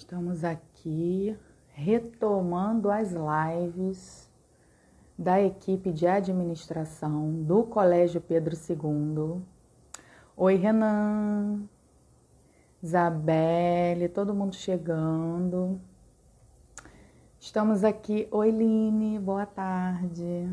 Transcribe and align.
Estamos 0.00 0.44
aqui 0.44 1.36
retomando 1.68 2.90
as 2.90 3.12
lives 3.12 4.30
da 5.16 5.38
equipe 5.42 5.92
de 5.92 6.06
administração 6.06 7.42
do 7.42 7.64
Colégio 7.64 8.18
Pedro 8.18 8.56
II. 8.56 9.42
Oi, 10.34 10.54
Renan, 10.54 11.68
Isabelle, 12.82 14.08
todo 14.08 14.34
mundo 14.34 14.54
chegando. 14.54 15.78
Estamos 17.38 17.84
aqui. 17.84 18.26
Oi, 18.30 18.50
Line, 18.50 19.18
boa 19.18 19.44
tarde. 19.44 20.48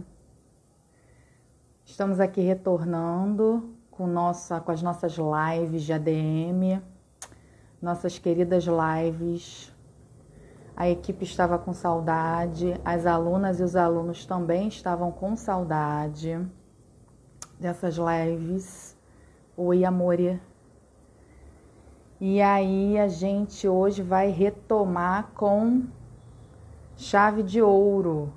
Estamos 1.86 2.20
aqui 2.20 2.42
retornando 2.42 3.74
com, 3.90 4.08
nossa, 4.08 4.60
com 4.60 4.72
as 4.74 4.84
nossas 4.84 5.16
lives 5.18 5.84
de 5.84 5.94
ADM, 5.94 6.82
nossas 7.82 8.18
queridas 8.18 8.66
lives. 8.66 9.74
A 10.76 10.90
equipe 10.90 11.24
estava 11.24 11.58
com 11.58 11.74
saudade, 11.74 12.80
as 12.86 13.06
alunas 13.06 13.60
e 13.60 13.64
os 13.64 13.76
alunos 13.76 14.26
também 14.26 14.68
estavam 14.68 15.12
com 15.12 15.36
saudade 15.36 16.40
dessas 17.60 17.96
lives. 17.98 18.96
Oi, 19.56 19.84
amore. 19.84 20.40
E 22.20 22.42
aí 22.42 22.98
a 22.98 23.08
gente 23.08 23.68
hoje 23.68 24.02
vai 24.02 24.30
retomar 24.30 25.32
com 25.36 25.86
chave 26.96 27.44
de 27.44 27.62
ouro. 27.62 28.34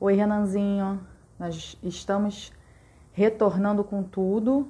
Oi, 0.00 0.14
Renanzinho. 0.14 1.00
Nós 1.38 1.78
estamos 1.82 2.52
retornando 3.12 3.82
com 3.84 4.02
tudo, 4.02 4.68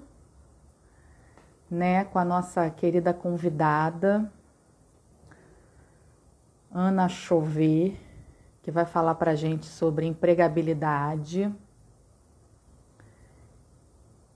né, 1.75 2.05
com 2.05 2.19
a 2.19 2.25
nossa 2.25 2.71
querida 2.71 3.13
convidada, 3.13 4.31
Ana 6.73 7.09
Chover, 7.09 7.97
que 8.63 8.71
vai 8.71 8.85
falar 8.85 9.17
para 9.17 9.33
a 9.33 9.35
gente 9.35 9.67
sobre 9.67 10.07
empregabilidade 10.07 11.53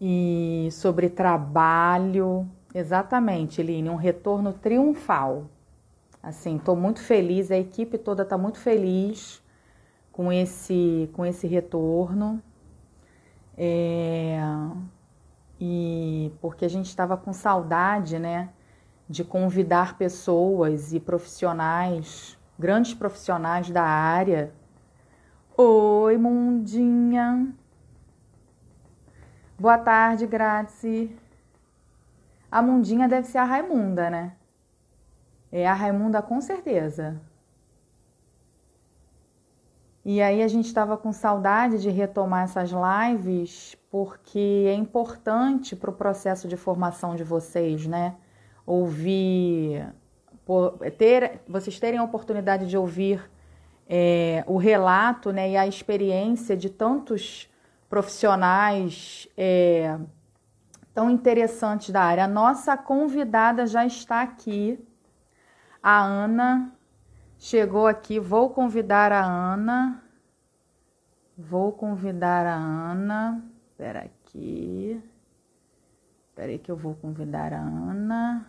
e 0.00 0.68
sobre 0.70 1.08
trabalho. 1.08 2.48
Exatamente, 2.74 3.62
Line, 3.62 3.88
um 3.88 3.96
retorno 3.96 4.52
triunfal. 4.52 5.46
Assim, 6.22 6.56
estou 6.56 6.76
muito 6.76 7.00
feliz, 7.00 7.50
a 7.50 7.56
equipe 7.56 7.96
toda 7.96 8.22
está 8.24 8.36
muito 8.36 8.58
feliz 8.58 9.42
com 10.12 10.32
esse, 10.32 11.08
com 11.12 11.24
esse 11.24 11.46
retorno. 11.46 12.42
É, 13.56 14.40
e 15.60 16.32
porque 16.40 16.64
a 16.64 16.68
gente 16.68 16.86
estava 16.86 17.16
com 17.16 17.32
saudade, 17.32 18.18
né, 18.18 18.50
de 19.08 19.24
convidar 19.24 19.96
pessoas 19.96 20.92
e 20.92 21.00
profissionais, 21.00 22.38
grandes 22.58 22.94
profissionais 22.94 23.70
da 23.70 23.82
área. 23.82 24.52
Oi, 25.56 26.16
Mundinha. 26.16 27.52
Boa 29.58 29.78
tarde, 29.78 30.26
Grazi. 30.26 31.16
A 32.50 32.62
Mundinha 32.62 33.08
deve 33.08 33.26
ser 33.26 33.38
a 33.38 33.44
Raimunda, 33.44 34.08
né? 34.08 34.32
É 35.50 35.66
a 35.66 35.74
Raimunda 35.74 36.22
com 36.22 36.40
certeza. 36.40 37.20
E 40.04 40.22
aí 40.22 40.42
a 40.42 40.48
gente 40.48 40.66
estava 40.66 40.96
com 40.96 41.12
saudade 41.12 41.80
de 41.82 41.90
retomar 41.90 42.44
essas 42.44 42.70
lives, 42.70 43.76
porque 43.90 44.66
é 44.68 44.74
importante 44.74 45.74
para 45.74 45.90
o 45.90 45.92
processo 45.92 46.46
de 46.46 46.56
formação 46.56 47.16
de 47.16 47.24
vocês, 47.24 47.86
né? 47.86 48.16
Ouvir, 48.66 49.86
ter, 50.98 51.40
vocês 51.48 51.78
terem 51.80 51.98
a 51.98 52.04
oportunidade 52.04 52.66
de 52.66 52.76
ouvir 52.76 53.30
é, 53.88 54.44
o 54.46 54.58
relato 54.58 55.32
né, 55.32 55.50
e 55.50 55.56
a 55.56 55.66
experiência 55.66 56.54
de 56.54 56.68
tantos 56.68 57.48
profissionais 57.88 59.26
é, 59.36 59.98
tão 60.92 61.10
interessantes 61.10 61.90
da 61.90 62.02
área. 62.02 62.24
A 62.24 62.28
nossa 62.28 62.76
convidada 62.76 63.66
já 63.66 63.86
está 63.86 64.20
aqui, 64.20 64.78
a 65.82 66.04
Ana 66.04 66.78
Chegou 67.40 67.86
aqui, 67.86 68.18
vou 68.18 68.50
convidar 68.50 69.12
a 69.12 69.24
Ana. 69.24 70.02
Vou 71.36 71.70
convidar 71.70 72.44
a 72.44 72.56
Ana. 72.56 73.47
Espera 73.78 74.00
aqui. 74.00 75.00
Espera 76.30 76.50
aí 76.50 76.58
que 76.58 76.68
eu 76.68 76.76
vou 76.76 76.96
convidar 76.96 77.52
a 77.52 77.60
Ana. 77.60 78.44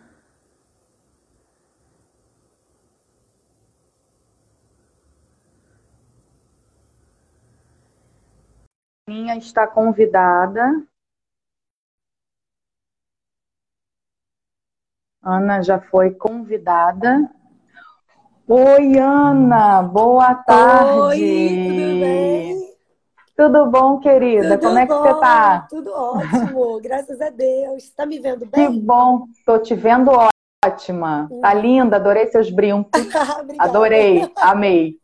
Minha 9.08 9.36
está 9.36 9.68
convidada. 9.68 10.84
Ana 15.22 15.62
já 15.62 15.80
foi 15.80 16.12
convidada. 16.12 17.32
Oi, 18.48 18.98
Ana, 18.98 19.80
boa 19.80 20.34
tarde. 20.34 20.98
Oi, 20.98 21.18
tudo 21.68 22.00
bem? 22.00 22.69
Tudo 23.40 23.70
bom, 23.70 23.98
querida? 24.00 24.58
Tudo 24.58 24.68
Como 24.68 24.78
é 24.78 24.86
que 24.86 24.92
bom, 24.92 25.02
você 25.02 25.14
tá? 25.18 25.66
Tudo 25.70 25.90
ótimo, 25.94 26.78
graças 26.84 27.18
a 27.22 27.30
Deus. 27.30 27.84
Está 27.84 28.04
me 28.04 28.18
vendo 28.18 28.44
bem? 28.44 28.70
Que 28.70 28.80
bom, 28.80 29.24
tô 29.46 29.58
te 29.58 29.74
vendo 29.74 30.10
ótima. 30.62 31.26
Tá 31.40 31.54
Hum. 31.54 31.60
linda, 31.60 31.96
adorei 31.96 32.26
seus 32.26 32.50
brincos. 32.50 32.90
Adorei, 33.58 34.30
amei. 34.36 34.96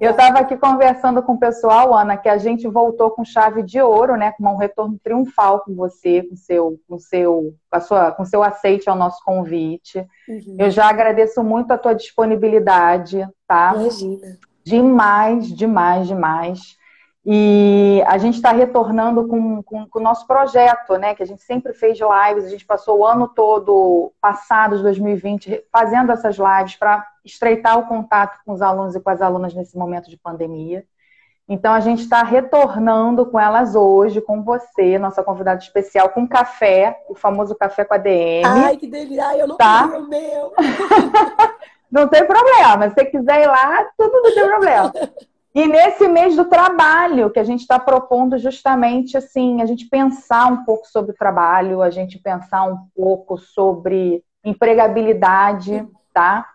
Eu 0.00 0.12
estava 0.12 0.38
aqui 0.38 0.56
conversando 0.56 1.22
com 1.22 1.34
o 1.34 1.38
pessoal, 1.38 1.94
Ana, 1.94 2.16
que 2.16 2.30
a 2.30 2.38
gente 2.38 2.66
voltou 2.66 3.10
com 3.10 3.26
chave 3.26 3.62
de 3.62 3.78
ouro, 3.78 4.16
né? 4.16 4.32
Com 4.32 4.44
um 4.44 4.56
retorno 4.56 4.98
triunfal 5.04 5.60
com 5.60 5.74
você, 5.74 6.22
com 6.22 6.34
seu, 6.34 6.80
com 6.88 6.98
seu, 6.98 7.54
com 7.70 7.76
a 7.76 7.80
sua, 7.80 8.12
com 8.12 8.24
seu 8.24 8.42
aceite 8.42 8.88
ao 8.88 8.96
nosso 8.96 9.22
convite. 9.22 9.98
Uhum. 10.26 10.56
Eu 10.58 10.70
já 10.70 10.88
agradeço 10.88 11.44
muito 11.44 11.72
a 11.72 11.76
tua 11.76 11.94
disponibilidade, 11.94 13.28
tá? 13.46 13.74
Imagina. 13.74 14.38
Demais, 14.64 15.48
demais, 15.48 16.08
demais. 16.08 16.80
E 17.24 18.02
a 18.06 18.18
gente 18.18 18.34
está 18.34 18.50
retornando 18.50 19.28
com, 19.28 19.62
com, 19.62 19.86
com 19.86 19.98
o 20.00 20.02
nosso 20.02 20.26
projeto, 20.26 20.96
né? 20.96 21.14
Que 21.14 21.22
a 21.22 21.26
gente 21.26 21.42
sempre 21.42 21.72
fez 21.72 21.98
lives, 21.98 22.44
a 22.44 22.48
gente 22.48 22.66
passou 22.66 22.98
o 22.98 23.06
ano 23.06 23.28
todo 23.28 24.12
passado, 24.20 24.76
de 24.76 24.82
2020, 24.82 25.64
fazendo 25.70 26.10
essas 26.10 26.36
lives 26.36 26.74
para 26.74 27.06
estreitar 27.24 27.78
o 27.78 27.86
contato 27.86 28.40
com 28.44 28.52
os 28.52 28.60
alunos 28.60 28.96
e 28.96 29.00
com 29.00 29.10
as 29.10 29.22
alunas 29.22 29.54
nesse 29.54 29.78
momento 29.78 30.10
de 30.10 30.16
pandemia. 30.16 30.84
Então 31.48 31.72
a 31.72 31.80
gente 31.80 32.02
está 32.02 32.22
retornando 32.24 33.26
com 33.26 33.38
elas 33.38 33.76
hoje, 33.76 34.20
com 34.20 34.42
você, 34.42 34.98
nossa 34.98 35.22
convidada 35.22 35.60
especial, 35.60 36.08
com 36.08 36.26
café, 36.26 36.98
o 37.08 37.14
famoso 37.14 37.54
café 37.54 37.84
com 37.84 37.94
a 37.94 37.98
DM. 37.98 38.44
Ai, 38.44 38.76
que 38.76 38.86
delícia. 38.88 39.26
Ai, 39.26 39.40
eu 39.42 39.46
não 39.46 39.56
Tá. 39.56 39.86
o 39.86 40.08
meu. 40.08 40.52
Não 41.92 42.08
tem 42.08 42.26
problema. 42.26 42.88
Se 42.88 42.94
você 42.94 43.04
quiser 43.04 43.42
ir 43.42 43.46
lá, 43.48 43.84
tudo 43.98 44.22
não 44.22 44.34
tem 44.34 44.48
problema. 44.48 44.90
E 45.54 45.66
nesse 45.66 46.08
mês 46.08 46.34
do 46.34 46.46
trabalho, 46.46 47.30
que 47.30 47.38
a 47.38 47.44
gente 47.44 47.60
está 47.60 47.78
propondo 47.78 48.38
justamente 48.38 49.16
assim, 49.16 49.60
a 49.60 49.66
gente 49.66 49.86
pensar 49.86 50.46
um 50.46 50.64
pouco 50.64 50.86
sobre 50.88 51.12
o 51.12 51.16
trabalho, 51.16 51.82
a 51.82 51.90
gente 51.90 52.18
pensar 52.18 52.64
um 52.64 52.78
pouco 52.94 53.36
sobre 53.36 54.24
empregabilidade, 54.42 55.86
tá? 56.12 56.48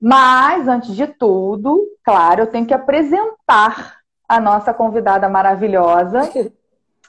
Mas, 0.00 0.68
antes 0.68 0.94
de 0.94 1.06
tudo, 1.06 1.88
claro, 2.04 2.42
eu 2.42 2.46
tenho 2.46 2.66
que 2.66 2.74
apresentar 2.74 3.98
a 4.28 4.38
nossa 4.38 4.72
convidada 4.74 5.28
maravilhosa, 5.28 6.30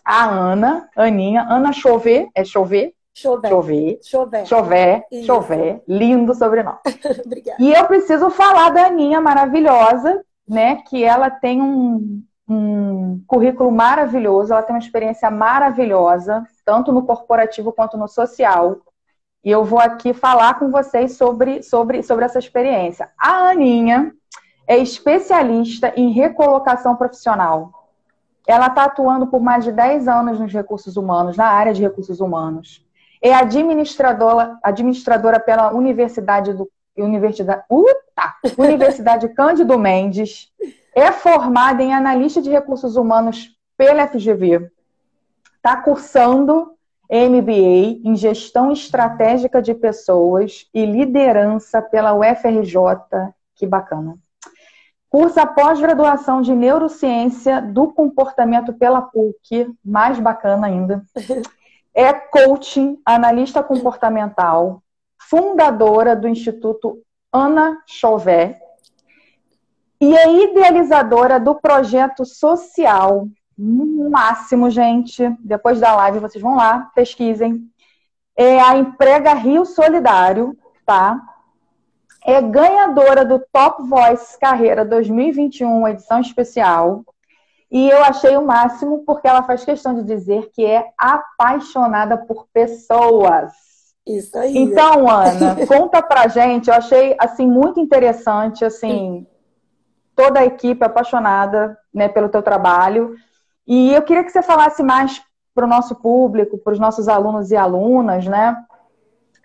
a 0.03 0.25
Ana, 0.25 0.89
Aninha, 0.95 1.45
Ana 1.47 1.71
Chover, 1.73 2.29
é 2.33 2.43
Chover? 2.43 2.93
Chover. 3.13 3.49
Chover, 3.51 3.99
Chover. 4.01 4.45
Chover. 4.45 5.03
Chover, 5.25 5.83
lindo 5.87 6.33
sobrenome. 6.33 6.77
Obrigada. 7.25 7.57
E 7.61 7.73
eu 7.73 7.85
preciso 7.85 8.29
falar 8.29 8.69
da 8.69 8.85
Aninha 8.85 9.19
maravilhosa, 9.19 10.23
né? 10.49 10.77
Que 10.77 11.03
ela 11.03 11.29
tem 11.29 11.61
um, 11.61 12.23
um 12.47 13.23
currículo 13.27 13.71
maravilhoso, 13.71 14.51
ela 14.51 14.63
tem 14.63 14.75
uma 14.75 14.81
experiência 14.81 15.29
maravilhosa, 15.29 16.43
tanto 16.65 16.91
no 16.91 17.05
corporativo 17.05 17.71
quanto 17.71 17.95
no 17.97 18.07
social. 18.07 18.77
E 19.43 19.51
eu 19.51 19.63
vou 19.63 19.79
aqui 19.79 20.13
falar 20.13 20.57
com 20.57 20.69
vocês 20.69 21.15
sobre, 21.15 21.61
sobre, 21.61 22.01
sobre 22.03 22.25
essa 22.25 22.39
experiência. 22.39 23.09
A 23.17 23.49
Aninha 23.49 24.11
é 24.67 24.77
especialista 24.77 25.93
em 25.95 26.11
recolocação 26.11 26.95
profissional. 26.95 27.71
Ela 28.47 28.67
está 28.67 28.85
atuando 28.85 29.27
por 29.27 29.39
mais 29.39 29.63
de 29.63 29.71
10 29.71 30.07
anos 30.07 30.39
nos 30.39 30.51
recursos 30.51 30.97
humanos, 30.97 31.37
na 31.37 31.45
área 31.45 31.73
de 31.73 31.81
recursos 31.81 32.19
humanos. 32.19 32.83
É 33.21 33.33
administradora, 33.33 34.57
administradora 34.63 35.39
pela 35.39 35.71
Universidade 35.71 36.53
do 36.53 36.69
Universidade, 37.01 37.63
Uta! 37.69 38.35
Universidade 38.57 39.29
Cândido 39.29 39.77
Mendes. 39.77 40.51
É 40.95 41.11
formada 41.11 41.81
em 41.81 41.93
analista 41.93 42.41
de 42.41 42.49
recursos 42.49 42.95
humanos 42.95 43.55
pela 43.77 44.07
FGV. 44.07 44.69
Está 45.55 45.77
cursando 45.77 46.73
MBA 47.09 48.01
em 48.03 48.15
Gestão 48.15 48.71
Estratégica 48.71 49.61
de 49.61 49.73
Pessoas 49.73 50.67
e 50.73 50.85
Liderança 50.85 51.81
pela 51.81 52.13
UFRJ. 52.13 53.33
Que 53.55 53.65
bacana. 53.65 54.17
Cursa 55.09 55.45
pós-graduação 55.45 56.39
de 56.39 56.53
Neurociência 56.53 57.59
do 57.59 57.91
Comportamento 57.91 58.73
pela 58.73 59.01
PUC, 59.01 59.75
mais 59.83 60.19
bacana 60.19 60.67
ainda. 60.67 61.03
É 61.95 62.13
coaching, 62.13 63.01
analista 63.03 63.63
comportamental, 63.63 64.83
fundadora 65.19 66.15
do 66.15 66.27
Instituto 66.27 67.01
Ana 67.31 67.81
Chauvet 67.85 68.57
e 70.01 70.15
é 70.15 70.43
idealizadora 70.43 71.39
do 71.39 71.55
projeto 71.55 72.25
social 72.25 73.27
máximo, 73.59 74.69
gente. 74.69 75.29
Depois 75.39 75.79
da 75.79 75.95
live 75.95 76.19
vocês 76.19 76.41
vão 76.41 76.55
lá, 76.55 76.89
pesquisem. 76.95 77.69
É 78.35 78.59
a 78.61 78.77
Emprega 78.77 79.33
Rio 79.33 79.65
Solidário, 79.65 80.57
tá? 80.85 81.19
É 82.23 82.41
ganhadora 82.41 83.25
do 83.25 83.39
Top 83.51 83.83
Voice 83.83 84.39
Carreira 84.39 84.85
2021, 84.85 85.87
edição 85.89 86.21
especial. 86.21 87.03
E 87.69 87.89
eu 87.89 88.03
achei 88.03 88.35
o 88.37 88.45
máximo 88.45 89.03
porque 89.05 89.27
ela 89.27 89.43
faz 89.43 89.65
questão 89.65 89.93
de 89.93 90.03
dizer 90.03 90.49
que 90.53 90.65
é 90.65 90.85
apaixonada 90.97 92.17
por 92.17 92.47
pessoas. 92.53 93.51
Isso 94.09 94.35
aí. 94.39 94.57
Então, 94.57 95.07
Ana, 95.07 95.67
conta 95.67 96.01
pra 96.01 96.27
gente. 96.27 96.67
Eu 96.67 96.73
achei 96.73 97.15
assim 97.19 97.45
muito 97.45 97.79
interessante, 97.79 98.65
assim, 98.65 99.27
toda 100.15 100.39
a 100.39 100.45
equipe 100.45 100.83
apaixonada, 100.83 101.77
né, 101.93 102.09
pelo 102.09 102.27
teu 102.27 102.41
trabalho. 102.41 103.15
E 103.67 103.93
eu 103.93 104.01
queria 104.01 104.23
que 104.23 104.31
você 104.31 104.41
falasse 104.41 104.81
mais 104.81 105.21
para 105.53 105.65
o 105.65 105.69
nosso 105.69 105.93
público, 105.95 106.57
para 106.57 106.73
os 106.73 106.79
nossos 106.79 107.07
alunos 107.07 107.51
e 107.51 107.55
alunas, 107.55 108.25
né? 108.25 108.57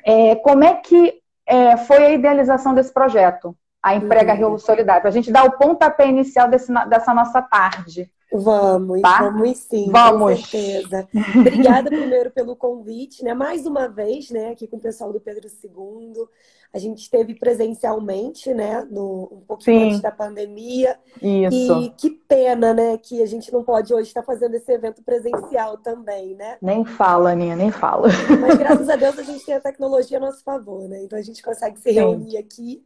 É, 0.03 0.35
como 0.37 0.65
é 0.65 0.75
que 0.75 1.21
é, 1.47 1.77
foi 1.77 1.99
a 1.99 2.11
idealização 2.11 2.75
desse 2.75 2.93
projeto, 2.93 3.55
a 3.83 3.95
Emprega 3.95 4.33
uhum. 4.33 4.39
Rio 4.39 4.59
Solidário, 4.59 5.03
para 5.03 5.11
a 5.11 5.13
gente 5.13 5.31
dar 5.31 5.45
o 5.45 5.59
pontapé 5.59 6.09
inicial 6.09 6.49
desse, 6.49 6.73
dessa 6.89 7.13
nossa 7.13 7.43
tarde. 7.43 8.11
Vamos, 8.37 9.01
tá? 9.01 9.31
vamos 9.31 9.59
sim, 9.59 9.89
vamos. 9.93 10.41
com 10.41 10.47
certeza. 10.47 11.09
Obrigada 11.39 11.89
primeiro 11.89 12.33
pelo 12.33 12.57
convite, 12.57 13.23
né? 13.23 13.33
Mais 13.33 13.65
uma 13.65 13.87
vez, 13.87 14.31
né, 14.31 14.51
aqui 14.51 14.67
com 14.67 14.77
o 14.77 14.81
pessoal 14.81 15.13
do 15.13 15.21
Pedro 15.21 15.49
II. 15.49 16.27
A 16.73 16.79
gente 16.79 17.03
esteve 17.03 17.37
presencialmente, 17.37 18.53
né, 18.53 18.85
no, 18.91 19.29
um 19.31 19.41
pouquinho 19.47 19.79
sim. 19.79 19.87
antes 19.87 20.01
da 20.01 20.11
pandemia. 20.11 20.99
Isso. 21.23 21.81
E 21.81 21.91
que 21.91 22.11
pena, 22.11 22.75
né, 22.75 22.99
que 22.99 23.23
a 23.23 23.27
gente 23.27 23.53
não 23.53 23.63
pode 23.63 23.95
hoje 23.95 24.09
estar 24.09 24.25
fazendo 24.25 24.57
esse 24.57 24.73
evento 24.73 25.01
presencial 25.05 25.79
também, 25.79 26.35
né? 26.35 26.59
Nem 26.61 26.85
fala, 26.85 27.31
Aninha, 27.31 27.55
nem 27.55 27.71
fala. 27.71 28.09
Mas 28.41 28.59
graças 28.59 28.89
a 28.89 28.97
Deus 28.97 29.17
a 29.17 29.23
gente 29.23 29.47
tem 29.47 29.55
a 29.55 29.61
tecnologia 29.61 30.19
a 30.19 30.21
nosso 30.21 30.43
favor, 30.43 30.89
né? 30.89 31.05
Então 31.05 31.17
a 31.17 31.23
gente 31.23 31.41
consegue 31.41 31.79
se 31.79 31.93
reunir 31.93 32.33
sim. 32.33 32.39
aqui. 32.39 32.85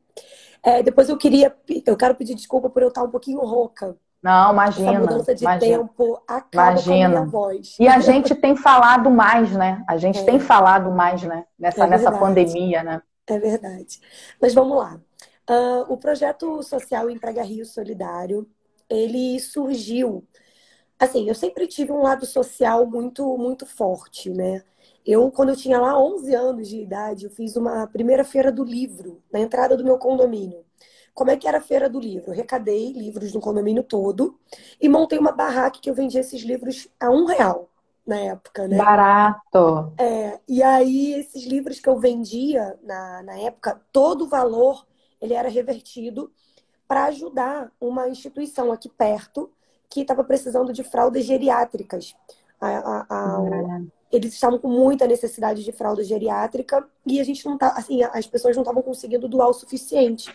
É, 0.62 0.82
depois 0.82 1.08
eu 1.08 1.16
queria, 1.16 1.56
eu 1.86 1.96
quero 1.96 2.14
pedir 2.14 2.34
desculpa 2.34 2.68
por 2.68 2.82
eu 2.82 2.88
estar 2.88 3.02
um 3.02 3.10
pouquinho 3.10 3.40
rouca. 3.40 3.96
Não, 4.22 4.52
imagina. 4.52 4.90
Essa 4.90 5.00
mudança 5.00 5.34
de 5.34 5.44
imagina, 5.44 5.78
tempo 5.78 6.22
acaba 6.26 6.72
imagina. 6.72 6.82
com 6.82 6.90
a 6.90 7.08
minha 7.08 7.24
voz. 7.24 7.76
E 7.78 7.88
a 7.88 8.00
gente 8.00 8.34
tem 8.34 8.56
falado 8.56 9.10
mais, 9.10 9.52
né? 9.52 9.84
A 9.88 9.96
gente 9.96 10.18
é. 10.18 10.24
tem 10.24 10.40
falado 10.40 10.90
mais, 10.90 11.22
né? 11.22 11.44
Nessa, 11.58 11.84
é 11.84 11.86
nessa 11.86 12.10
pandemia, 12.10 12.82
né? 12.82 13.02
É 13.26 13.38
verdade. 13.38 14.00
Mas 14.40 14.54
vamos 14.54 14.76
lá. 14.76 15.00
Uh, 15.48 15.92
o 15.92 15.96
projeto 15.96 16.62
social 16.62 17.08
Emprega 17.08 17.42
Rio 17.42 17.64
Solidário, 17.64 18.48
ele 18.88 19.38
surgiu. 19.38 20.26
Assim, 20.98 21.28
eu 21.28 21.34
sempre 21.34 21.66
tive 21.68 21.92
um 21.92 22.02
lado 22.02 22.26
social 22.26 22.84
muito, 22.86 23.38
muito 23.38 23.64
forte, 23.64 24.30
né? 24.30 24.62
Eu, 25.06 25.30
quando 25.30 25.50
eu 25.50 25.56
tinha 25.56 25.80
lá 25.80 25.98
11 25.98 26.34
anos 26.34 26.68
de 26.68 26.80
idade, 26.80 27.24
eu 27.24 27.30
fiz 27.30 27.56
uma 27.56 27.86
primeira 27.86 28.24
feira 28.24 28.50
do 28.50 28.64
livro 28.64 29.22
na 29.32 29.40
entrada 29.40 29.76
do 29.76 29.84
meu 29.84 29.96
condomínio. 29.96 30.67
Como 31.18 31.32
é 31.32 31.36
que 31.36 31.48
era 31.48 31.58
a 31.58 31.60
feira 31.60 31.90
do 31.90 31.98
livro? 31.98 32.30
Eu 32.30 32.36
recadei 32.36 32.92
livros 32.92 33.34
no 33.34 33.40
condomínio 33.40 33.82
todo 33.82 34.38
e 34.80 34.88
montei 34.88 35.18
uma 35.18 35.32
barraca 35.32 35.80
que 35.80 35.90
eu 35.90 35.94
vendia 35.94 36.20
esses 36.20 36.42
livros 36.42 36.86
a 37.00 37.10
um 37.10 37.24
real 37.24 37.68
na 38.06 38.20
época, 38.20 38.68
né? 38.68 38.76
Barato! 38.76 39.92
É, 39.98 40.38
e 40.46 40.62
aí, 40.62 41.14
esses 41.14 41.44
livros 41.44 41.80
que 41.80 41.88
eu 41.88 41.98
vendia 41.98 42.78
na, 42.84 43.24
na 43.24 43.36
época, 43.36 43.80
todo 43.92 44.26
o 44.26 44.28
valor 44.28 44.86
ele 45.20 45.34
era 45.34 45.48
revertido 45.48 46.30
para 46.86 47.06
ajudar 47.06 47.72
uma 47.80 48.08
instituição 48.08 48.70
aqui 48.70 48.88
perto 48.88 49.50
que 49.90 50.02
estava 50.02 50.22
precisando 50.22 50.72
de 50.72 50.84
fraldas 50.84 51.24
geriátricas. 51.24 52.14
A, 52.60 52.68
a, 52.68 53.06
a, 53.10 53.82
eles 54.10 54.32
estavam 54.32 54.58
com 54.58 54.68
muita 54.68 55.06
necessidade 55.06 55.62
de 55.62 55.72
fralda 55.72 56.02
geriátrica 56.02 56.86
e 57.06 57.20
a 57.20 57.24
gente 57.24 57.44
não 57.44 57.58
tá, 57.58 57.74
assim, 57.76 58.02
as 58.02 58.26
pessoas 58.26 58.56
não 58.56 58.62
estavam 58.62 58.82
conseguindo 58.82 59.28
doar 59.28 59.48
o 59.48 59.52
suficiente. 59.52 60.32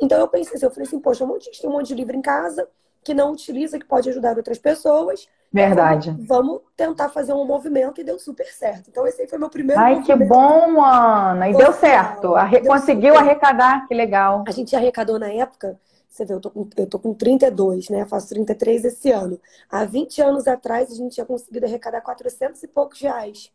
Então 0.00 0.18
eu 0.18 0.28
pensei 0.28 0.56
assim, 0.56 0.66
eu 0.66 0.70
falei 0.70 0.86
assim, 0.86 0.98
poxa, 0.98 1.24
um 1.24 1.28
monte, 1.28 1.50
tem 1.60 1.70
um 1.70 1.72
monte 1.72 1.88
de 1.88 1.94
livro 1.94 2.16
em 2.16 2.22
casa 2.22 2.68
que 3.04 3.14
não 3.14 3.32
utiliza, 3.32 3.78
que 3.78 3.84
pode 3.84 4.08
ajudar 4.08 4.36
outras 4.36 4.58
pessoas. 4.58 5.28
Verdade. 5.52 6.10
Vamos, 6.10 6.26
vamos 6.26 6.60
tentar 6.76 7.10
fazer 7.10 7.32
um 7.32 7.44
movimento 7.44 8.00
e 8.00 8.04
deu 8.04 8.18
super 8.18 8.46
certo. 8.46 8.88
Então 8.90 9.06
esse 9.06 9.22
aí 9.22 9.28
foi 9.28 9.38
meu 9.38 9.50
primeiro 9.50 9.80
Ai, 9.80 10.02
que 10.02 10.14
bom, 10.16 10.82
Ana! 10.82 11.48
E 11.48 11.54
deu 11.54 11.72
certo. 11.74 12.34
Arre... 12.34 12.60
Deu 12.60 12.72
Conseguiu 12.72 13.14
super. 13.14 13.28
arrecadar, 13.28 13.86
que 13.86 13.94
legal. 13.94 14.42
A 14.48 14.50
gente 14.50 14.74
arrecadou 14.74 15.18
na 15.18 15.28
época 15.28 15.78
você 16.14 16.24
vê, 16.24 16.32
eu 16.32 16.40
tô, 16.40 16.48
com, 16.48 16.68
eu 16.76 16.86
tô 16.86 16.96
com 16.96 17.12
32, 17.12 17.88
né? 17.88 18.06
Faço 18.06 18.28
33 18.28 18.84
esse 18.84 19.10
ano. 19.10 19.40
Há 19.68 19.84
20 19.84 20.22
anos 20.22 20.46
atrás, 20.46 20.92
a 20.92 20.94
gente 20.94 21.14
tinha 21.14 21.26
conseguido 21.26 21.66
arrecadar 21.66 22.00
400 22.02 22.62
e 22.62 22.68
poucos 22.68 23.00
reais. 23.00 23.50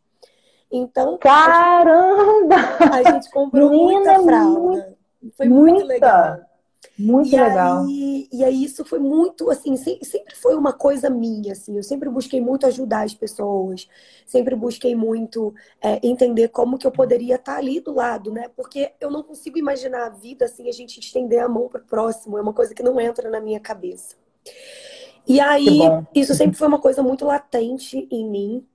Então. 0.70 1.16
Caramba! 1.16 2.56
A 2.92 3.02
gente 3.02 3.30
comprou 3.30 3.70
Menina, 3.70 4.18
muita 4.18 4.22
fralda. 4.22 4.98
Foi 5.38 5.48
muita. 5.48 5.72
muito 5.72 5.86
legal. 5.86 6.38
Muito 6.98 7.34
e 7.34 7.40
legal. 7.40 7.84
Aí, 7.84 8.28
e 8.32 8.44
aí 8.44 8.64
isso 8.64 8.84
foi 8.84 8.98
muito, 8.98 9.50
assim, 9.50 9.76
sempre 9.76 10.34
foi 10.34 10.54
uma 10.54 10.72
coisa 10.72 11.10
minha, 11.10 11.52
assim. 11.52 11.76
Eu 11.76 11.82
sempre 11.82 12.08
busquei 12.08 12.40
muito 12.40 12.66
ajudar 12.66 13.04
as 13.04 13.14
pessoas, 13.14 13.88
sempre 14.26 14.54
busquei 14.54 14.94
muito 14.94 15.54
é, 15.80 16.00
entender 16.06 16.48
como 16.48 16.78
que 16.78 16.86
eu 16.86 16.90
poderia 16.90 17.36
estar 17.36 17.56
ali 17.56 17.80
do 17.80 17.92
lado, 17.94 18.30
né? 18.30 18.48
Porque 18.56 18.92
eu 19.00 19.10
não 19.10 19.22
consigo 19.22 19.58
imaginar 19.58 20.06
a 20.06 20.10
vida 20.10 20.46
assim, 20.46 20.68
a 20.68 20.72
gente 20.72 21.00
estender 21.00 21.40
a 21.40 21.48
mão 21.48 21.68
para 21.68 21.82
o 21.82 21.84
próximo, 21.84 22.38
é 22.38 22.42
uma 22.42 22.54
coisa 22.54 22.74
que 22.74 22.82
não 22.82 23.00
entra 23.00 23.30
na 23.30 23.40
minha 23.40 23.60
cabeça. 23.60 24.16
E 25.26 25.38
aí, 25.38 25.80
isso 26.14 26.34
sempre 26.34 26.56
foi 26.56 26.66
uma 26.66 26.80
coisa 26.80 27.02
muito 27.02 27.24
latente 27.24 28.08
em 28.10 28.28
mim. 28.28 28.66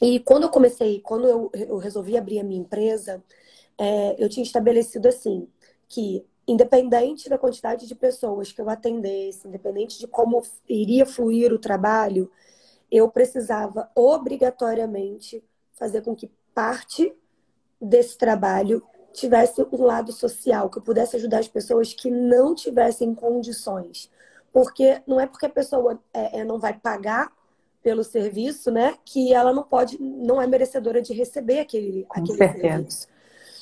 E 0.00 0.20
quando 0.20 0.44
eu 0.44 0.50
comecei, 0.50 1.00
quando 1.00 1.26
eu, 1.26 1.50
eu 1.54 1.78
resolvi 1.78 2.16
abrir 2.16 2.40
a 2.40 2.44
minha 2.44 2.60
empresa, 2.60 3.22
é, 3.78 4.16
eu 4.22 4.28
tinha 4.28 4.44
estabelecido 4.44 5.08
assim, 5.08 5.48
que 5.88 6.24
independente 6.46 7.28
da 7.28 7.38
quantidade 7.38 7.86
de 7.86 7.94
pessoas 7.94 8.52
que 8.52 8.60
eu 8.60 8.68
atendesse, 8.68 9.46
independente 9.46 9.98
de 9.98 10.06
como 10.06 10.42
iria 10.68 11.06
fluir 11.06 11.52
o 11.52 11.58
trabalho, 11.58 12.30
eu 12.90 13.08
precisava 13.08 13.90
obrigatoriamente 13.94 15.42
fazer 15.72 16.02
com 16.02 16.14
que 16.14 16.30
parte 16.54 17.14
desse 17.80 18.18
trabalho 18.18 18.82
tivesse 19.12 19.62
um 19.72 19.82
lado 19.82 20.12
social, 20.12 20.70
que 20.70 20.78
eu 20.78 20.82
pudesse 20.82 21.16
ajudar 21.16 21.38
as 21.38 21.48
pessoas 21.48 21.92
que 21.92 22.10
não 22.10 22.54
tivessem 22.54 23.14
condições. 23.14 24.10
Porque 24.52 25.00
não 25.06 25.20
é 25.20 25.26
porque 25.26 25.46
a 25.46 25.50
pessoa 25.50 25.98
é, 26.12 26.40
é, 26.40 26.44
não 26.44 26.58
vai 26.58 26.74
pagar 26.74 27.32
pelo 27.82 28.04
serviço, 28.04 28.70
né, 28.70 28.94
que 29.04 29.34
ela 29.34 29.52
não 29.52 29.64
pode, 29.64 30.00
não 30.00 30.40
é 30.40 30.46
merecedora 30.46 31.02
de 31.02 31.12
receber 31.12 31.60
aquele, 31.60 32.04
Com 32.04 32.20
aquele 32.20 32.38
certeza. 32.38 32.74
serviço. 32.74 33.08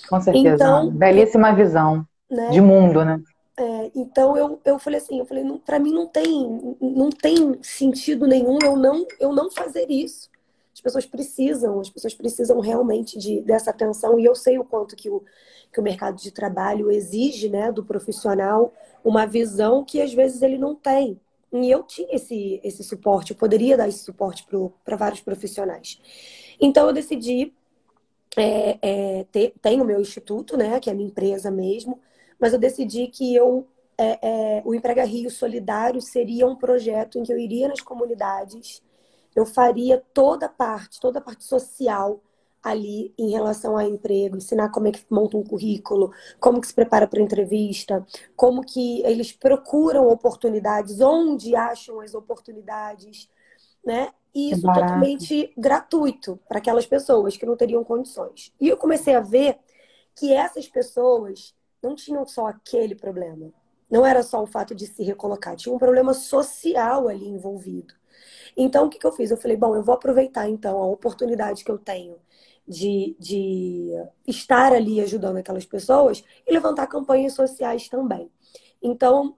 Com 0.08 0.20
certeza. 0.20 0.54
Então, 0.54 0.90
Belíssima 0.90 1.54
visão 1.54 2.06
né? 2.30 2.50
de 2.50 2.60
mundo, 2.60 3.04
né? 3.04 3.20
É, 3.56 3.90
então 3.94 4.36
eu, 4.36 4.60
eu 4.64 4.78
falei 4.78 4.98
assim, 4.98 5.18
eu 5.18 5.26
falei, 5.26 5.44
para 5.66 5.78
mim 5.78 5.92
não 5.92 6.06
tem, 6.06 6.76
não 6.80 7.10
tem 7.10 7.58
sentido 7.62 8.26
nenhum 8.26 8.58
eu 8.62 8.76
não, 8.76 9.06
eu 9.18 9.32
não 9.32 9.50
fazer 9.50 9.90
isso. 9.90 10.30
As 10.72 10.80
pessoas 10.80 11.04
precisam, 11.04 11.78
as 11.78 11.90
pessoas 11.90 12.14
precisam 12.14 12.58
realmente 12.60 13.18
de, 13.18 13.42
dessa 13.42 13.70
atenção 13.70 14.18
e 14.18 14.24
eu 14.24 14.34
sei 14.34 14.58
o 14.58 14.64
quanto 14.64 14.96
que 14.96 15.10
o, 15.10 15.22
que 15.70 15.78
o 15.78 15.82
mercado 15.82 16.16
de 16.16 16.30
trabalho 16.30 16.90
exige 16.90 17.50
né, 17.50 17.70
do 17.70 17.84
profissional 17.84 18.72
uma 19.04 19.26
visão 19.26 19.84
que 19.84 20.00
às 20.00 20.14
vezes 20.14 20.40
ele 20.40 20.56
não 20.56 20.74
tem. 20.74 21.20
E 21.52 21.70
eu 21.70 21.82
tinha 21.82 22.14
esse, 22.14 22.60
esse 22.62 22.82
suporte, 22.82 23.32
eu 23.32 23.36
poderia 23.36 23.76
dar 23.76 23.88
esse 23.88 24.04
suporte 24.04 24.46
para 24.84 24.96
vários 24.96 25.20
profissionais. 25.20 26.00
Então 26.60 26.86
eu 26.86 26.92
decidi, 26.92 27.52
é, 28.36 28.78
é, 28.80 29.24
ter, 29.24 29.52
tem 29.60 29.80
o 29.80 29.84
meu 29.84 30.00
instituto, 30.00 30.56
né, 30.56 30.78
que 30.80 30.88
é 30.88 30.92
a 30.92 30.96
minha 30.96 31.08
empresa 31.08 31.50
mesmo, 31.50 32.00
mas 32.40 32.52
eu 32.52 32.58
decidi 32.58 33.08
que 33.08 33.34
eu 33.34 33.66
é, 33.98 34.18
é, 34.22 34.62
o 34.64 34.74
Emprega 34.74 35.04
Rio 35.04 35.30
Solidário 35.30 36.00
seria 36.00 36.46
um 36.46 36.56
projeto 36.56 37.18
em 37.18 37.22
que 37.22 37.32
eu 37.32 37.38
iria 37.38 37.68
nas 37.68 37.82
comunidades, 37.82 38.82
eu 39.36 39.44
faria 39.44 40.02
toda 40.14 40.46
a 40.46 40.48
parte, 40.48 40.98
toda 40.98 41.18
a 41.18 41.22
parte 41.22 41.44
social 41.44 42.20
ali 42.62 43.12
em 43.18 43.30
relação 43.30 43.78
ao 43.78 43.86
emprego, 43.86 44.36
ensinar 44.36 44.70
como 44.70 44.88
é 44.88 44.92
que 44.92 45.04
monta 45.10 45.36
um 45.36 45.44
currículo, 45.44 46.12
como 46.38 46.60
que 46.60 46.66
se 46.66 46.74
prepara 46.74 47.06
para 47.06 47.20
entrevista, 47.20 48.04
como 48.36 48.62
que 48.62 49.02
eles 49.02 49.32
procuram 49.32 50.08
oportunidades, 50.08 51.00
onde 51.00 51.54
acham 51.54 52.00
as 52.00 52.14
oportunidades, 52.14 53.28
né? 53.84 54.12
e 54.34 54.52
isso 54.52 54.62
totalmente 54.62 55.52
gratuito 55.56 56.38
para 56.48 56.58
aquelas 56.58 56.86
pessoas 56.86 57.36
que 57.36 57.46
não 57.46 57.56
teriam 57.56 57.84
condições. 57.84 58.52
E 58.60 58.68
eu 58.68 58.76
comecei 58.76 59.14
a 59.14 59.20
ver 59.20 59.58
que 60.14 60.32
essas 60.32 60.68
pessoas 60.68 61.54
não 61.82 61.94
tinham 61.94 62.26
só 62.26 62.46
aquele 62.46 62.94
problema. 62.94 63.52
Não 63.90 64.06
era 64.06 64.22
só 64.22 64.42
o 64.42 64.46
fato 64.46 64.74
de 64.74 64.86
se 64.86 65.02
recolocar, 65.02 65.56
tinha 65.56 65.74
um 65.74 65.78
problema 65.78 66.14
social 66.14 67.08
ali 67.08 67.26
envolvido. 67.26 67.94
Então, 68.56 68.86
o 68.86 68.90
que, 68.90 68.98
que 68.98 69.06
eu 69.06 69.12
fiz? 69.12 69.30
Eu 69.30 69.36
falei, 69.36 69.56
bom, 69.56 69.74
eu 69.74 69.82
vou 69.82 69.94
aproveitar 69.94 70.48
então 70.48 70.80
a 70.80 70.86
oportunidade 70.86 71.64
que 71.64 71.70
eu 71.70 71.78
tenho 71.78 72.16
de, 72.66 73.16
de 73.18 73.90
estar 74.26 74.72
ali 74.72 75.00
ajudando 75.00 75.38
aquelas 75.38 75.64
pessoas 75.64 76.22
e 76.46 76.52
levantar 76.52 76.86
campanhas 76.86 77.32
sociais 77.32 77.88
também. 77.88 78.30
Então, 78.82 79.36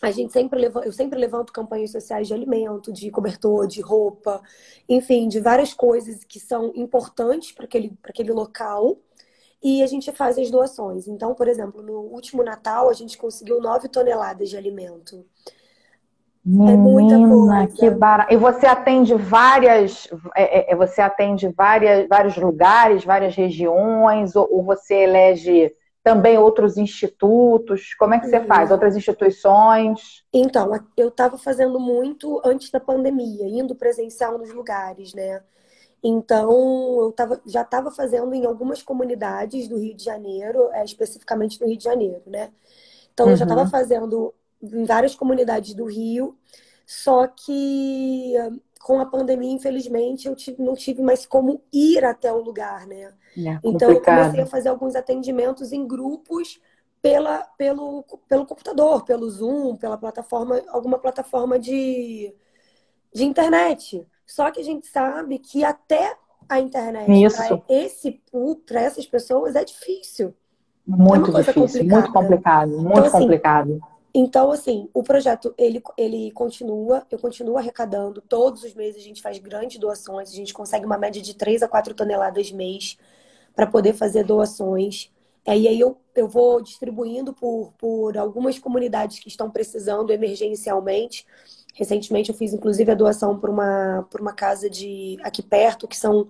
a 0.00 0.10
gente 0.10 0.32
sempre 0.32 0.60
leva, 0.60 0.82
eu 0.84 0.92
sempre 0.92 1.18
levanto 1.18 1.52
campanhas 1.52 1.92
sociais 1.92 2.26
de 2.26 2.34
alimento, 2.34 2.92
de 2.92 3.10
cobertor, 3.10 3.66
de 3.66 3.80
roupa, 3.80 4.42
enfim, 4.88 5.28
de 5.28 5.40
várias 5.40 5.72
coisas 5.72 6.24
que 6.24 6.40
são 6.40 6.72
importantes 6.74 7.52
para 7.52 7.64
aquele, 7.64 7.96
aquele 8.02 8.32
local. 8.32 8.98
E 9.62 9.82
a 9.82 9.86
gente 9.86 10.10
faz 10.10 10.38
as 10.38 10.50
doações. 10.50 11.06
Então, 11.06 11.34
por 11.34 11.46
exemplo, 11.46 11.82
no 11.82 12.00
último 12.00 12.42
Natal, 12.42 12.88
a 12.88 12.92
gente 12.92 13.16
conseguiu 13.16 13.60
9 13.60 13.88
toneladas 13.88 14.50
de 14.50 14.56
alimento. 14.56 15.24
Menina, 16.44 16.72
é 16.72 16.76
muita 16.76 17.16
coisa. 17.16 17.66
que 17.68 17.90
barato. 17.90 18.34
E 18.34 18.36
você 18.36 18.66
atende 18.66 19.14
várias, 19.14 20.08
é, 20.34 20.70
é, 20.70 20.72
é, 20.72 20.76
você 20.76 21.00
atende 21.00 21.48
várias, 21.48 22.08
vários 22.08 22.36
lugares, 22.36 23.04
várias 23.04 23.36
regiões, 23.36 24.34
ou, 24.34 24.48
ou 24.50 24.64
você 24.64 25.04
elege 25.04 25.72
também 26.02 26.36
outros 26.36 26.76
institutos? 26.76 27.94
Como 27.94 28.14
é 28.14 28.18
que 28.18 28.26
você 28.26 28.38
uhum. 28.38 28.46
faz? 28.46 28.72
Outras 28.72 28.96
instituições? 28.96 30.24
Então, 30.32 30.68
eu 30.96 31.08
estava 31.08 31.38
fazendo 31.38 31.78
muito 31.78 32.40
antes 32.44 32.70
da 32.72 32.80
pandemia, 32.80 33.46
indo 33.46 33.76
presencial 33.76 34.36
nos 34.36 34.52
lugares, 34.52 35.14
né? 35.14 35.40
Então, 36.02 37.00
eu 37.00 37.12
tava, 37.12 37.40
já 37.46 37.62
estava 37.62 37.90
fazendo 37.90 38.34
em 38.34 38.44
algumas 38.44 38.82
comunidades 38.82 39.68
do 39.68 39.78
Rio 39.78 39.94
de 39.94 40.04
Janeiro, 40.04 40.68
é, 40.72 40.84
especificamente 40.84 41.60
no 41.60 41.68
Rio 41.68 41.76
de 41.76 41.84
Janeiro, 41.84 42.22
né? 42.26 42.50
Então, 43.12 43.26
uhum. 43.26 43.32
eu 43.32 43.36
já 43.36 43.44
estava 43.44 43.62
uhum. 43.62 43.70
fazendo 43.70 44.34
em 44.62 44.84
várias 44.84 45.14
comunidades 45.14 45.74
do 45.74 45.84
Rio, 45.84 46.36
só 46.84 47.26
que 47.26 48.34
com 48.82 48.98
a 48.98 49.06
pandemia, 49.06 49.52
infelizmente, 49.52 50.26
eu 50.26 50.34
tive, 50.34 50.60
não 50.60 50.74
tive 50.74 51.02
mais 51.02 51.24
como 51.24 51.62
ir 51.72 52.04
até 52.04 52.32
o 52.32 52.42
lugar, 52.42 52.86
né? 52.86 53.12
É, 53.38 53.58
então 53.64 53.90
eu 53.90 54.02
comecei 54.02 54.40
a 54.40 54.46
fazer 54.46 54.68
alguns 54.68 54.96
atendimentos 54.96 55.72
em 55.72 55.86
grupos 55.86 56.60
pela, 57.00 57.44
pelo, 57.56 58.04
pelo 58.28 58.44
computador, 58.44 59.04
pelo 59.04 59.30
Zoom, 59.30 59.76
pela 59.76 59.96
plataforma, 59.96 60.60
alguma 60.68 60.98
plataforma 60.98 61.58
de, 61.58 62.34
de 63.14 63.24
internet. 63.24 64.06
Só 64.26 64.50
que 64.50 64.60
a 64.60 64.64
gente 64.64 64.86
sabe 64.86 65.38
que 65.38 65.64
até 65.64 66.16
a 66.48 66.60
internet 66.60 67.06
para 67.34 67.62
esse 67.68 68.20
para 68.66 68.80
essas 68.80 69.06
pessoas 69.06 69.54
é 69.54 69.64
difícil. 69.64 70.34
Muito 70.86 71.36
é 71.36 71.42
difícil, 71.42 71.62
complicada. 71.62 72.00
muito 72.00 72.12
complicado, 72.12 72.70
muito 72.70 72.90
então, 72.90 73.04
assim, 73.04 73.18
complicado. 73.18 73.80
Então, 74.14 74.50
assim, 74.50 74.88
o 74.92 75.02
projeto 75.02 75.54
ele, 75.56 75.82
ele 75.96 76.30
continua, 76.32 77.06
eu 77.10 77.18
continuo 77.18 77.56
arrecadando. 77.56 78.20
Todos 78.20 78.62
os 78.62 78.74
meses 78.74 79.00
a 79.00 79.04
gente 79.04 79.22
faz 79.22 79.38
grandes 79.38 79.78
doações, 79.78 80.30
a 80.30 80.34
gente 80.34 80.52
consegue 80.52 80.84
uma 80.84 80.98
média 80.98 81.22
de 81.22 81.34
3 81.34 81.62
a 81.62 81.68
4 81.68 81.94
toneladas 81.94 82.50
mês 82.52 82.98
para 83.54 83.66
poder 83.66 83.94
fazer 83.94 84.24
doações. 84.24 85.10
É, 85.44 85.56
e 85.56 85.66
aí 85.66 85.80
eu, 85.80 85.96
eu 86.14 86.28
vou 86.28 86.60
distribuindo 86.60 87.32
por, 87.32 87.72
por 87.78 88.16
algumas 88.18 88.58
comunidades 88.58 89.18
que 89.18 89.28
estão 89.28 89.50
precisando 89.50 90.12
emergencialmente. 90.12 91.26
Recentemente 91.72 92.30
eu 92.30 92.36
fiz 92.36 92.52
inclusive 92.52 92.90
a 92.90 92.94
doação 92.94 93.38
para 93.38 93.50
uma, 93.50 94.06
por 94.10 94.20
uma 94.20 94.32
casa 94.32 94.68
de 94.68 95.18
aqui 95.22 95.42
perto, 95.42 95.88
que 95.88 95.96
são 95.96 96.28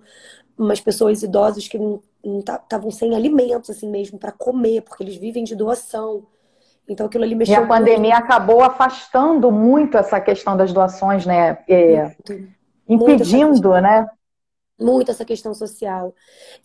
umas 0.57 0.79
pessoas 0.79 1.23
idosas 1.23 1.67
que 1.67 1.77
não 1.77 2.01
estavam 2.39 2.89
sem 2.91 3.15
alimentos 3.15 3.69
assim 3.69 3.89
mesmo 3.89 4.17
para 4.17 4.31
comer, 4.31 4.81
porque 4.81 5.03
eles 5.03 5.17
vivem 5.17 5.43
de 5.43 5.55
doação. 5.55 6.25
Então 6.87 7.05
aquilo 7.05 7.23
ali 7.23 7.35
mexeu. 7.35 7.55
E 7.55 7.57
a 7.63 7.67
pandemia 7.67 8.15
muito. 8.15 8.23
acabou 8.23 8.63
afastando 8.63 9.51
muito 9.51 9.97
essa 9.97 10.19
questão 10.19 10.55
das 10.55 10.71
doações, 10.71 11.25
né? 11.25 11.59
É, 11.67 12.15
muito, 12.87 13.13
impedindo, 13.15 13.69
muito 13.69 13.81
né? 13.81 14.07
Muito 14.79 15.11
essa 15.11 15.25
questão 15.25 15.53
social. 15.53 16.13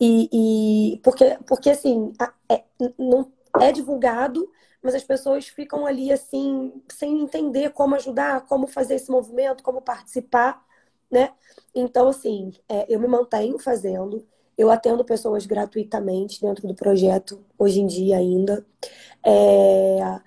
E, 0.00 0.28
e 0.32 1.00
porque, 1.02 1.36
porque 1.46 1.70
assim, 1.70 2.12
é, 2.48 2.62
não 2.98 3.30
é 3.60 3.72
divulgado, 3.72 4.48
mas 4.88 4.94
as 4.94 5.04
pessoas 5.04 5.46
ficam 5.46 5.84
ali 5.84 6.10
assim, 6.10 6.72
sem 6.88 7.20
entender 7.20 7.72
como 7.72 7.94
ajudar, 7.94 8.46
como 8.46 8.66
fazer 8.66 8.94
esse 8.94 9.10
movimento, 9.10 9.62
como 9.62 9.82
participar, 9.82 10.64
né? 11.10 11.30
Então, 11.74 12.08
assim, 12.08 12.54
é, 12.66 12.86
eu 12.88 12.98
me 12.98 13.06
mantenho 13.06 13.58
fazendo. 13.58 14.26
Eu 14.56 14.70
atendo 14.70 15.04
pessoas 15.04 15.44
gratuitamente 15.44 16.40
dentro 16.40 16.66
do 16.66 16.74
projeto, 16.74 17.44
hoje 17.58 17.82
em 17.82 17.86
dia 17.86 18.16
ainda. 18.16 18.64
É, 19.22 20.20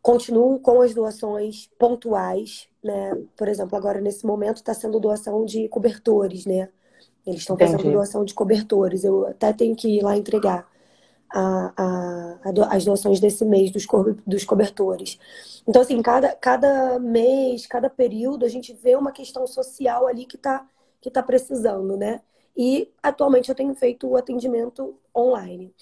continuo 0.00 0.58
com 0.60 0.80
as 0.80 0.94
doações 0.94 1.68
pontuais, 1.78 2.70
né? 2.82 3.14
Por 3.36 3.48
exemplo, 3.48 3.76
agora 3.76 4.00
nesse 4.00 4.24
momento 4.24 4.56
está 4.56 4.72
sendo 4.72 4.98
doação 4.98 5.44
de 5.44 5.68
cobertores, 5.68 6.46
né? 6.46 6.70
Eles 7.26 7.40
estão 7.40 7.58
fazendo 7.58 7.92
doação 7.92 8.24
de 8.24 8.32
cobertores. 8.32 9.04
Eu 9.04 9.26
até 9.26 9.52
tenho 9.52 9.76
que 9.76 9.98
ir 9.98 10.02
lá 10.02 10.16
entregar 10.16 10.66
a, 11.38 11.72
a, 11.76 12.38
a, 12.44 12.74
as 12.74 12.84
doações 12.84 13.20
desse 13.20 13.44
mês 13.44 13.70
dos, 13.70 13.84
co, 13.84 14.14
dos 14.26 14.44
cobertores. 14.44 15.18
Então, 15.68 15.82
assim, 15.82 16.00
cada, 16.00 16.34
cada 16.34 16.98
mês, 16.98 17.66
cada 17.66 17.90
período, 17.90 18.46
a 18.46 18.48
gente 18.48 18.72
vê 18.72 18.96
uma 18.96 19.12
questão 19.12 19.46
social 19.46 20.06
ali 20.06 20.24
que 20.24 20.36
está 20.36 20.66
que 20.98 21.10
tá 21.10 21.22
precisando, 21.22 21.96
né? 21.96 22.20
E 22.56 22.90
atualmente 23.02 23.50
eu 23.50 23.54
tenho 23.54 23.74
feito 23.74 24.08
o 24.08 24.16
atendimento 24.16 24.98
online. 25.14 25.72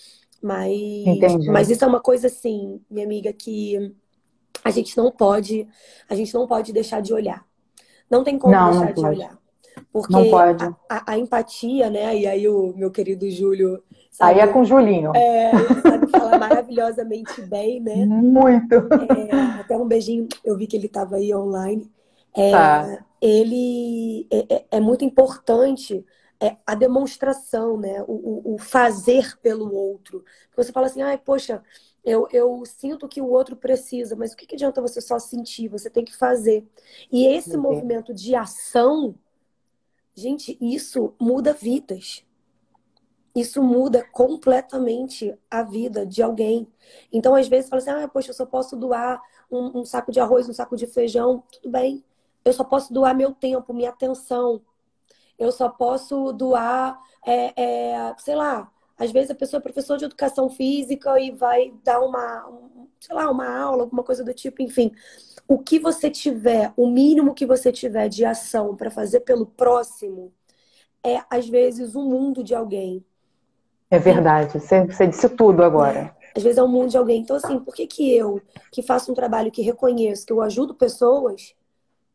Mas, 0.43 1.47
mas 1.47 1.71
isso 1.71 1.85
é 1.85 1.87
uma 1.87 2.01
coisa 2.01 2.27
assim, 2.27 2.81
minha 2.91 3.07
amiga, 3.07 3.33
que 3.33 3.95
a 4.63 4.71
gente 4.71 4.95
não 4.97 5.11
pode, 5.11 5.67
a 6.11 6.15
gente 6.15 6.35
não 6.35 6.47
pode 6.47 6.73
deixar 6.73 7.01
de 7.01 7.15
olhar. 7.15 7.47
Não 8.11 8.25
tem 8.25 8.39
como 8.39 8.53
não, 8.53 8.71
deixar 8.71 8.87
não 8.87 8.93
de 8.93 9.07
olhar. 9.07 9.39
Porque 9.93 10.15
a, 10.15 10.97
a, 10.97 11.13
a, 11.13 11.19
empatia, 11.19 11.89
né? 11.89 12.19
E 12.19 12.27
aí 12.27 12.49
o 12.49 12.75
meu 12.77 12.91
querido 12.91 13.31
Júlio. 13.31 13.83
Sabe, 14.15 14.41
aí 14.41 14.49
é 14.49 14.53
com 14.53 14.61
o 14.61 14.65
Julinho. 14.65 15.11
É, 15.13 15.51
ele 15.53 15.81
sabe 15.83 16.07
falar 16.07 16.39
maravilhosamente 16.39 17.43
bem, 17.43 17.81
né? 17.81 17.97
Muito. 18.07 18.75
É, 18.75 19.61
até 19.61 19.77
um 19.77 19.89
beijinho, 19.89 20.29
eu 20.45 20.57
vi 20.57 20.69
que 20.69 20.77
ele 20.77 20.87
estava 20.87 21.17
aí 21.17 21.35
online. 21.35 21.91
É, 22.33 22.51
tá. 22.53 23.05
Ele 23.21 24.25
é, 24.31 24.55
é, 24.55 24.65
é 24.71 24.81
muito 24.81 25.05
importante 25.05 26.05
é 26.41 26.57
a 26.65 26.77
demonstração, 26.77 27.77
né? 27.77 28.03
O, 28.07 28.13
o, 28.13 28.55
o, 28.55 28.59
fazer 28.59 29.37
pelo 29.41 29.75
outro. 29.75 30.25
Você 30.57 30.71
fala 30.71 30.87
assim, 30.87 31.03
ai, 31.03 31.19
poxa, 31.19 31.61
eu, 32.05 32.29
eu 32.31 32.63
sinto 32.67 33.09
que 33.09 33.21
o 33.21 33.29
outro 33.29 33.57
precisa, 33.57 34.15
mas 34.15 34.33
o 34.33 34.37
que, 34.37 34.47
que 34.47 34.55
adianta 34.55 34.81
você 34.81 35.01
só 35.01 35.19
sentir? 35.19 35.67
Você 35.69 35.91
tem 35.91 36.05
que 36.05 36.15
fazer. 36.17 36.65
E 37.11 37.27
esse 37.27 37.57
movimento 37.57 38.15
de 38.15 38.37
ação, 38.37 39.15
gente, 40.15 40.57
isso 40.61 41.15
muda 41.21 41.53
vidas. 41.53 42.24
Isso 43.35 43.63
muda 43.63 44.05
completamente 44.13 45.37
a 45.51 45.63
vida 45.63 46.07
de 46.07 46.23
alguém. 46.23 46.69
Então, 47.13 47.35
às 47.35 47.49
vezes, 47.49 47.69
fala 47.69 47.83
assim, 47.83 47.91
ah, 47.91 48.09
poxa, 48.09 48.31
eu 48.31 48.35
só 48.35 48.47
posso 48.47 48.77
doar 48.77 49.21
um, 49.51 49.81
um 49.81 49.85
saco 49.85 50.13
de 50.13 50.21
arroz, 50.21 50.49
um 50.49 50.53
saco 50.53 50.77
de 50.77 50.87
feijão. 50.87 51.43
Tudo 51.51 51.71
bem. 51.71 52.05
Eu 52.45 52.53
só 52.53 52.63
posso 52.63 52.93
doar 52.93 53.15
meu 53.15 53.33
tempo, 53.33 53.73
minha 53.73 53.91
atenção 53.91 54.63
eu 55.39 55.51
só 55.53 55.69
posso 55.69 56.33
doar, 56.33 56.99
é, 57.27 57.53
é, 57.61 58.15
sei 58.19 58.35
lá, 58.35 58.71
às 58.97 59.11
vezes 59.11 59.31
a 59.31 59.35
pessoa 59.35 59.59
é 59.59 59.63
professor 59.63 59.97
de 59.99 60.05
educação 60.05 60.49
física 60.49 61.19
e 61.21 61.31
vai 61.31 61.73
dar 61.83 62.01
uma, 62.01 62.49
um, 62.49 62.89
sei 63.01 63.15
lá, 63.15 63.31
uma 63.31 63.49
aula, 63.49 63.83
alguma 63.83 64.05
coisa 64.05 64.25
do 64.25 64.33
tipo, 64.33 64.63
enfim. 64.63 64.93
O 65.49 65.59
que 65.59 65.79
você 65.79 66.11
tiver, 66.11 66.73
o 66.77 66.87
mínimo 66.89 67.35
que 67.35 67.47
você 67.47 67.73
tiver 67.73 68.09
de 68.09 68.25
ação 68.25 68.77
para 68.77 68.91
fazer 68.91 69.21
pelo 69.21 69.47
próximo, 69.47 70.33
é 71.03 71.23
às 71.31 71.49
vezes 71.49 71.95
um 71.97 72.09
mundo 72.09 72.43
de 72.43 72.55
alguém. 72.55 73.05
É 73.95 73.99
verdade, 73.99 74.59
você, 74.59 74.85
você 74.85 75.07
disse 75.07 75.29
tudo 75.29 75.63
agora. 75.63 76.13
É. 76.21 76.25
Às 76.37 76.43
vezes 76.43 76.59
é 76.59 76.63
um 76.63 76.69
mundo 76.69 76.91
de 76.91 76.99
alguém. 76.99 77.21
Então, 77.21 77.37
assim, 77.37 77.61
por 77.61 77.73
que, 77.73 77.87
que 77.87 78.17
eu, 78.17 78.43
que 78.73 78.83
faço 78.83 79.13
um 79.13 79.15
trabalho 79.15 79.53
que 79.53 79.63
reconheço, 79.63 80.27
que 80.27 80.33
eu 80.33 80.43
ajudo 80.43 80.75
pessoas, 80.75 81.55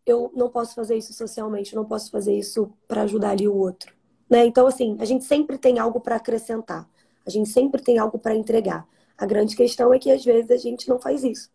eu 0.06 0.30
não 0.36 0.50
posso 0.50 0.76
fazer 0.76 0.98
isso 0.98 1.14
socialmente, 1.14 1.74
eu 1.74 1.82
não 1.82 1.88
posso 1.88 2.12
fazer 2.12 2.34
isso 2.34 2.70
para 2.86 3.04
ajudar 3.04 3.30
ali 3.30 3.48
o 3.48 3.56
outro. 3.56 3.94
Né? 4.30 4.46
Então, 4.46 4.68
assim, 4.68 4.98
a 5.00 5.06
gente 5.06 5.24
sempre 5.24 5.58
tem 5.58 5.80
algo 5.80 6.02
para 6.02 6.18
acrescentar, 6.18 6.86
a 7.26 7.30
gente 7.30 7.48
sempre 7.50 7.82
tem 7.82 7.98
algo 7.98 8.20
para 8.20 8.36
entregar. 8.36 8.86
A 9.18 9.26
grande 9.26 9.56
questão 9.56 9.94
é 9.94 10.00
que 10.00 10.12
às 10.12 10.24
vezes 10.24 10.52
a 10.52 10.58
gente 10.58 10.90
não 10.90 11.00
faz 11.00 11.24
isso. 11.24 11.50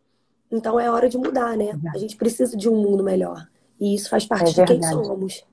Então 0.50 0.78
é 0.78 0.90
hora 0.90 1.08
de 1.08 1.18
mudar, 1.18 1.56
né? 1.56 1.78
A 1.94 1.98
gente 1.98 2.16
precisa 2.16 2.56
de 2.56 2.68
um 2.68 2.76
mundo 2.76 3.02
melhor. 3.02 3.46
E 3.80 3.94
isso 3.94 4.08
faz 4.08 4.24
parte 4.24 4.60
é 4.60 4.64
de 4.64 4.72
quem 4.72 4.82
somos. 4.82 5.44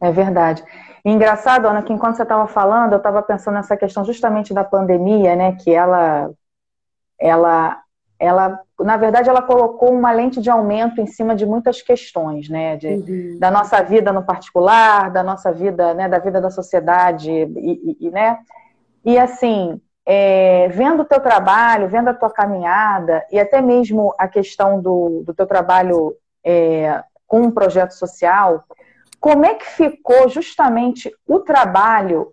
É 0.00 0.12
verdade. 0.12 0.62
E 1.04 1.10
engraçado, 1.10 1.66
Ana, 1.66 1.82
que 1.82 1.92
enquanto 1.92 2.16
você 2.16 2.22
estava 2.22 2.46
falando, 2.46 2.92
eu 2.92 2.98
estava 2.98 3.22
pensando 3.22 3.54
nessa 3.54 3.76
questão 3.76 4.04
justamente 4.04 4.52
da 4.52 4.64
pandemia, 4.64 5.34
né? 5.34 5.52
Que 5.52 5.72
ela, 5.72 6.30
ela, 7.18 7.80
ela 8.18 8.60
na 8.78 8.96
verdade, 8.96 9.28
ela 9.28 9.42
colocou 9.42 9.92
uma 9.92 10.12
lente 10.12 10.40
de 10.40 10.50
aumento 10.50 11.00
em 11.00 11.06
cima 11.06 11.34
de 11.34 11.46
muitas 11.46 11.80
questões, 11.80 12.48
né? 12.48 12.76
De, 12.76 12.88
uhum. 12.88 13.38
Da 13.38 13.50
nossa 13.50 13.82
vida 13.82 14.12
no 14.12 14.22
particular, 14.22 15.10
da 15.10 15.22
nossa 15.22 15.52
vida, 15.52 15.94
né? 15.94 16.08
Da 16.08 16.18
vida 16.18 16.40
da 16.40 16.50
sociedade, 16.50 17.30
e, 17.30 17.96
e, 18.00 18.06
e 18.06 18.10
né? 18.10 18.38
E 19.04 19.18
assim, 19.18 19.80
é, 20.04 20.68
vendo 20.68 21.00
o 21.00 21.04
teu 21.04 21.20
trabalho, 21.20 21.88
vendo 21.88 22.08
a 22.08 22.14
tua 22.14 22.30
caminhada, 22.30 23.24
e 23.30 23.38
até 23.38 23.62
mesmo 23.62 24.14
a 24.18 24.28
questão 24.28 24.80
do, 24.80 25.22
do 25.24 25.32
teu 25.32 25.46
trabalho 25.46 26.14
é, 26.44 27.02
com 27.26 27.42
um 27.42 27.50
projeto 27.50 27.92
social, 27.92 28.64
como 29.20 29.44
é 29.44 29.54
que 29.54 29.66
ficou 29.66 30.28
justamente 30.28 31.14
o 31.26 31.40
trabalho, 31.40 32.32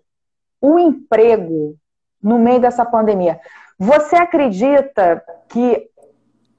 o 0.60 0.78
emprego 0.78 1.76
no 2.20 2.38
meio 2.38 2.60
dessa 2.60 2.84
pandemia? 2.84 3.38
Você 3.78 4.16
acredita 4.16 5.22
que 5.48 5.88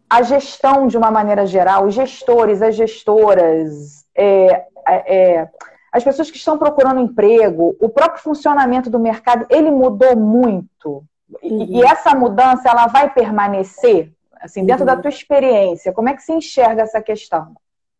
a 0.09 0.21
gestão, 0.21 0.87
de 0.87 0.97
uma 0.97 1.11
maneira 1.11 1.45
geral, 1.45 1.85
os 1.85 1.93
gestores, 1.93 2.61
as 2.61 2.75
gestoras, 2.75 4.05
é, 4.15 4.65
é, 4.87 5.15
é, 5.15 5.49
as 5.91 6.03
pessoas 6.03 6.29
que 6.29 6.37
estão 6.37 6.57
procurando 6.57 7.01
emprego, 7.01 7.75
o 7.79 7.89
próprio 7.89 8.21
funcionamento 8.23 8.89
do 8.89 8.99
mercado, 8.99 9.45
ele 9.49 9.71
mudou 9.71 10.15
muito. 10.15 11.03
Uhum. 11.43 11.67
E, 11.69 11.83
essa 11.83 12.15
mudança, 12.15 12.69
ela 12.69 12.87
vai 12.87 13.11
permanecer? 13.11 14.11
Assim, 14.41 14.65
dentro 14.65 14.83
uhum. 14.83 14.87
da 14.87 14.97
tua 14.97 15.09
experiência, 15.09 15.91
como 15.91 16.09
é 16.09 16.15
que 16.15 16.23
se 16.23 16.31
enxerga 16.31 16.83
essa 16.83 17.01
questão? 17.01 17.55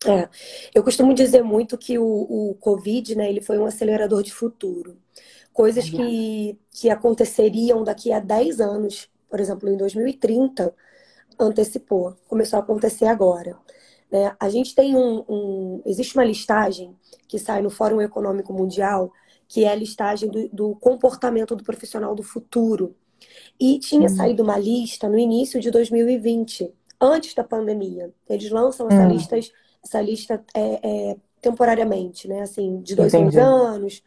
É, 0.06 0.30
eu 0.74 0.84
costumo 0.84 1.14
dizer 1.14 1.44
muito 1.44 1.78
que 1.78 2.00
o, 2.00 2.06
o 2.06 2.56
Covid, 2.56 3.16
né, 3.16 3.30
ele 3.30 3.42
foi 3.42 3.58
um 3.58 3.66
acelerador 3.66 4.24
de 4.24 4.34
futuro. 4.34 4.98
Coisas 5.52 5.90
que, 5.90 6.58
que 6.72 6.90
aconteceriam 6.90 7.84
daqui 7.84 8.14
a 8.14 8.20
10 8.20 8.62
anos, 8.62 9.10
por 9.30 9.40
exemplo, 9.42 9.68
em 9.68 9.76
2030, 9.76 10.74
antecipou, 11.38 12.16
começou 12.28 12.58
a 12.58 12.62
acontecer 12.62 13.06
agora. 13.06 13.58
Né? 14.10 14.34
A 14.40 14.50
gente 14.50 14.74
tem 14.74 14.96
um, 14.96 15.24
um, 15.28 15.82
Existe 15.86 16.16
uma 16.16 16.24
listagem 16.24 16.96
que 17.28 17.38
sai 17.38 17.62
no 17.62 17.70
Fórum 17.70 18.02
Econômico 18.02 18.54
Mundial, 18.54 19.12
que 19.48 19.66
é 19.66 19.70
a 19.70 19.76
listagem 19.76 20.30
do, 20.30 20.48
do 20.50 20.76
comportamento 20.76 21.56
do 21.56 21.64
profissional 21.64 22.16
do 22.16 22.24
futuro. 22.24 22.96
E 23.60 23.80
tinha 23.80 24.10
uhum. 24.10 24.16
saído 24.16 24.44
uma 24.44 24.58
lista 24.58 25.10
no 25.10 25.18
início 25.18 25.60
de 25.60 25.70
2020, 25.70 26.74
antes 27.02 27.34
da 27.34 27.44
pandemia. 27.44 28.14
Eles 28.30 28.50
lançam 28.50 28.88
essa, 28.88 29.02
uhum. 29.02 29.12
listas, 29.12 29.52
essa 29.84 30.02
lista 30.02 30.44
é, 30.54 31.12
é, 31.12 31.18
temporariamente, 31.42 32.28
né? 32.28 32.42
Assim, 32.42 32.82
de 32.82 32.96
dois 32.96 33.14
Entendi. 33.14 33.40
anos, 33.40 34.04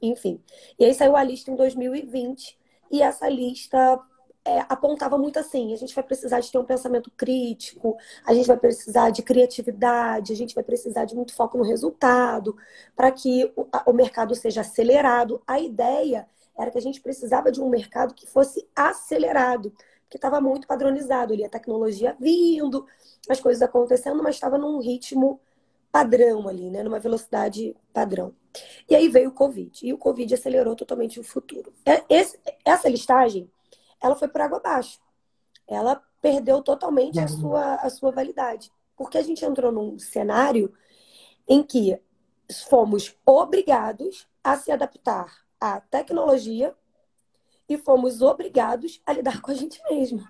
enfim. 0.00 0.40
E 0.78 0.84
aí 0.84 0.94
saiu 0.94 1.16
a 1.16 1.22
lista 1.22 1.50
em 1.50 1.56
2020, 1.56 2.58
e 2.90 3.02
essa 3.02 3.28
lista 3.28 4.00
é, 4.44 4.60
apontava 4.68 5.18
muito 5.18 5.38
assim: 5.38 5.72
a 5.72 5.76
gente 5.76 5.94
vai 5.94 6.04
precisar 6.04 6.40
de 6.40 6.50
ter 6.50 6.58
um 6.58 6.64
pensamento 6.64 7.10
crítico, 7.16 7.96
a 8.24 8.32
gente 8.32 8.46
vai 8.46 8.56
precisar 8.56 9.10
de 9.10 9.22
criatividade, 9.22 10.32
a 10.32 10.36
gente 10.36 10.54
vai 10.54 10.62
precisar 10.62 11.04
de 11.04 11.16
muito 11.16 11.34
foco 11.34 11.58
no 11.58 11.64
resultado, 11.64 12.56
para 12.94 13.10
que 13.10 13.52
o, 13.56 13.66
o 13.86 13.92
mercado 13.92 14.34
seja 14.34 14.60
acelerado. 14.60 15.42
A 15.46 15.58
ideia 15.58 16.26
era 16.58 16.70
que 16.70 16.78
a 16.78 16.82
gente 16.82 17.00
precisava 17.00 17.50
de 17.50 17.60
um 17.60 17.68
mercado 17.68 18.14
que 18.14 18.26
fosse 18.26 18.66
acelerado, 18.74 19.72
porque 20.06 20.16
estava 20.16 20.40
muito 20.40 20.66
padronizado 20.66 21.32
ali, 21.32 21.44
a 21.44 21.48
tecnologia 21.48 22.16
vindo, 22.18 22.86
as 23.28 23.40
coisas 23.40 23.60
acontecendo, 23.60 24.22
mas 24.22 24.36
estava 24.36 24.56
num 24.56 24.78
ritmo 24.80 25.40
padrão 25.90 26.48
ali, 26.48 26.70
né? 26.70 26.82
numa 26.82 27.00
velocidade 27.00 27.76
padrão. 27.92 28.32
E 28.88 28.94
aí 28.94 29.08
veio 29.08 29.30
o 29.30 29.32
Covid, 29.32 29.86
e 29.86 29.92
o 29.92 29.98
Covid 29.98 30.32
acelerou 30.32 30.76
totalmente 30.76 31.18
o 31.18 31.24
futuro. 31.24 31.72
É, 31.84 32.04
esse, 32.08 32.38
essa 32.64 32.88
listagem 32.88 33.50
ela 34.00 34.14
foi 34.14 34.28
por 34.28 34.40
água 34.40 34.58
abaixo. 34.58 35.00
Ela 35.66 36.02
perdeu 36.22 36.62
totalmente 36.62 37.18
a 37.18 37.26
sua, 37.26 37.74
a 37.76 37.90
sua 37.90 38.12
validade. 38.12 38.70
Porque 38.96 39.18
a 39.18 39.22
gente 39.22 39.44
entrou 39.44 39.72
num 39.72 39.98
cenário 39.98 40.72
em 41.48 41.62
que 41.62 42.00
fomos 42.68 43.16
obrigados 43.24 44.28
a 44.42 44.56
se 44.56 44.70
adaptar 44.70 45.44
à 45.60 45.80
tecnologia 45.80 46.74
e 47.68 47.76
fomos 47.76 48.22
obrigados 48.22 49.00
a 49.04 49.12
lidar 49.12 49.40
com 49.40 49.50
a 49.50 49.54
gente 49.54 49.80
mesmo. 49.90 50.26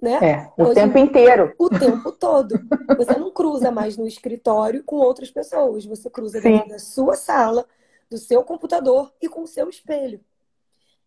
Né? 0.00 0.18
É, 0.22 0.52
o 0.56 0.64
Hoje, 0.64 0.74
tempo 0.74 0.98
inteiro. 0.98 1.54
O 1.58 1.68
tempo 1.68 2.10
todo. 2.12 2.54
Você 2.96 3.18
não 3.18 3.30
cruza 3.30 3.70
mais 3.70 3.96
no 3.96 4.06
escritório 4.06 4.82
com 4.82 4.96
outras 4.96 5.30
pessoas. 5.30 5.84
Você 5.84 6.08
cruza 6.08 6.40
dentro 6.40 6.70
da 6.70 6.78
sua 6.78 7.16
sala, 7.16 7.66
do 8.08 8.16
seu 8.16 8.42
computador 8.42 9.12
e 9.20 9.28
com 9.28 9.42
o 9.42 9.46
seu 9.46 9.68
espelho. 9.68 10.20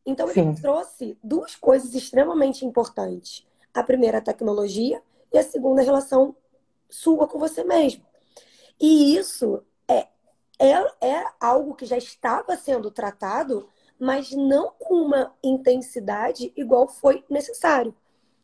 Então, 0.05 0.29
ele 0.29 0.33
Sim. 0.33 0.55
trouxe 0.55 1.17
duas 1.23 1.55
coisas 1.55 1.95
extremamente 1.95 2.65
importantes. 2.65 3.47
A 3.73 3.81
primeira, 3.81 4.19
a 4.19 4.21
tecnologia, 4.21 5.01
e 5.31 5.37
a 5.37 5.43
segunda, 5.43 5.81
a 5.81 5.85
relação 5.85 6.35
sua 6.87 7.27
com 7.27 7.39
você 7.39 7.63
mesmo. 7.63 8.05
E 8.79 9.17
isso 9.17 9.63
é, 9.87 10.07
é, 10.59 10.71
é 11.01 11.25
algo 11.39 11.73
que 11.73 11.85
já 11.85 11.97
estava 11.97 12.55
sendo 12.55 12.91
tratado, 12.91 13.67
mas 13.99 14.31
não 14.31 14.73
com 14.79 14.95
uma 14.95 15.33
intensidade 15.43 16.51
igual 16.55 16.87
foi 16.87 17.23
necessário. 17.29 17.95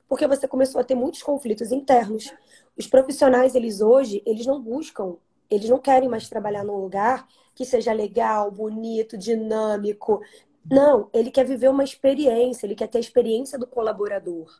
Porque 0.08 0.28
você 0.28 0.48
começou 0.48 0.82
a 0.82 0.84
ter 0.84 0.96
muitos 0.96 1.22
conflitos 1.22 1.72
internos. 1.72 2.34
Os 2.78 2.88
profissionais, 2.88 3.56
eles 3.56 3.82
hoje, 3.82 4.24
eles 4.26 4.46
não 4.46 4.62
buscam, 4.62 5.18
eles 5.50 5.70
não 5.70 5.80
querem 5.80 6.10
mais 6.10 6.30
trabalhar 6.30 6.64
num 6.64 6.78
lugar 6.78 7.28
que 7.54 7.66
seja 7.66 7.92
legal, 7.92 8.50
bonito, 8.50 9.18
dinâmico, 9.18 10.22
não, 10.70 11.10
ele 11.14 11.32
quer 11.32 11.46
viver 11.46 11.70
uma 11.70 11.84
experiência, 11.84 12.66
ele 12.66 12.76
quer 12.76 12.88
ter 12.88 13.00
a 13.00 13.02
experiência 13.02 13.58
do 13.58 13.66
colaborador. 13.66 14.60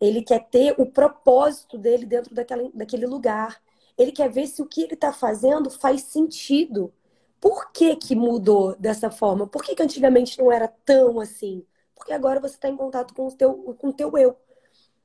Ele 0.00 0.22
quer 0.22 0.48
ter 0.48 0.74
o 0.78 0.86
propósito 0.86 1.76
dele 1.78 2.04
dentro 2.06 2.34
daquela, 2.34 2.70
daquele 2.72 3.06
lugar. 3.06 3.60
Ele 3.98 4.12
quer 4.12 4.30
ver 4.30 4.46
se 4.46 4.60
o 4.60 4.66
que 4.66 4.82
ele 4.82 4.94
está 4.94 5.12
fazendo 5.12 5.70
faz 5.70 6.02
sentido. 6.02 6.92
Por 7.40 7.70
que, 7.72 7.96
que 7.96 8.14
mudou 8.14 8.74
dessa 8.76 9.10
forma? 9.10 9.46
Por 9.46 9.62
que, 9.62 9.74
que 9.74 9.82
antigamente 9.82 10.38
não 10.38 10.50
era 10.50 10.68
tão 10.68 11.20
assim? 11.20 11.64
Porque 11.94 12.12
agora 12.12 12.40
você 12.40 12.54
está 12.54 12.68
em 12.68 12.76
contato 12.76 13.14
com 13.14 13.26
o, 13.26 13.32
teu, 13.32 13.54
com 13.78 13.88
o 13.88 13.92
teu 13.92 14.16
eu. 14.16 14.36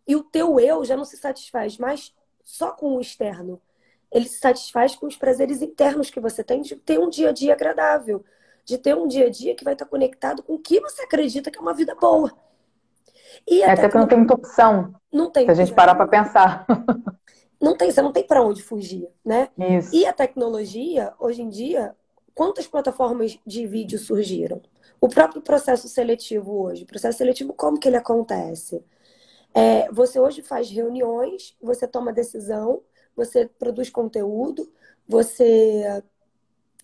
E 0.08 0.16
o 0.16 0.24
teu 0.24 0.60
eu 0.60 0.84
já 0.84 0.96
não 0.96 1.06
se 1.06 1.18
satisfaz 1.18 1.78
mais 1.78 2.14
só 2.44 2.72
com 2.72 2.96
o 2.96 3.02
externo. 3.02 3.62
Ele 4.12 4.28
se 4.28 4.40
satisfaz 4.40 4.96
com 4.96 5.08
os 5.08 5.16
prazeres 5.16 5.62
internos 5.62 6.10
que 6.10 6.20
você 6.20 6.44
tem 6.44 6.62
de 6.62 6.76
ter 6.76 7.00
um 7.00 7.10
dia 7.10 7.30
a 7.30 7.32
dia 7.32 7.54
agradável 7.54 8.24
de 8.66 8.78
ter 8.78 8.96
um 8.96 9.08
dia 9.08 9.28
a 9.28 9.30
dia 9.30 9.56
que 9.56 9.64
vai 9.64 9.74
estar 9.74 9.86
conectado 9.86 10.44
com 10.44 10.54
o 10.54 10.60
que 10.60 10.80
você 10.80 11.04
acredita 11.04 11.52
que 11.52 11.58
é 11.58 11.62
uma 11.62 11.74
vida 11.74 11.96
boa. 11.96 12.32
E 13.48 13.62
é 13.62 13.72
até 13.72 13.90
que 13.90 13.98
não 13.98 14.08
tem 14.08 14.18
muita 14.18 14.34
opção. 14.34 14.94
Não 15.12 15.30
tem. 15.30 15.46
Se 15.46 15.52
a 15.52 15.56
gente 15.56 15.74
parar 15.74 15.96
para 15.96 16.08
pensar. 16.08 16.66
Não 17.60 17.78
tem, 17.78 17.92
você 17.92 18.02
não 18.02 18.12
tem 18.12 18.24
para 18.24 18.42
onde 18.42 18.64
fugir, 18.64 19.08
né? 19.24 19.50
Isso. 19.56 19.96
E 19.96 20.04
a 20.08 20.12
tecnologia, 20.12 21.14
hoje 21.20 21.44
em 21.44 21.50
dia, 21.50 21.96
quantas 22.42 22.66
plataformas 22.66 23.38
de 23.46 23.68
vídeo 23.68 24.00
surgiram? 24.00 24.64
O 25.00 25.08
próprio 25.08 25.44
processo 25.44 25.88
seletivo 25.88 26.64
hoje. 26.64 26.86
Processo 26.86 27.20
seletivo, 27.20 27.54
como 27.54 27.80
que 27.80 27.88
ele 27.88 27.98
acontece? 27.98 28.84
É, 29.54 29.92
você 29.92 30.20
hoje 30.20 30.42
faz 30.42 30.68
reuniões, 30.68 31.56
você 31.62 31.88
toma 31.88 32.12
decisão, 32.12 32.82
você 33.16 33.46
produz 33.46 33.92
conteúdo, 33.92 34.74
você 35.08 36.04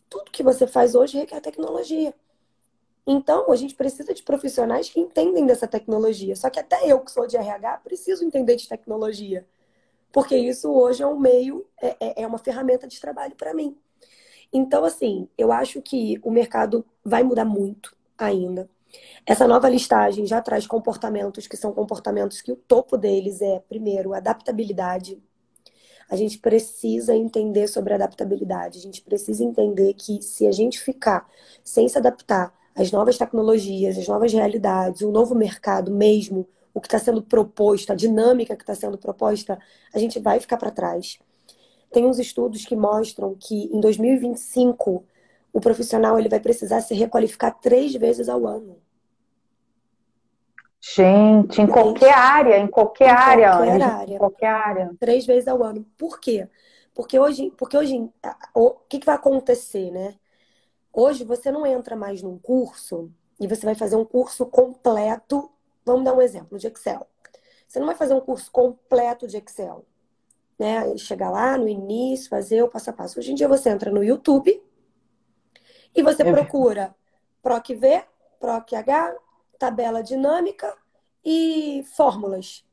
tudo 0.07 0.29
que 0.29 0.43
você 0.43 0.67
faz 0.67 0.93
hoje 0.93 1.17
requer 1.17 1.41
tecnologia. 1.41 2.13
Então, 3.07 3.51
a 3.51 3.55
gente 3.55 3.73
precisa 3.73 4.13
de 4.13 4.21
profissionais 4.21 4.89
que 4.89 4.99
entendem 4.99 5.47
dessa 5.47 5.67
tecnologia. 5.67 6.35
Só 6.35 6.51
que 6.51 6.59
até 6.59 6.85
eu, 6.85 6.99
que 6.99 7.09
sou 7.09 7.25
de 7.25 7.35
RH, 7.35 7.77
preciso 7.79 8.23
entender 8.23 8.57
de 8.57 8.69
tecnologia. 8.69 9.43
Porque 10.11 10.37
isso 10.37 10.71
hoje 10.71 11.01
é 11.01 11.07
um 11.07 11.17
meio, 11.17 11.65
é, 11.81 11.97
é, 11.99 12.21
é 12.21 12.27
uma 12.27 12.37
ferramenta 12.37 12.87
de 12.87 13.01
trabalho 13.01 13.35
para 13.35 13.55
mim. 13.55 13.75
Então, 14.51 14.83
assim, 14.85 15.27
eu 15.37 15.51
acho 15.51 15.81
que 15.81 16.19
o 16.23 16.31
mercado 16.31 16.85
vai 17.03 17.23
mudar 17.23 17.45
muito 17.45 17.95
ainda. 18.17 18.69
Essa 19.25 19.47
nova 19.47 19.69
listagem 19.69 20.25
já 20.25 20.41
traz 20.41 20.65
comportamentos 20.65 21.47
que 21.47 21.57
são 21.57 21.73
comportamentos 21.73 22.41
que 22.41 22.51
o 22.51 22.55
topo 22.55 22.97
deles 22.97 23.41
é, 23.41 23.59
primeiro, 23.67 24.13
adaptabilidade, 24.13 25.21
a 26.09 26.15
gente 26.15 26.37
precisa 26.39 27.13
entender 27.13 27.67
sobre 27.67 27.93
adaptabilidade. 27.93 28.79
A 28.79 28.81
gente 28.81 29.01
precisa 29.01 29.43
entender 29.43 29.93
que 29.93 30.21
se 30.21 30.47
a 30.47 30.51
gente 30.51 30.79
ficar 30.79 31.27
sem 31.63 31.87
se 31.89 31.97
adaptar 31.97 32.53
às 32.73 32.91
novas 32.91 33.17
tecnologias, 33.17 33.97
às 33.97 34.07
novas 34.07 34.31
realidades, 34.31 35.01
o 35.01 35.11
novo 35.11 35.35
mercado 35.35 35.91
mesmo, 35.91 36.47
o 36.73 36.79
que 36.79 36.87
está 36.87 36.99
sendo 36.99 37.21
proposto, 37.21 37.91
a 37.91 37.95
dinâmica 37.95 38.55
que 38.55 38.63
está 38.63 38.75
sendo 38.75 38.97
proposta, 38.97 39.59
a 39.93 39.99
gente 39.99 40.19
vai 40.19 40.39
ficar 40.39 40.57
para 40.57 40.71
trás. 40.71 41.19
Tem 41.91 42.05
uns 42.05 42.19
estudos 42.19 42.65
que 42.65 42.75
mostram 42.75 43.35
que 43.39 43.65
em 43.73 43.79
2025 43.79 45.05
o 45.53 45.61
profissional 45.61 46.19
ele 46.19 46.29
vai 46.29 46.39
precisar 46.39 46.81
se 46.81 46.93
requalificar 46.93 47.57
três 47.59 47.93
vezes 47.95 48.29
ao 48.29 48.45
ano. 48.45 48.77
Gente, 50.79 51.61
em 51.61 51.67
qualquer 51.67 52.13
área, 52.13 52.57
em 52.57 52.67
qualquer, 52.67 53.09
em 53.09 53.11
área, 53.11 53.51
qualquer 53.51 53.81
área, 53.81 54.13
em 54.13 54.17
qualquer 54.17 54.47
área. 54.47 54.95
Três 54.99 55.25
vezes 55.25 55.47
ao 55.47 55.63
ano. 55.63 55.85
Por 55.97 56.19
quê? 56.19 56.47
Porque 56.93 57.19
hoje, 57.19 57.51
porque 57.57 57.77
hoje, 57.77 58.09
o 58.53 58.71
que, 58.87 58.99
que 58.99 59.05
vai 59.05 59.15
acontecer, 59.15 59.91
né? 59.91 60.15
Hoje 60.93 61.23
você 61.23 61.51
não 61.51 61.65
entra 61.65 61.95
mais 61.95 62.21
num 62.21 62.39
curso 62.39 63.11
e 63.39 63.47
você 63.47 63.65
vai 63.65 63.75
fazer 63.75 63.95
um 63.95 64.05
curso 64.05 64.45
completo. 64.45 65.51
Vamos 65.85 66.05
dar 66.05 66.13
um 66.13 66.21
exemplo 66.21 66.57
de 66.57 66.67
Excel. 66.67 67.05
Você 67.67 67.79
não 67.79 67.87
vai 67.87 67.95
fazer 67.95 68.13
um 68.13 68.21
curso 68.21 68.51
completo 68.51 69.27
de 69.27 69.37
Excel. 69.37 69.85
Né? 70.57 70.97
Chegar 70.97 71.29
lá 71.29 71.57
no 71.57 71.67
início, 71.67 72.29
fazer 72.29 72.63
o 72.63 72.69
passo 72.69 72.89
a 72.89 72.93
passo. 72.93 73.19
Hoje 73.19 73.31
em 73.31 73.35
dia 73.35 73.47
você 73.47 73.69
entra 73.69 73.91
no 73.91 74.03
YouTube 74.03 74.61
e 75.95 76.03
você 76.03 76.23
é. 76.23 76.31
procura 76.31 76.95
PROC-V, 77.41 78.05
PROC-H, 78.39 79.15
tabela 79.57 80.03
dinâmica 80.03 80.75
e 81.23 81.83
fórmulas. 81.95 82.65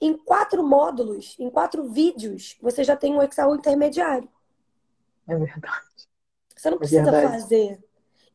Em 0.00 0.16
quatro 0.16 0.62
módulos, 0.62 1.36
em 1.38 1.48
quatro 1.48 1.88
vídeos, 1.88 2.56
você 2.60 2.84
já 2.84 2.94
tem 2.94 3.14
um 3.14 3.22
Excel 3.22 3.54
intermediário. 3.54 4.28
É 5.26 5.34
verdade. 5.34 5.86
Você 6.54 6.70
não 6.70 6.76
é 6.76 6.78
precisa 6.78 7.16
é 7.16 7.28
fazer. 7.28 7.84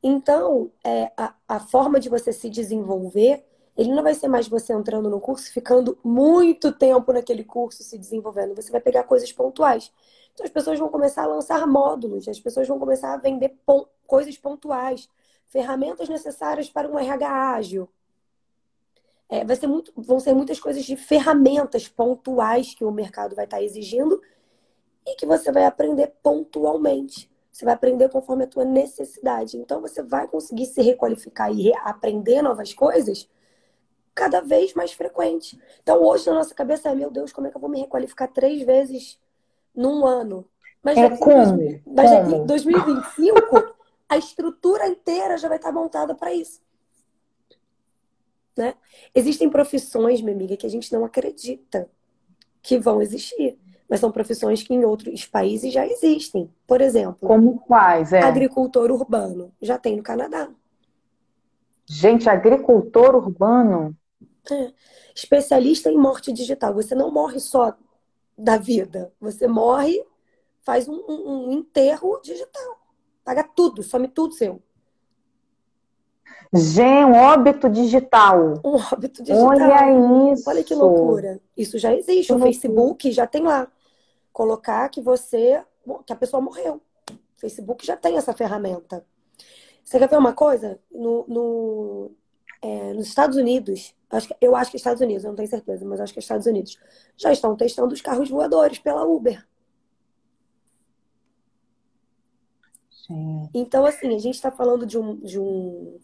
Então, 0.02 0.72
é, 0.84 1.12
a, 1.16 1.36
a 1.48 1.60
forma 1.60 2.00
de 2.00 2.10
você 2.10 2.34
se 2.34 2.50
desenvolver, 2.50 3.46
ele 3.78 3.94
não 3.94 4.04
vai 4.04 4.14
ser 4.14 4.28
mais 4.28 4.48
você 4.48 4.74
entrando 4.74 5.10
no 5.10 5.20
curso, 5.20 5.52
ficando 5.52 5.98
muito 6.04 6.72
tempo 6.72 7.14
naquele 7.14 7.44
curso 7.44 7.84
se 7.84 7.98
desenvolvendo. 7.98 8.56
Você 8.56 8.72
vai 8.72 8.82
pegar 8.82 9.04
coisas 9.04 9.32
pontuais. 9.32 9.92
Então, 10.34 10.46
as 10.46 10.52
pessoas 10.52 10.80
vão 10.80 10.90
começar 10.90 11.24
a 11.24 11.28
lançar 11.28 11.66
módulos, 11.66 12.28
as 12.28 12.40
pessoas 12.40 12.68
vão 12.68 12.80
começar 12.80 13.14
a 13.14 13.18
vender 13.18 13.50
pon 13.66 13.86
coisas 14.06 14.38
pontuais, 14.38 15.10
ferramentas 15.48 16.10
necessárias 16.10 16.70
para 16.70 16.90
um 16.90 17.00
RH 17.00 17.54
ágil. 17.54 17.90
É, 19.30 19.46
vai 19.46 19.56
ser 19.56 19.68
muito, 19.68 19.94
vão 19.96 20.20
ser 20.20 20.34
muitas 20.34 20.60
coisas 20.60 20.84
de 20.84 20.98
ferramentas 20.98 21.88
pontuais 21.88 22.74
que 22.74 22.84
o 22.84 22.92
mercado 22.92 23.36
vai 23.36 23.46
estar 23.46 23.62
exigindo 23.62 24.22
e 25.08 25.16
que 25.16 25.26
você 25.26 25.52
vai 25.52 25.66
aprender 25.66 26.14
pontualmente. 26.22 27.32
Você 27.52 27.64
vai 27.64 27.74
aprender 27.74 28.10
conforme 28.10 28.44
a 28.44 28.48
tua 28.48 28.66
necessidade. 28.66 29.58
Então 29.58 29.80
você 29.80 30.04
vai 30.04 30.28
conseguir 30.28 30.66
se 30.66 30.82
requalificar 30.82 31.54
e 31.54 31.74
aprender 31.78 32.42
novas 32.42 32.74
coisas 32.74 33.30
cada 34.14 34.42
vez 34.42 34.74
mais 34.74 34.92
frequente. 34.92 35.60
Então 35.82 36.02
hoje 36.04 36.28
na 36.28 36.36
nossa 36.36 36.54
cabeça 36.54 36.90
é, 36.90 36.96
meu 36.96 37.10
Deus, 37.10 37.32
como 37.32 37.48
é 37.48 37.50
que 37.50 37.58
eu 37.58 37.62
vou 37.62 37.70
me 37.70 37.80
requalificar 37.80 38.32
três 38.32 38.62
vezes 38.64 39.20
num 39.76 40.06
ano? 40.06 40.46
Mas 40.84 40.98
é 40.98 41.16
como? 41.18 41.82
mas 41.86 42.10
como? 42.10 42.36
em 42.38 42.46
2025 42.46 43.76
a 44.10 44.18
estrutura 44.18 44.88
inteira 44.88 45.38
já 45.38 45.48
vai 45.48 45.58
estar 45.58 45.72
montada 45.72 46.14
para 46.14 46.34
isso. 46.34 46.62
Né? 48.58 48.74
Existem 49.16 49.50
profissões, 49.50 50.22
minha 50.22 50.36
amiga, 50.36 50.58
que 50.58 50.66
a 50.66 50.70
gente 50.70 50.92
não 50.92 51.06
acredita 51.06 51.90
que 52.62 52.78
vão 52.78 53.02
existir. 53.02 53.58
Mas 53.90 54.00
são 54.00 54.12
profissões 54.12 54.64
que 54.64 54.74
em 54.74 54.84
outros 54.86 55.26
países 55.26 55.72
já 55.72 55.86
existem. 55.86 56.50
Por 56.68 56.82
exemplo, 56.82 57.28
como 57.28 57.60
quais? 57.60 58.14
É? 58.14 58.22
Agricultor 58.22 58.92
urbano. 58.92 59.54
Já 59.62 59.78
tem 59.78 59.98
no 59.98 60.04
Canadá. 60.04 60.50
Gente, 61.86 62.30
agricultor 62.30 63.16
urbano? 63.16 63.96
É. 64.50 64.74
Especialista 65.14 65.92
em 65.92 65.98
morte 65.98 66.32
digital. 66.32 66.74
Você 66.74 66.96
não 66.96 67.12
morre 67.12 67.40
só 67.40 67.76
da 68.38 68.58
vida. 68.58 69.14
Você 69.20 69.48
morre, 69.48 70.04
faz 70.62 70.88
um, 70.88 70.96
um, 71.08 71.48
um 71.48 71.52
enterro 71.52 72.20
digital. 72.22 72.80
Paga 73.24 73.44
tudo, 73.44 73.84
some 73.84 74.08
tudo 74.08 74.34
seu. 74.34 74.62
Gente, 76.54 77.06
um 77.06 77.14
óbito 77.14 77.70
digital. 77.70 78.56
Um 78.64 78.76
óbito 78.76 79.24
digital. 79.24 79.48
Olha 79.48 80.34
isso. 80.34 80.50
Olha 80.50 80.64
que 80.64 80.76
loucura. 80.76 81.40
Isso 81.56 81.78
já 81.78 81.94
existe. 81.94 82.28
Que 82.28 82.34
o 82.34 82.36
loucura. 82.36 82.52
Facebook 82.52 83.12
já 83.12 83.28
tem 83.28 83.44
lá. 83.44 83.72
Colocar 84.34 84.90
que 84.90 85.02
você. 85.02 85.64
que 86.06 86.12
a 86.12 86.16
pessoa 86.16 86.42
morreu. 86.42 86.82
O 87.10 87.40
Facebook 87.40 87.86
já 87.86 87.96
tem 87.96 88.18
essa 88.18 88.34
ferramenta. 88.34 89.06
Você 89.84 89.98
quer 89.98 90.10
ver 90.10 90.18
uma 90.18 90.34
coisa? 90.34 90.80
No, 90.92 91.26
no 91.28 92.12
é, 92.62 92.94
nos 92.94 93.08
Estados 93.08 93.38
Unidos, 93.38 93.96
acho 94.10 94.28
que, 94.28 94.36
eu 94.40 94.56
acho 94.56 94.72
que 94.72 94.78
Estados 94.78 95.02
Unidos, 95.02 95.24
eu 95.24 95.30
não 95.30 95.36
tenho 95.36 95.50
certeza, 95.50 95.86
mas 95.86 96.00
acho 96.00 96.14
que 96.14 96.20
Estados 96.20 96.46
Unidos, 96.46 96.78
já 97.18 97.32
estão 97.32 97.56
testando 97.56 97.94
os 97.94 98.02
carros 98.02 98.30
voadores 98.30 98.80
pela 98.80 99.06
Uber. 99.06 99.46
Sim. 103.08 103.50
Então, 103.54 103.86
assim, 103.86 104.16
a 104.16 104.20
gente 104.20 104.36
está 104.36 104.52
falando 104.52 104.86
de 104.86 104.98
um, 104.98 105.16
de 105.18 105.40
um 105.40 106.00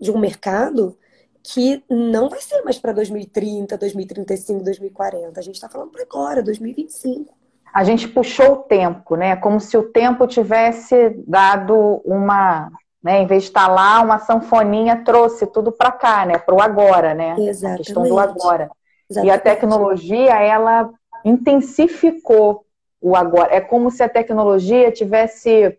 de 0.00 0.10
um 0.10 0.18
mercado 0.18 0.96
que 1.42 1.82
não 1.90 2.28
vai 2.28 2.40
ser 2.40 2.62
mais 2.62 2.78
para 2.78 2.92
2030, 2.92 3.76
2035, 3.76 4.64
2040. 4.64 5.38
A 5.38 5.42
gente 5.42 5.56
está 5.56 5.68
falando 5.68 5.90
para 5.90 6.02
agora, 6.02 6.42
2025. 6.42 7.36
A 7.72 7.84
gente 7.84 8.08
puxou 8.08 8.52
o 8.52 8.56
tempo, 8.62 9.16
né? 9.16 9.36
Como 9.36 9.60
se 9.60 9.76
o 9.76 9.82
tempo 9.82 10.26
tivesse 10.26 11.22
dado 11.26 12.00
uma, 12.04 12.70
né? 13.04 13.20
Em 13.20 13.26
vez 13.26 13.42
de 13.42 13.48
estar 13.50 13.68
lá, 13.68 14.00
uma 14.00 14.18
sanfoninha 14.18 15.04
trouxe 15.04 15.46
tudo 15.46 15.70
para 15.70 15.92
cá, 15.92 16.24
né? 16.24 16.38
Para 16.38 16.54
o 16.54 16.62
agora, 16.62 17.12
né? 17.12 17.36
Exatamente. 17.38 17.66
A 17.66 17.84
questão 17.84 18.02
do 18.02 18.18
agora. 18.18 18.70
Exatamente. 19.10 19.30
E 19.30 19.30
a 19.30 19.38
tecnologia, 19.38 20.34
ela 20.40 20.90
intensificou 21.22 22.64
o 23.02 23.14
agora. 23.14 23.54
É 23.54 23.60
como 23.60 23.90
se 23.90 24.02
a 24.02 24.08
tecnologia 24.08 24.90
tivesse 24.90 25.78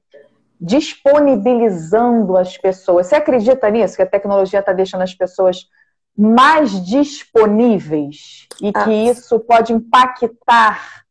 disponibilizando 0.62 2.38
as 2.38 2.56
pessoas. 2.60 3.08
Você 3.08 3.16
acredita 3.16 3.70
nisso? 3.72 3.96
Que 3.96 4.04
a 4.04 4.08
tecnologia 4.08 4.60
está 4.60 4.72
deixando 4.72 5.02
as 5.02 5.14
pessoas 5.16 5.68
mais 6.16 6.86
disponíveis 6.86 8.48
e 8.62 8.72
ah. 8.74 8.84
que 8.84 8.92
isso 8.92 9.40
pode 9.40 9.74
impactar? 9.74 11.04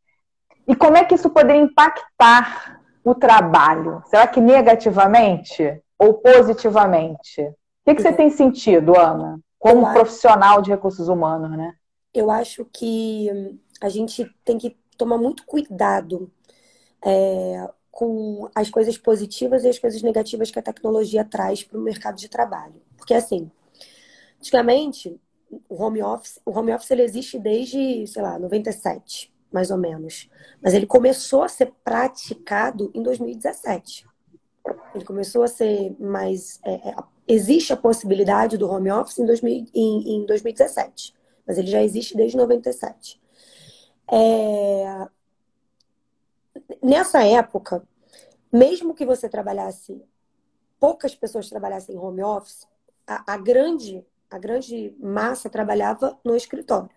E 0.66 0.76
como 0.76 0.96
é 0.96 1.04
que 1.04 1.16
isso 1.16 1.28
poderia 1.28 1.60
impactar 1.60 2.80
o 3.04 3.14
trabalho? 3.14 4.00
Será 4.06 4.26
que 4.26 4.40
negativamente 4.40 5.82
ou 5.98 6.14
positivamente? 6.14 7.42
O 7.42 7.54
que, 7.86 7.94
que 7.94 8.02
você 8.02 8.12
tem 8.12 8.30
sentido, 8.30 8.98
Ana, 8.98 9.38
como 9.58 9.92
profissional 9.92 10.60
de 10.60 10.70
recursos 10.70 11.08
humanos, 11.08 11.50
né? 11.50 11.74
Eu 12.12 12.30
acho 12.30 12.64
que 12.66 13.28
a 13.80 13.88
gente 13.88 14.24
tem 14.44 14.58
que 14.58 14.76
tomar 14.96 15.18
muito 15.18 15.44
cuidado 15.44 16.30
é, 17.04 17.68
com 17.90 18.48
as 18.54 18.70
coisas 18.70 18.96
positivas 18.98 19.64
e 19.64 19.68
as 19.68 19.78
coisas 19.78 20.02
negativas 20.02 20.50
que 20.50 20.58
a 20.58 20.62
tecnologia 20.62 21.24
traz 21.24 21.62
para 21.62 21.78
o 21.78 21.82
mercado 21.82 22.16
de 22.16 22.28
trabalho. 22.28 22.80
Porque, 22.96 23.14
assim, 23.14 23.50
antigamente, 24.38 25.20
o 25.68 25.82
home 25.82 26.02
office, 26.02 26.40
o 26.44 26.50
home 26.50 26.72
office 26.72 26.90
ele 26.90 27.02
existe 27.02 27.38
desde, 27.38 28.06
sei 28.06 28.22
lá, 28.22 28.38
97, 28.38 29.32
mais 29.52 29.70
ou 29.70 29.78
menos. 29.78 30.28
Mas 30.62 30.74
ele 30.74 30.86
começou 30.86 31.42
a 31.42 31.48
ser 31.48 31.72
praticado 31.84 32.90
em 32.94 33.02
2017. 33.02 34.06
Ele 34.94 35.04
começou 35.04 35.42
a 35.42 35.48
ser 35.48 35.94
mais. 35.98 36.60
É, 36.64 36.90
é, 36.90 36.94
existe 37.26 37.72
a 37.72 37.76
possibilidade 37.76 38.56
do 38.56 38.70
home 38.70 38.90
office 38.90 39.18
em, 39.18 39.26
2000, 39.26 39.66
em, 39.74 40.16
em 40.16 40.26
2017, 40.26 41.14
mas 41.46 41.58
ele 41.58 41.66
já 41.66 41.82
existe 41.82 42.16
desde 42.16 42.36
97. 42.36 43.20
É, 44.10 45.08
nessa 46.82 47.24
época, 47.24 47.86
mesmo 48.52 48.94
que 48.94 49.04
você 49.04 49.28
trabalhasse, 49.28 50.02
poucas 50.78 51.14
pessoas 51.14 51.48
trabalhassem 51.48 51.94
em 51.94 51.98
home 51.98 52.22
office, 52.22 52.66
a, 53.06 53.34
a 53.34 53.36
grande, 53.36 54.04
a 54.30 54.38
grande 54.38 54.94
massa 55.00 55.50
trabalhava 55.50 56.18
no 56.24 56.36
escritório. 56.36 56.90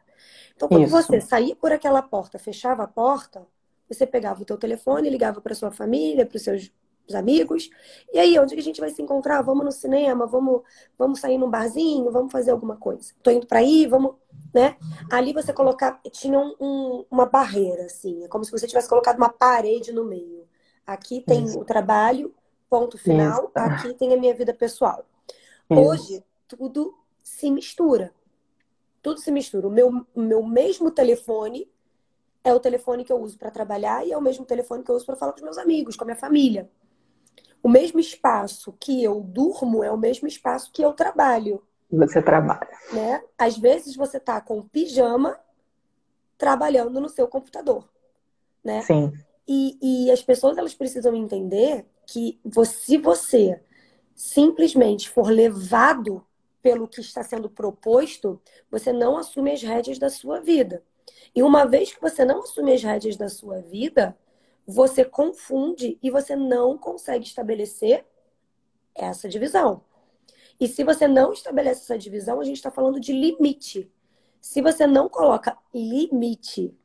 Então, 0.55 0.67
quando 0.67 0.83
Isso. 0.83 0.91
você 0.91 1.21
saía 1.21 1.55
por 1.55 1.71
aquela 1.71 2.01
porta, 2.01 2.39
fechava 2.39 2.83
a 2.83 2.87
porta, 2.87 3.45
você 3.87 4.05
pegava 4.05 4.41
o 4.41 4.45
teu 4.45 4.57
telefone, 4.57 5.09
ligava 5.09 5.39
para 5.39 5.55
sua 5.55 5.71
família, 5.71 6.25
para 6.25 6.35
os 6.35 6.43
seus 6.43 6.71
amigos. 7.15 7.69
E 8.13 8.19
aí, 8.19 8.37
onde 8.39 8.53
que 8.53 8.59
a 8.59 8.63
gente 8.63 8.79
vai 8.79 8.89
se 8.89 9.01
encontrar? 9.01 9.41
Vamos 9.41 9.65
no 9.65 9.71
cinema, 9.71 10.25
vamos, 10.25 10.61
vamos 10.97 11.19
sair 11.19 11.37
num 11.37 11.49
barzinho, 11.49 12.11
vamos 12.11 12.31
fazer 12.31 12.51
alguma 12.51 12.75
coisa. 12.75 13.13
Tô 13.21 13.31
indo 13.31 13.47
para 13.47 13.59
aí, 13.59 13.85
vamos, 13.85 14.15
né? 14.53 14.77
Ali 15.11 15.33
você 15.33 15.53
colocar, 15.53 15.99
tinha 16.11 16.39
um, 16.39 17.05
uma 17.09 17.25
barreira 17.25 17.85
assim, 17.85 18.23
é 18.23 18.27
como 18.27 18.43
se 18.43 18.51
você 18.51 18.67
tivesse 18.67 18.89
colocado 18.89 19.17
uma 19.17 19.29
parede 19.29 19.91
no 19.91 20.03
meio. 20.03 20.47
Aqui 20.85 21.21
tem 21.21 21.43
Isso. 21.43 21.59
o 21.59 21.65
trabalho, 21.65 22.33
ponto 22.69 22.97
final, 22.97 23.45
Isso. 23.45 23.51
aqui 23.55 23.93
tem 23.93 24.13
a 24.13 24.17
minha 24.17 24.33
vida 24.33 24.53
pessoal. 24.53 25.05
Isso. 25.69 25.81
Hoje 25.81 26.23
tudo 26.47 26.97
se 27.21 27.51
mistura. 27.51 28.13
Tudo 29.01 29.19
se 29.19 29.31
mistura. 29.31 29.67
O 29.67 29.71
meu, 29.71 30.05
meu 30.15 30.43
mesmo 30.43 30.89
telefone 30.91 31.69
é 32.43 32.53
o 32.53 32.59
telefone 32.59 33.03
que 33.03 33.11
eu 33.11 33.21
uso 33.21 33.37
para 33.37 33.51
trabalhar 33.51 34.05
e 34.05 34.11
é 34.11 34.17
o 34.17 34.21
mesmo 34.21 34.45
telefone 34.45 34.83
que 34.83 34.89
eu 34.89 34.95
uso 34.95 35.05
para 35.05 35.15
falar 35.15 35.33
com 35.33 35.39
os 35.39 35.43
meus 35.43 35.57
amigos, 35.57 35.95
com 35.95 36.03
a 36.03 36.07
minha 36.07 36.15
família. 36.15 36.69
O 37.61 37.69
mesmo 37.69 37.99
espaço 37.99 38.73
que 38.79 39.03
eu 39.03 39.21
durmo 39.21 39.83
é 39.83 39.91
o 39.91 39.97
mesmo 39.97 40.27
espaço 40.27 40.71
que 40.71 40.81
eu 40.81 40.93
trabalho. 40.93 41.61
Você 41.91 42.21
trabalha. 42.21 42.67
Né? 42.91 43.23
Às 43.37 43.57
vezes 43.57 43.95
você 43.95 44.19
tá 44.19 44.39
com 44.41 44.61
pijama 44.61 45.39
trabalhando 46.37 46.99
no 46.99 47.09
seu 47.09 47.27
computador. 47.27 47.87
Né? 48.63 48.81
Sim. 48.81 49.13
E, 49.47 49.77
e 49.81 50.11
as 50.11 50.21
pessoas 50.21 50.57
elas 50.57 50.73
precisam 50.73 51.15
entender 51.15 51.85
que 52.05 52.39
você, 52.43 52.73
se 52.73 52.97
você 52.97 53.61
simplesmente 54.13 55.09
for 55.09 55.29
levado 55.29 56.25
pelo 56.61 56.87
que 56.87 56.99
está 56.99 57.23
sendo 57.23 57.49
proposto, 57.49 58.41
você 58.69 58.91
não 58.91 59.17
assume 59.17 59.51
as 59.51 59.61
rédeas 59.61 59.97
da 59.97 60.09
sua 60.09 60.41
vida. 60.41 60.83
E 61.33 61.41
uma 61.41 61.65
vez 61.65 61.93
que 61.93 62.01
você 62.01 62.25
não 62.25 62.39
assume 62.39 62.73
as 62.73 62.83
rédeas 62.83 63.15
da 63.15 63.29
sua 63.29 63.61
vida, 63.61 64.17
você 64.67 65.05
confunde 65.05 65.97
e 66.03 66.11
você 66.11 66.35
não 66.35 66.77
consegue 66.77 67.25
estabelecer 67.25 68.05
essa 68.93 69.29
divisão. 69.29 69.81
E 70.59 70.67
se 70.67 70.83
você 70.83 71.07
não 71.07 71.31
estabelece 71.31 71.83
essa 71.83 71.97
divisão, 71.97 72.41
a 72.41 72.43
gente 72.43 72.57
está 72.57 72.69
falando 72.69 72.99
de 72.99 73.13
limite. 73.13 73.89
Se 74.41 74.61
você 74.61 74.85
não 74.85 75.07
coloca 75.07 75.57
limite 75.73 76.75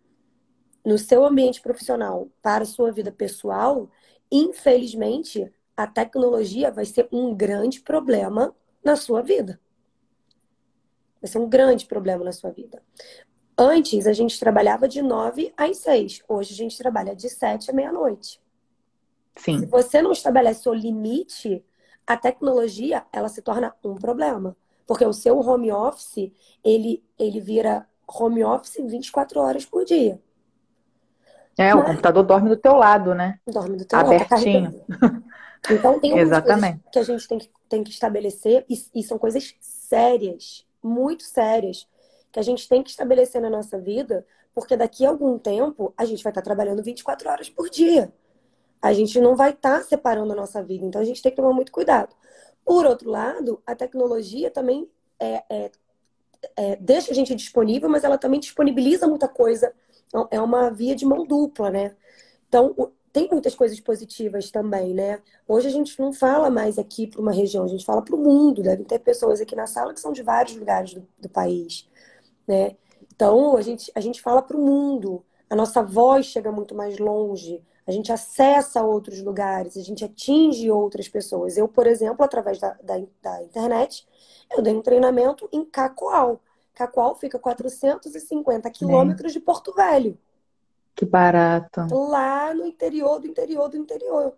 no 0.85 0.97
seu 0.97 1.25
ambiente 1.25 1.61
profissional 1.61 2.29
para 2.41 2.63
a 2.63 2.67
sua 2.67 2.93
vida 2.93 3.11
pessoal, 3.11 3.91
infelizmente, 4.31 5.53
a 5.77 5.87
tecnologia 5.87 6.71
vai 6.71 6.85
ser 6.85 7.09
um 7.11 7.35
grande 7.35 7.81
problema 7.81 8.55
na 8.85 8.95
sua 8.95 9.23
vida. 9.23 9.61
Vai 11.21 11.31
ser 11.31 11.39
um 11.39 11.49
grande 11.49 11.87
problema 11.87 12.25
na 12.25 12.33
sua 12.33 12.51
vida. 12.51 12.83
Antes, 13.57 14.07
a 14.07 14.13
gente 14.13 14.39
trabalhava 14.39 14.89
de 14.89 15.03
9 15.03 15.53
às 15.57 15.79
6. 15.79 16.23
Hoje, 16.29 16.55
a 16.55 16.57
gente 16.57 16.79
trabalha 16.79 17.15
de 17.15 17.29
7 17.29 17.71
à 17.71 17.75
meia-noite. 17.75 18.41
Sim. 19.37 19.61
Se 19.61 19.67
você 19.67 20.01
não 20.01 20.13
estabelece 20.13 20.69
o 20.69 20.75
limite, 20.75 21.65
a 22.07 22.17
tecnologia, 22.17 23.05
ela 23.13 23.29
se 23.29 23.43
torna 23.43 23.75
um 23.85 23.95
problema. 23.95 24.57
Porque 24.87 25.05
o 25.05 25.13
seu 25.13 25.39
home 25.39 25.71
office, 25.71 26.33
ele, 26.65 27.03
ele 27.19 27.41
vira 27.41 27.87
home 28.07 28.45
office 28.45 28.77
24 28.79 29.41
horas 29.41 29.65
por 29.65 29.85
dia. 29.85 30.21
É, 31.57 31.75
Mas... 31.75 31.83
o 31.83 31.87
computador 31.87 32.25
dorme 32.25 32.49
do 32.49 32.57
teu 32.57 32.75
lado, 32.75 33.15
né? 33.15 33.39
Dorme 33.47 33.77
do 33.77 33.85
teu 33.85 33.99
Abertinho. 33.99 34.63
lado. 34.65 34.85
Abertinho. 34.91 35.25
Então, 35.71 36.01
tem 36.01 36.17
Exatamente. 36.19 36.81
que 36.91 36.99
a 36.99 37.03
gente 37.03 37.29
tem 37.29 37.39
que, 37.39 37.51
tem 37.69 37.85
que 37.85 37.91
estabelecer, 37.91 38.65
e, 38.69 38.75
e 38.95 39.03
são 39.03 39.19
coisas 39.19 39.55
sérias, 39.61 40.67
muito 40.83 41.23
sérias, 41.23 41.87
que 42.33 42.41
a 42.41 42.43
gente 42.43 42.67
tem 42.69 42.83
que 42.83 42.91
estabelecer 42.91 43.41
na 43.41 43.51
nossa 43.51 43.79
vida, 43.79 44.27
porque 44.55 44.77
daqui 44.77 45.05
a 45.05 45.11
algum 45.11 45.39
tempo 45.39 45.93
a 45.97 46.05
gente 46.05 46.25
vai 46.25 46.31
estar 46.31 46.43
trabalhando 46.43 46.83
24 46.83 47.29
horas 47.29 47.51
por 47.51 47.69
dia. 47.69 48.13
A 48.81 48.93
gente 48.93 49.21
não 49.21 49.37
vai 49.37 49.51
estar 49.51 49.83
separando 49.85 50.33
a 50.33 50.37
nossa 50.37 50.63
vida, 50.63 50.85
então 50.85 51.01
a 51.01 51.05
gente 51.05 51.23
tem 51.23 51.31
que 51.31 51.37
tomar 51.37 51.53
muito 51.53 51.71
cuidado. 51.71 52.17
Por 52.65 52.87
outro 52.87 53.11
lado, 53.11 53.63
a 53.67 53.75
tecnologia 53.75 54.51
também 54.51 54.89
é, 55.21 55.45
é, 55.49 55.71
é, 56.57 56.77
deixa 56.77 57.13
a 57.13 57.15
gente 57.15 57.35
disponível, 57.35 57.89
mas 57.89 58.03
ela 58.03 58.19
também 58.19 58.41
disponibiliza 58.41 59.07
muita 59.07 59.29
coisa. 59.29 59.73
É 60.31 60.41
uma 60.41 60.71
via 60.71 60.95
de 60.95 61.07
mão 61.07 61.25
dupla, 61.25 61.71
né? 61.71 61.95
Então, 62.49 62.75
tem 63.13 63.29
muitas 63.31 63.55
coisas 63.55 63.79
positivas 63.79 64.51
também, 64.51 64.95
né? 64.95 65.21
Hoje 65.47 65.69
a 65.69 65.71
gente 65.71 65.99
não 66.01 66.13
fala 66.13 66.51
mais 66.51 66.79
aqui 66.79 67.07
para 67.07 67.21
uma 67.21 67.33
região, 67.33 67.65
a 67.65 67.69
gente 67.69 67.85
fala 67.85 68.03
para 68.03 68.17
o 68.17 68.19
mundo. 68.19 68.63
Devem 68.63 68.85
ter 68.85 68.99
pessoas 68.99 69.41
aqui 69.41 69.55
na 69.55 69.67
sala 69.67 69.93
que 69.93 70.01
são 70.01 70.13
de 70.13 70.23
vários 70.23 70.57
lugares 70.57 70.95
do, 70.95 71.07
do 71.19 71.29
país, 71.29 71.89
né? 72.53 72.77
Então 73.15 73.57
a 73.57 73.63
gente, 73.63 73.91
a 73.95 74.01
gente 74.01 74.21
fala 74.21 74.43
para 74.43 74.57
o 74.57 74.61
mundo, 74.61 75.25
a 75.49 75.57
nossa 75.57 75.83
voz 75.83 76.27
chega 76.27 76.53
muito 76.53 76.75
mais 76.75 76.99
longe, 76.99 77.63
a 77.87 77.91
gente 77.91 78.13
acessa 78.13 78.85
outros 78.85 79.23
lugares, 79.23 79.77
a 79.77 79.81
gente 79.81 80.05
atinge 80.05 80.71
outras 80.71 81.09
pessoas. 81.09 81.57
Eu, 81.57 81.67
por 81.67 81.87
exemplo, 81.87 82.25
através 82.25 82.59
da, 82.59 82.77
da, 82.83 83.01
da 83.23 83.43
internet, 83.43 84.07
eu 84.51 84.63
dei 84.63 84.75
um 84.75 84.83
treinamento 84.83 85.49
em 85.51 85.65
Cacoal. 85.65 86.41
Cacoal 86.75 87.15
fica 87.15 87.39
450 87.39 88.71
quilômetros 88.71 89.33
de 89.33 89.41
Porto 89.41 89.73
Velho. 89.75 90.17
Que 90.95 91.05
barato. 91.05 91.81
Lá 91.91 92.55
no 92.55 92.67
interior 92.67 93.19
do 93.19 93.27
interior 93.27 93.69
do 93.69 93.77
interior. 93.77 94.35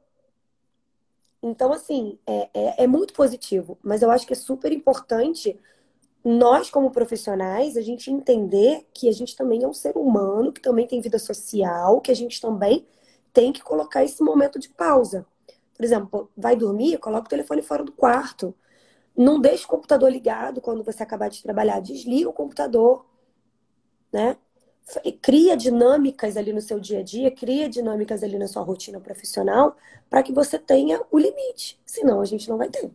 Então, 1.43 1.73
assim, 1.73 2.19
é, 2.27 2.49
é, 2.55 2.85
é, 2.85 2.87
muito 2.87 3.13
positivo, 3.13 3.77
mas 3.83 4.01
eu 4.01 4.11
acho 4.11 4.27
que 4.27 4.33
é 4.33 4.37
super 4.37 4.73
importante 4.73 5.61
nós, 6.25 6.71
como 6.71 6.91
profissionais, 6.91 7.77
a 7.77 7.83
gente 7.83 8.11
entender 8.11 8.87
que 8.95 9.09
a 9.09 9.13
gente 9.13 9.37
também 9.37 9.63
é 9.63 9.69
um 9.69 9.75
ser 9.75 9.97
humano, 9.97 10.53
que 10.53 10.61
também 10.61 10.87
tem 10.87 11.01
vida 11.01 11.19
social, 11.19 12.01
que 12.01 12.11
a 12.11 12.17
gente 12.17 12.41
também 12.41 12.87
tem 13.33 13.53
que 13.53 13.63
colocar 13.63 14.03
esse 14.05 14.23
momento 14.23 14.59
de 14.59 14.71
pausa. 14.71 15.27
Por 15.77 15.85
exemplo, 15.85 16.31
vai 16.37 16.57
dormir, 16.57 16.99
coloca 16.99 17.27
o 17.27 17.29
telefone 17.31 17.63
fora 17.63 17.85
do 17.85 17.93
quarto. 17.93 18.55
Não 19.17 19.41
deixe 19.41 19.65
o 19.65 19.69
computador 19.69 20.11
ligado 20.11 20.61
quando 20.61 20.83
você 20.83 21.03
acabar 21.03 21.29
de 21.29 21.43
trabalhar. 21.43 21.81
Desliga 21.81 22.31
o 22.31 22.33
computador, 22.33 23.05
né? 24.13 24.37
cria 25.23 25.57
dinâmicas 25.57 26.37
ali 26.37 26.53
no 26.53 26.61
seu 26.61 26.79
dia 26.79 27.01
a 27.01 27.03
dia, 27.03 27.31
cria 27.31 27.69
dinâmicas 27.69 28.23
ali 28.23 28.39
na 28.39 28.47
sua 28.47 28.63
rotina 28.63 29.01
profissional 29.01 29.77
para 30.11 30.23
que 30.23 30.33
você 30.33 30.59
tenha 30.59 31.03
o 31.11 31.19
limite. 31.19 31.81
Senão 31.87 32.21
a 32.21 32.25
gente 32.25 32.49
não 32.49 32.59
vai 32.59 32.69
ter. 32.69 32.91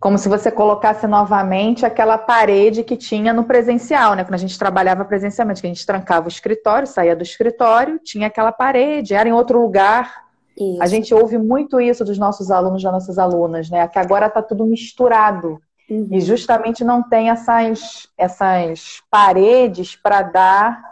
Como 0.00 0.18
se 0.18 0.28
você 0.28 0.50
colocasse 0.50 1.06
novamente 1.06 1.86
aquela 1.86 2.18
parede 2.18 2.84
que 2.84 2.96
tinha 2.96 3.32
no 3.32 3.44
presencial, 3.44 4.14
né? 4.14 4.24
Quando 4.24 4.34
a 4.34 4.38
gente 4.38 4.58
trabalhava 4.58 5.04
presencialmente, 5.04 5.60
que 5.60 5.66
a 5.66 5.72
gente 5.72 5.86
trancava 5.86 6.26
o 6.26 6.28
escritório, 6.28 6.86
saía 6.86 7.16
do 7.16 7.22
escritório, 7.22 7.98
tinha 7.98 8.26
aquela 8.26 8.52
parede, 8.52 9.14
era 9.14 9.28
em 9.28 9.32
outro 9.32 9.60
lugar. 9.60 10.24
Isso. 10.56 10.82
A 10.82 10.86
gente 10.86 11.14
ouve 11.14 11.38
muito 11.38 11.80
isso 11.80 12.04
dos 12.04 12.18
nossos 12.18 12.50
alunos, 12.50 12.82
das 12.82 12.92
nossas 12.92 13.18
alunas, 13.18 13.70
né? 13.70 13.88
Que 13.88 13.98
agora 13.98 14.26
está 14.26 14.42
tudo 14.42 14.66
misturado. 14.66 15.58
Uhum. 15.88 16.08
E 16.10 16.20
justamente 16.20 16.82
não 16.82 17.02
tem 17.02 17.30
essas, 17.30 18.08
essas 18.16 19.02
paredes 19.10 19.96
para 19.96 20.22
dar, 20.22 20.82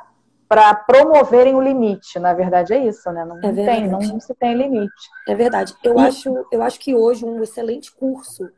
para 0.48 0.74
promoverem 0.74 1.54
o 1.54 1.60
limite. 1.60 2.18
Na 2.18 2.34
verdade, 2.34 2.74
é 2.74 2.86
isso, 2.86 3.10
né? 3.10 3.24
Não, 3.24 3.38
é 3.38 3.52
tem, 3.52 3.88
não, 3.88 4.00
não, 4.00 4.20
se 4.20 4.34
tem 4.34 4.54
limite. 4.54 4.92
É 5.28 5.34
verdade. 5.34 5.74
Eu, 5.82 5.98
e... 5.98 6.00
acho, 6.00 6.46
eu 6.50 6.62
acho 6.62 6.78
que 6.78 6.94
hoje 6.94 7.24
um 7.24 7.42
excelente 7.42 7.94
curso 7.94 8.50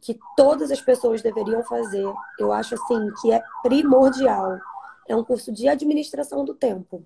que 0.00 0.18
todas 0.36 0.70
as 0.70 0.80
pessoas 0.80 1.22
deveriam 1.22 1.62
fazer, 1.64 2.04
eu 2.38 2.52
acho 2.52 2.74
assim, 2.74 3.10
que 3.20 3.32
é 3.32 3.42
primordial, 3.62 4.58
é 5.08 5.16
um 5.16 5.24
curso 5.24 5.50
de 5.50 5.68
administração 5.68 6.44
do 6.44 6.54
tempo. 6.54 7.04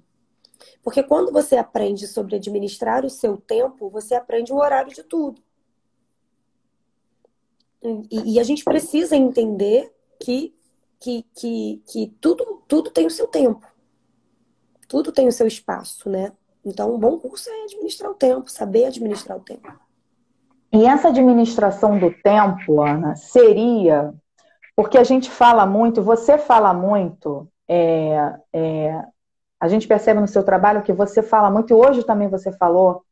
Porque 0.83 1.03
quando 1.03 1.33
você 1.33 1.57
aprende 1.57 2.07
sobre 2.07 2.37
administrar 2.37 3.05
o 3.05 3.11
seu 3.11 3.37
tempo, 3.37 3.89
você 3.91 4.15
aprende 4.15 4.53
o 4.53 4.57
horário 4.57 4.93
de 4.93 5.03
tudo. 5.03 5.43
E, 8.11 8.35
e, 8.35 8.41
a 8.41 8.45
gente 8.45 8.63
precisa 8.63 9.17
entender 9.17 9.93
que, 10.21 10.55
que, 11.01 11.25
que, 11.35 11.83
que 11.85 12.17
tudo, 12.21 12.63
tudo 12.69 12.91
tem 12.91 13.07
o 13.07 13.11
seu 13.11 13.27
tempo. 13.27 13.67
Tudo 14.87 15.11
tem 15.11 15.27
o 15.27 15.33
seu 15.33 15.49
espaço, 15.49 16.09
né? 16.09 16.33
Então, 16.65 16.95
um 16.95 16.99
bom 16.99 17.19
curso 17.19 17.51
é 17.51 17.65
administrar 17.65 18.13
o 18.13 18.15
tempo, 18.15 18.49
saber 18.49 18.85
administrar 18.85 19.37
o 19.37 19.41
tempo. 19.41 19.82
E 20.73 20.87
essa 20.87 21.09
administração 21.09 21.99
do 21.99 22.11
tempo, 22.11 22.81
Ana, 22.83 23.15
seria. 23.15 24.15
Porque 24.75 24.97
a 24.97 25.05
gente 25.05 25.31
fala 25.31 25.67
muito, 25.67 26.03
você 26.03 26.39
fala 26.39 26.73
muito, 26.73 27.47
é, 27.69 28.35
é, 28.53 29.05
a 29.61 29.69
gente 29.69 29.87
percebe 29.87 30.19
no 30.21 30.27
seu 30.27 30.43
trabalho 30.43 30.83
que 30.83 30.93
você 30.93 31.23
fala 31.23 31.51
muito, 31.51 31.71
e 31.71 31.75
hoje 31.75 32.03
também 32.05 32.29
você 32.29 32.51
falou 32.53 33.05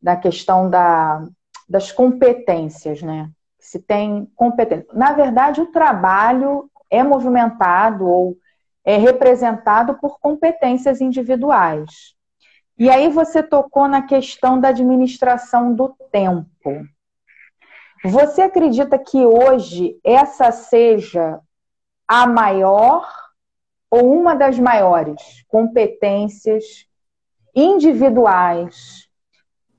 da 0.00 0.16
questão 0.16 0.70
da, 0.70 1.26
das 1.68 1.92
competências, 1.92 3.02
né? 3.02 3.30
se 3.58 3.78
tem 3.78 4.26
competência. 4.34 4.86
Na 4.94 5.12
verdade, 5.12 5.60
o 5.60 5.66
trabalho 5.66 6.70
é 6.90 7.02
movimentado 7.02 8.06
ou 8.06 8.36
é 8.84 8.96
representado 8.96 9.98
por 9.98 10.18
competências 10.20 11.00
individuais. 11.02 12.14
E 12.78 12.88
aí 12.88 13.08
você 13.08 13.42
tocou 13.42 13.88
na 13.88 14.02
questão 14.02 14.60
da 14.60 14.68
administração 14.68 15.74
do 15.74 15.88
tempo. 16.12 16.86
Você 18.04 18.42
acredita 18.42 18.96
que 18.98 19.26
hoje 19.26 19.98
essa 20.04 20.52
seja 20.52 21.40
a 22.06 22.26
maior 22.26 23.10
ou 23.90 24.12
uma 24.16 24.34
das 24.36 24.58
maiores 24.58 25.20
competências 25.48 26.86
individuais 27.54 29.08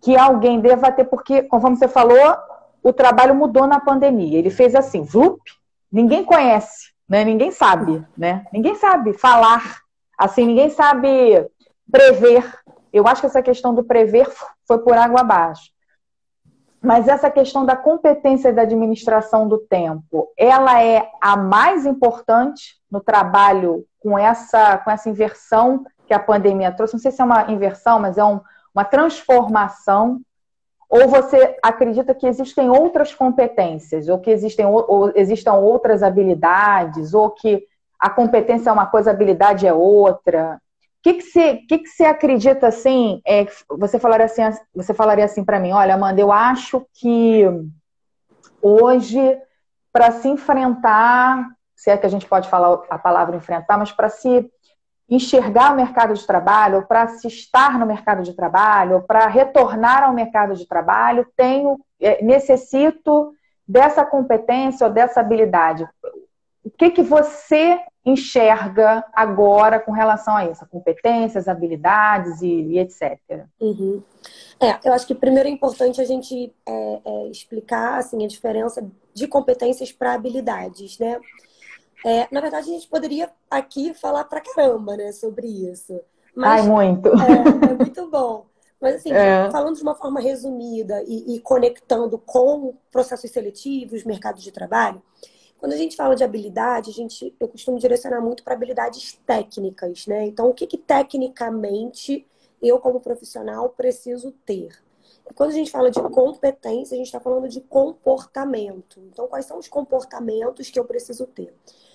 que 0.02 0.18
alguém 0.18 0.60
deva 0.60 0.92
ter? 0.92 1.06
Porque, 1.06 1.44
conforme 1.44 1.78
você 1.78 1.88
falou, 1.88 2.38
o 2.84 2.92
trabalho 2.92 3.34
mudou 3.36 3.66
na 3.66 3.80
pandemia. 3.80 4.38
Ele 4.38 4.50
fez 4.50 4.76
assim, 4.76 5.04
vlup, 5.04 5.40
ninguém 5.92 6.24
conhece, 6.24 6.92
né? 7.08 7.24
Ninguém 7.24 7.52
sabe, 7.52 8.06
né? 8.18 8.46
Ninguém 8.52 8.76
sabe 8.76 9.14
falar, 9.14 9.80
assim, 10.18 10.46
ninguém 10.46 10.70
sabe 10.70 11.48
prever. 11.90 12.44
Eu 12.92 13.08
acho 13.08 13.22
que 13.22 13.28
essa 13.28 13.42
questão 13.42 13.74
do 13.74 13.84
prever 13.84 14.28
foi 14.68 14.80
por 14.80 14.98
água 14.98 15.22
abaixo. 15.22 15.72
Mas 16.82 17.08
essa 17.08 17.30
questão 17.30 17.66
da 17.66 17.76
competência 17.76 18.54
da 18.54 18.62
administração 18.62 19.48
do 19.48 19.58
tempo, 19.58 20.32
ela 20.38 20.82
é 20.82 21.10
a 21.22 21.36
mais 21.36 21.86
importante 21.86 22.80
no 22.90 23.02
trabalho 23.02 23.86
com 24.00 24.18
essa, 24.18 24.78
com 24.78 24.90
essa 24.90 25.10
inversão 25.10 25.86
que 26.08 26.14
a 26.14 26.20
pandemia 26.20 26.72
trouxe. 26.72 26.94
Não 26.94 27.02
sei 27.02 27.12
se 27.12 27.22
é 27.22 27.26
uma 27.26 27.52
inversão, 27.52 28.00
mas 28.00 28.18
é 28.18 28.24
um, 28.24 28.40
uma 28.74 28.86
transformação 28.86 30.22
ou 30.90 31.08
você 31.08 31.56
acredita 31.62 32.16
que 32.16 32.26
existem 32.26 32.68
outras 32.72 33.14
competências, 33.14 34.10
ou 34.10 34.18
que 34.18 34.32
existem 34.32 34.66
ou 34.66 35.12
existam 35.16 35.54
outras 35.54 36.02
habilidades, 36.02 37.14
ou 37.14 37.30
que 37.30 37.64
a 38.00 38.10
competência 38.10 38.72
é 38.72 38.74
uma 38.74 38.88
coisa, 38.88 39.12
a 39.12 39.14
habilidade 39.14 39.68
é 39.68 39.74
outra? 39.74 40.60
Que, 41.02 41.14
que, 41.14 41.22
você, 41.22 41.56
que, 41.68 41.78
que 41.80 41.88
você 41.88 42.06
acredita 42.06 42.68
assim? 42.68 43.22
É, 43.26 43.48
você 43.70 43.98
falaria 43.98 44.26
assim, 44.26 44.42
você 44.74 44.94
falaria 44.94 45.26
assim 45.26 45.44
para 45.44 45.60
mim, 45.60 45.72
olha, 45.72 45.96
Amanda, 45.96 46.20
eu 46.20 46.32
acho 46.32 46.86
que 46.94 47.46
hoje, 48.62 49.38
para 49.94 50.12
se 50.12 50.28
enfrentar, 50.28 51.48
se 51.76 51.90
é 51.90 51.98
que 51.98 52.06
a 52.06 52.10
gente 52.10 52.26
pode 52.26 52.50
falar 52.50 52.82
a 52.90 53.00
palavra 53.00 53.38
enfrentar, 53.38 53.78
mas 53.78 53.92
para 53.92 54.10
se 54.10 54.52
enxergar 55.10 55.74
o 55.74 55.76
mercado 55.76 56.14
de 56.14 56.26
trabalho, 56.28 56.86
para 56.86 57.08
se 57.08 57.28
estar 57.28 57.80
no 57.80 57.86
mercado 57.86 58.22
de 58.22 58.34
trabalho, 58.34 59.02
para 59.02 59.26
retornar 59.28 60.04
ao 60.04 60.14
mercado 60.14 60.54
de 60.54 60.68
trabalho, 60.68 61.26
tenho, 61.36 61.80
é, 62.00 62.24
necessito 62.24 63.34
dessa 63.68 64.06
competência 64.06 64.86
ou 64.86 64.94
dessa 64.94 65.20
habilidade. 65.20 65.88
O 66.64 66.70
que, 66.70 66.92
que 66.92 67.02
você 67.02 67.80
enxerga 68.06 69.06
agora 69.14 69.80
com 69.80 69.92
relação 69.92 70.36
a 70.36 70.46
isso? 70.46 70.66
Competências, 70.68 71.48
habilidades 71.48 72.42
e, 72.42 72.48
e 72.48 72.80
etc. 72.80 73.20
Uhum. 73.60 74.02
É, 74.60 74.80
eu 74.88 74.94
acho 74.94 75.08
que 75.08 75.16
primeiro 75.16 75.48
é 75.48 75.52
importante 75.52 76.02
a 76.02 76.06
gente 76.06 76.54
é, 76.68 77.02
é, 77.06 77.28
explicar 77.28 78.00
assim, 78.00 78.24
a 78.24 78.28
diferença 78.28 78.86
de 79.14 79.28
competências 79.28 79.92
para 79.92 80.14
habilidades, 80.14 80.98
né? 80.98 81.20
É, 82.06 82.28
na 82.32 82.40
verdade, 82.40 82.70
a 82.70 82.74
gente 82.74 82.88
poderia 82.88 83.30
aqui 83.52 83.94
falar 83.94 84.24
pra 84.24 84.42
caramba, 84.42 84.96
né, 84.96 85.12
sobre 85.12 85.48
isso. 85.48 86.00
Mas, 86.36 86.62
Ai, 86.62 86.68
muito. 86.68 87.10
É, 87.10 87.72
é 87.72 87.76
muito 87.76 88.10
bom. 88.10 88.46
Mas, 88.80 88.96
assim, 88.96 89.12
é. 89.12 89.50
falando 89.52 89.76
de 89.76 89.84
uma 89.84 89.96
forma 89.96 90.22
resumida 90.22 91.04
e, 91.06 91.36
e, 91.36 91.40
conectando 91.42 92.18
com 92.18 92.74
processos 92.90 93.30
seletivos, 93.30 94.06
mercados 94.06 94.42
de 94.42 94.52
trabalho, 94.52 95.02
quando 95.60 95.74
a 95.74 95.78
gente 95.78 95.96
fala 95.96 96.16
de 96.16 96.24
habilidade, 96.24 96.90
a 96.90 96.94
gente, 96.94 97.36
eu 97.40 97.48
costumo 97.48 97.78
direcionar 97.78 98.22
muito 98.22 98.44
para 98.44 98.54
habilidades 98.54 99.20
técnicas, 99.26 100.08
né? 100.08 100.26
Então, 100.26 100.50
o 100.50 100.54
que, 100.54 100.66
que 100.66 100.78
tecnicamente 100.78 102.26
eu, 102.62 102.80
como 102.80 103.02
profissional, 103.02 103.70
preciso 103.70 104.32
ter? 104.46 104.70
E 105.30 105.34
quando 105.34 105.50
a 105.50 105.54
gente 105.54 105.70
fala 105.70 105.92
de 105.92 106.02
competência, 106.02 106.96
a 106.96 106.98
gente 106.98 107.08
está 107.08 107.20
falando 107.20 107.50
de 107.50 107.60
comportamento. 107.62 109.02
Então, 109.12 109.28
quais 109.28 109.46
são 109.46 109.60
os 109.60 109.68
comportamentos 109.68 110.70
que 110.70 110.80
eu 110.80 110.86
preciso 110.86 111.28
ter? 111.28 111.54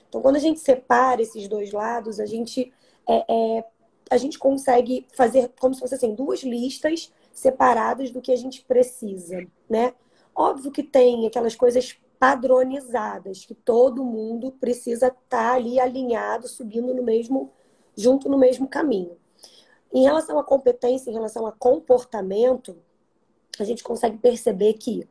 Então, 0.09 0.20
quando 0.20 0.37
a 0.37 0.40
gente 0.40 0.61
separa 0.61 1.22
esses 1.22 1.48
dois 1.48 1.72
lados, 1.72 2.20
a 2.20 2.27
gente 2.27 2.72
é, 3.09 3.24
é, 3.29 3.64
a 4.11 4.16
gente 4.16 4.38
consegue 4.38 5.07
fazer 5.14 5.50
como 5.59 5.74
se 5.74 5.81
fosse 5.81 5.94
assim, 5.94 6.14
duas 6.14 6.42
listas 6.42 7.11
separadas 7.33 8.11
do 8.11 8.20
que 8.20 8.31
a 8.31 8.37
gente 8.37 8.62
precisa, 8.62 9.46
né? 9.68 9.94
Óbvio 10.37 10.70
que 10.70 10.83
tem 10.83 11.27
aquelas 11.27 11.55
coisas 11.55 11.96
padronizadas, 12.18 13.44
que 13.44 13.55
todo 13.55 14.05
mundo 14.05 14.53
precisa 14.53 15.09
estar 15.09 15.18
tá 15.29 15.55
ali 15.55 15.79
alinhado, 15.79 16.48
subindo 16.48 16.94
no 16.94 17.03
mesmo, 17.03 17.50
junto 17.96 18.29
no 18.29 18.38
mesmo 18.38 18.68
caminho. 18.68 19.16
Em 19.92 20.03
relação 20.03 20.38
à 20.38 20.44
competência, 20.44 21.11
em 21.11 21.14
relação 21.14 21.46
a 21.46 21.53
comportamento, 21.53 22.77
a 23.59 23.64
gente 23.64 23.85
consegue 23.85 24.18
perceber 24.18 24.74
que 24.74 25.09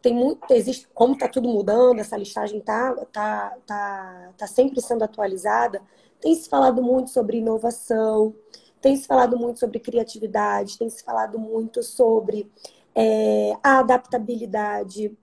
tem 0.00 0.14
muito, 0.14 0.50
existe, 0.50 0.88
como 0.94 1.14
está 1.14 1.28
tudo 1.28 1.48
mudando, 1.48 1.98
essa 1.98 2.16
listagem 2.16 2.58
está 2.58 2.94
tá, 3.12 3.56
tá, 3.66 4.32
tá 4.36 4.46
sempre 4.46 4.80
sendo 4.80 5.02
atualizada, 5.02 5.82
tem 6.20 6.34
se 6.34 6.48
falado 6.48 6.82
muito 6.82 7.10
sobre 7.10 7.38
inovação, 7.38 8.34
tem 8.80 8.96
se 8.96 9.06
falado 9.06 9.38
muito 9.38 9.58
sobre 9.58 9.78
criatividade, 9.78 10.78
tem 10.78 10.88
se 10.88 11.02
falado 11.02 11.38
muito 11.38 11.82
sobre 11.82 12.50
é, 12.94 13.52
a 13.62 13.80
adaptabilidade. 13.80 15.16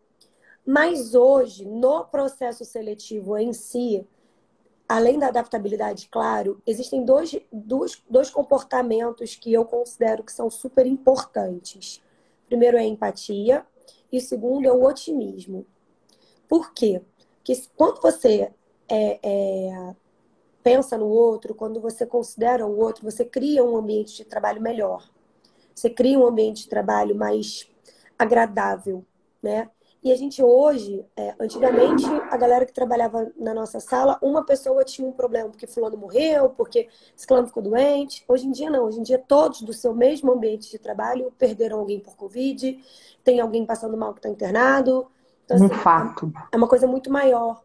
Mas 0.67 1.15
hoje, 1.15 1.63
no 1.63 2.03
processo 2.03 2.65
seletivo 2.65 3.37
em 3.37 3.53
si, 3.53 4.05
além 4.85 5.17
da 5.17 5.27
adaptabilidade, 5.27 6.09
claro, 6.11 6.61
existem 6.67 7.05
dois, 7.05 7.39
dois, 7.49 8.03
dois 8.09 8.29
comportamentos 8.29 9.33
que 9.33 9.53
eu 9.53 9.63
considero 9.63 10.25
que 10.25 10.31
são 10.33 10.49
super 10.49 10.85
importantes. 10.85 12.03
primeiro 12.47 12.75
é 12.75 12.81
a 12.81 12.85
empatia 12.85 13.65
e 14.11 14.17
o 14.17 14.21
segundo 14.21 14.65
é 14.65 14.71
o 14.73 14.83
otimismo. 14.83 15.65
Por 16.49 16.73
quê? 16.73 17.01
Porque 17.37 17.61
quando 17.77 18.01
você 18.01 18.51
é, 18.89 19.19
é, 19.23 19.95
pensa 20.61 20.97
no 20.97 21.07
outro, 21.07 21.55
quando 21.55 21.79
você 21.79 22.05
considera 22.05 22.67
o 22.67 22.77
outro, 22.77 23.09
você 23.09 23.23
cria 23.23 23.63
um 23.63 23.77
ambiente 23.77 24.17
de 24.17 24.25
trabalho 24.25 24.61
melhor. 24.61 25.09
Você 25.73 25.89
cria 25.89 26.19
um 26.19 26.27
ambiente 26.27 26.63
de 26.63 26.69
trabalho 26.69 27.15
mais 27.15 27.69
agradável, 28.19 29.05
né? 29.41 29.69
E 30.07 30.11
a 30.13 30.15
gente 30.15 30.41
hoje, 30.41 31.05
é, 31.17 31.35
antigamente, 31.37 32.05
a 32.31 32.37
galera 32.37 32.65
que 32.65 32.71
trabalhava 32.71 33.29
na 33.35 33.53
nossa 33.53 33.81
sala, 33.81 34.17
uma 34.21 34.41
pessoa 34.45 34.85
tinha 34.85 35.05
um 35.05 35.11
problema 35.11 35.49
porque 35.49 35.67
fulano 35.67 35.97
morreu, 35.97 36.49
porque 36.51 36.87
fulano 37.17 37.47
ficou 37.47 37.61
doente. 37.61 38.23
Hoje 38.25 38.47
em 38.47 38.51
dia 38.51 38.69
não, 38.69 38.85
hoje 38.85 39.01
em 39.01 39.03
dia 39.03 39.19
todos 39.19 39.61
do 39.63 39.73
seu 39.73 39.93
mesmo 39.93 40.31
ambiente 40.31 40.71
de 40.71 40.79
trabalho 40.79 41.29
perderam 41.37 41.79
alguém 41.79 41.99
por 41.99 42.15
Covid, 42.15 42.81
tem 43.21 43.41
alguém 43.41 43.65
passando 43.65 43.97
mal 43.97 44.13
que 44.13 44.19
está 44.19 44.29
internado. 44.29 45.11
Então, 45.43 45.57
assim, 45.57 45.65
um 45.65 45.69
fato. 45.77 46.31
É 46.53 46.55
uma 46.55 46.69
coisa 46.69 46.87
muito 46.87 47.11
maior. 47.11 47.61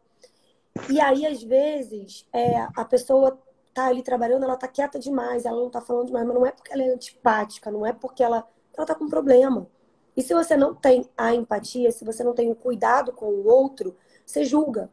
E 0.91 1.01
aí, 1.01 1.25
às 1.25 1.45
vezes, 1.45 2.27
é, 2.33 2.67
a 2.75 2.85
pessoa 2.85 3.39
tá 3.73 3.87
ali 3.87 4.03
trabalhando, 4.03 4.43
ela 4.43 4.57
tá 4.57 4.67
quieta 4.67 4.99
demais, 4.99 5.45
ela 5.45 5.61
não 5.61 5.71
tá 5.71 5.81
falando 5.81 6.07
demais, 6.07 6.27
mas 6.27 6.35
não 6.35 6.45
é 6.45 6.51
porque 6.51 6.73
ela 6.73 6.83
é 6.83 6.89
antipática, 6.93 7.71
não 7.71 7.87
é 7.87 7.93
porque 7.93 8.21
ela, 8.21 8.45
ela 8.77 8.85
tá 8.85 8.97
com 8.97 9.09
problema. 9.09 9.69
E 10.17 10.23
se 10.23 10.35
você 10.35 10.57
não 10.57 10.75
tem 10.75 11.09
a 11.17 11.35
empatia, 11.35 11.91
se 11.91 12.05
você 12.05 12.23
não 12.23 12.35
tem 12.35 12.51
o 12.51 12.55
cuidado 12.55 13.13
com 13.13 13.27
o 13.27 13.47
outro, 13.47 13.97
você 14.25 14.45
julga. 14.45 14.91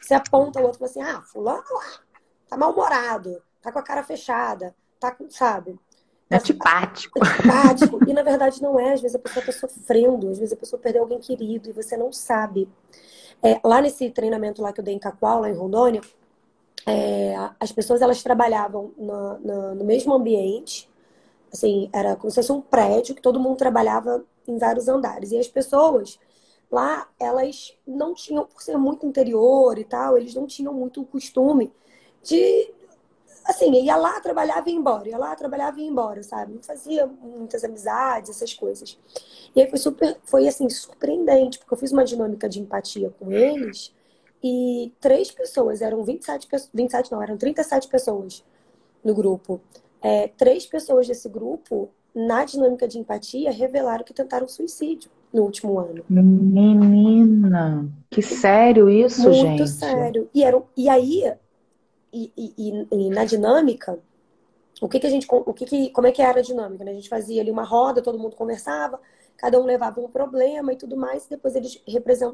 Você 0.00 0.14
aponta 0.14 0.60
o 0.60 0.62
outro 0.62 0.76
e 0.76 0.78
fala 0.78 0.90
assim: 0.90 1.02
ah, 1.02 1.22
fulano 1.22 1.64
lá, 1.70 2.00
tá 2.48 2.56
mal-humorado, 2.56 3.42
tá 3.60 3.70
com 3.70 3.78
a 3.78 3.82
cara 3.82 4.02
fechada, 4.02 4.74
tá 4.98 5.10
com, 5.10 5.28
sabe? 5.30 5.78
É 6.30 6.36
antipático. 6.36 7.18
Antipático. 7.22 7.98
E 8.08 8.12
na 8.12 8.22
verdade 8.22 8.62
não 8.62 8.78
é. 8.78 8.92
Às 8.92 9.00
vezes 9.00 9.14
a 9.14 9.18
pessoa 9.18 9.44
tá 9.44 9.52
sofrendo, 9.52 10.28
às 10.30 10.38
vezes 10.38 10.52
a 10.52 10.56
pessoa 10.56 10.80
perdeu 10.80 11.02
alguém 11.02 11.18
querido 11.18 11.70
e 11.70 11.72
você 11.72 11.96
não 11.96 12.12
sabe. 12.12 12.68
É, 13.42 13.60
lá 13.64 13.80
nesse 13.80 14.10
treinamento 14.10 14.60
lá 14.60 14.72
que 14.72 14.80
eu 14.80 14.84
dei 14.84 14.94
em 14.94 14.98
Cacoal, 14.98 15.40
lá 15.40 15.48
em 15.50 15.54
Rondônia, 15.54 16.00
é, 16.86 17.34
as 17.58 17.72
pessoas 17.72 18.02
elas 18.02 18.22
trabalhavam 18.22 18.92
na, 18.96 19.38
na, 19.38 19.74
no 19.74 19.84
mesmo 19.84 20.12
ambiente, 20.14 20.88
assim, 21.52 21.88
era 21.92 22.16
como 22.16 22.30
se 22.30 22.36
fosse 22.36 22.52
um 22.52 22.60
prédio 22.60 23.14
que 23.14 23.22
todo 23.22 23.40
mundo 23.40 23.56
trabalhava 23.56 24.24
em 24.46 24.58
vários 24.58 24.88
andares. 24.88 25.32
E 25.32 25.38
as 25.38 25.48
pessoas 25.48 26.18
lá, 26.70 27.08
elas 27.18 27.76
não 27.86 28.14
tinham, 28.14 28.46
por 28.46 28.62
ser 28.62 28.76
muito 28.76 29.06
interior 29.06 29.78
e 29.78 29.84
tal, 29.84 30.16
eles 30.16 30.34
não 30.34 30.46
tinham 30.46 30.72
muito 30.72 31.00
o 31.02 31.06
costume 31.06 31.72
de 32.22 32.72
assim, 33.44 33.72
ia 33.82 33.96
lá, 33.96 34.20
trabalhava 34.20 34.68
e 34.68 34.72
ia 34.72 34.78
embora, 34.78 35.08
ia 35.08 35.16
lá, 35.16 35.34
trabalhava 35.34 35.80
e 35.80 35.84
ia 35.84 35.88
embora, 35.88 36.22
sabe? 36.22 36.52
Não 36.52 36.62
fazia 36.62 37.06
muitas 37.06 37.64
amizades, 37.64 38.28
essas 38.28 38.52
coisas. 38.52 38.98
E 39.56 39.60
aí 39.62 39.70
foi 39.70 39.78
super, 39.78 40.18
foi 40.24 40.46
assim, 40.46 40.68
surpreendente, 40.68 41.58
porque 41.58 41.72
eu 41.72 41.78
fiz 41.78 41.90
uma 41.90 42.04
dinâmica 42.04 42.46
de 42.46 42.60
empatia 42.60 43.10
com 43.18 43.32
eles 43.32 43.94
e 44.42 44.92
três 45.00 45.30
pessoas, 45.30 45.80
eram 45.80 46.04
27, 46.04 46.46
27 46.74 47.10
não, 47.10 47.22
eram 47.22 47.38
37 47.38 47.88
pessoas 47.88 48.44
no 49.02 49.14
grupo. 49.14 49.60
É, 50.02 50.28
três 50.28 50.66
pessoas 50.66 51.06
desse 51.06 51.28
grupo, 51.28 51.90
na 52.14 52.44
dinâmica 52.44 52.86
de 52.86 52.98
empatia, 52.98 53.50
revelaram 53.50 54.04
que 54.04 54.14
tentaram 54.14 54.46
suicídio 54.48 55.10
no 55.32 55.42
último 55.42 55.78
ano. 55.78 56.04
Menina, 56.08 57.88
que 58.10 58.22
sério 58.22 58.88
isso, 58.88 59.22
Muito 59.22 59.34
gente? 59.34 59.58
Muito 59.58 59.66
sério. 59.66 60.30
E, 60.34 60.42
eram, 60.42 60.64
e 60.76 60.88
aí, 60.88 61.32
e, 62.12 62.32
e, 62.36 62.86
e, 62.90 63.10
na 63.10 63.24
dinâmica, 63.24 63.98
o 64.80 64.88
que, 64.88 65.00
que 65.00 65.06
a 65.06 65.10
gente, 65.10 65.26
o 65.30 65.52
que, 65.52 65.66
que 65.66 65.90
como 65.90 66.06
é 66.06 66.12
que 66.12 66.22
era 66.22 66.38
a 66.38 66.42
dinâmica? 66.42 66.84
Né? 66.84 66.92
A 66.92 66.94
gente 66.94 67.08
fazia 67.08 67.42
ali 67.42 67.50
uma 67.50 67.64
roda, 67.64 68.00
todo 68.00 68.18
mundo 68.18 68.36
conversava, 68.36 69.00
cada 69.36 69.60
um 69.60 69.64
levava 69.64 70.00
um 70.00 70.08
problema 70.08 70.72
e 70.72 70.76
tudo 70.76 70.96
mais, 70.96 71.26
e 71.26 71.30
depois 71.30 71.54
eles 71.54 71.82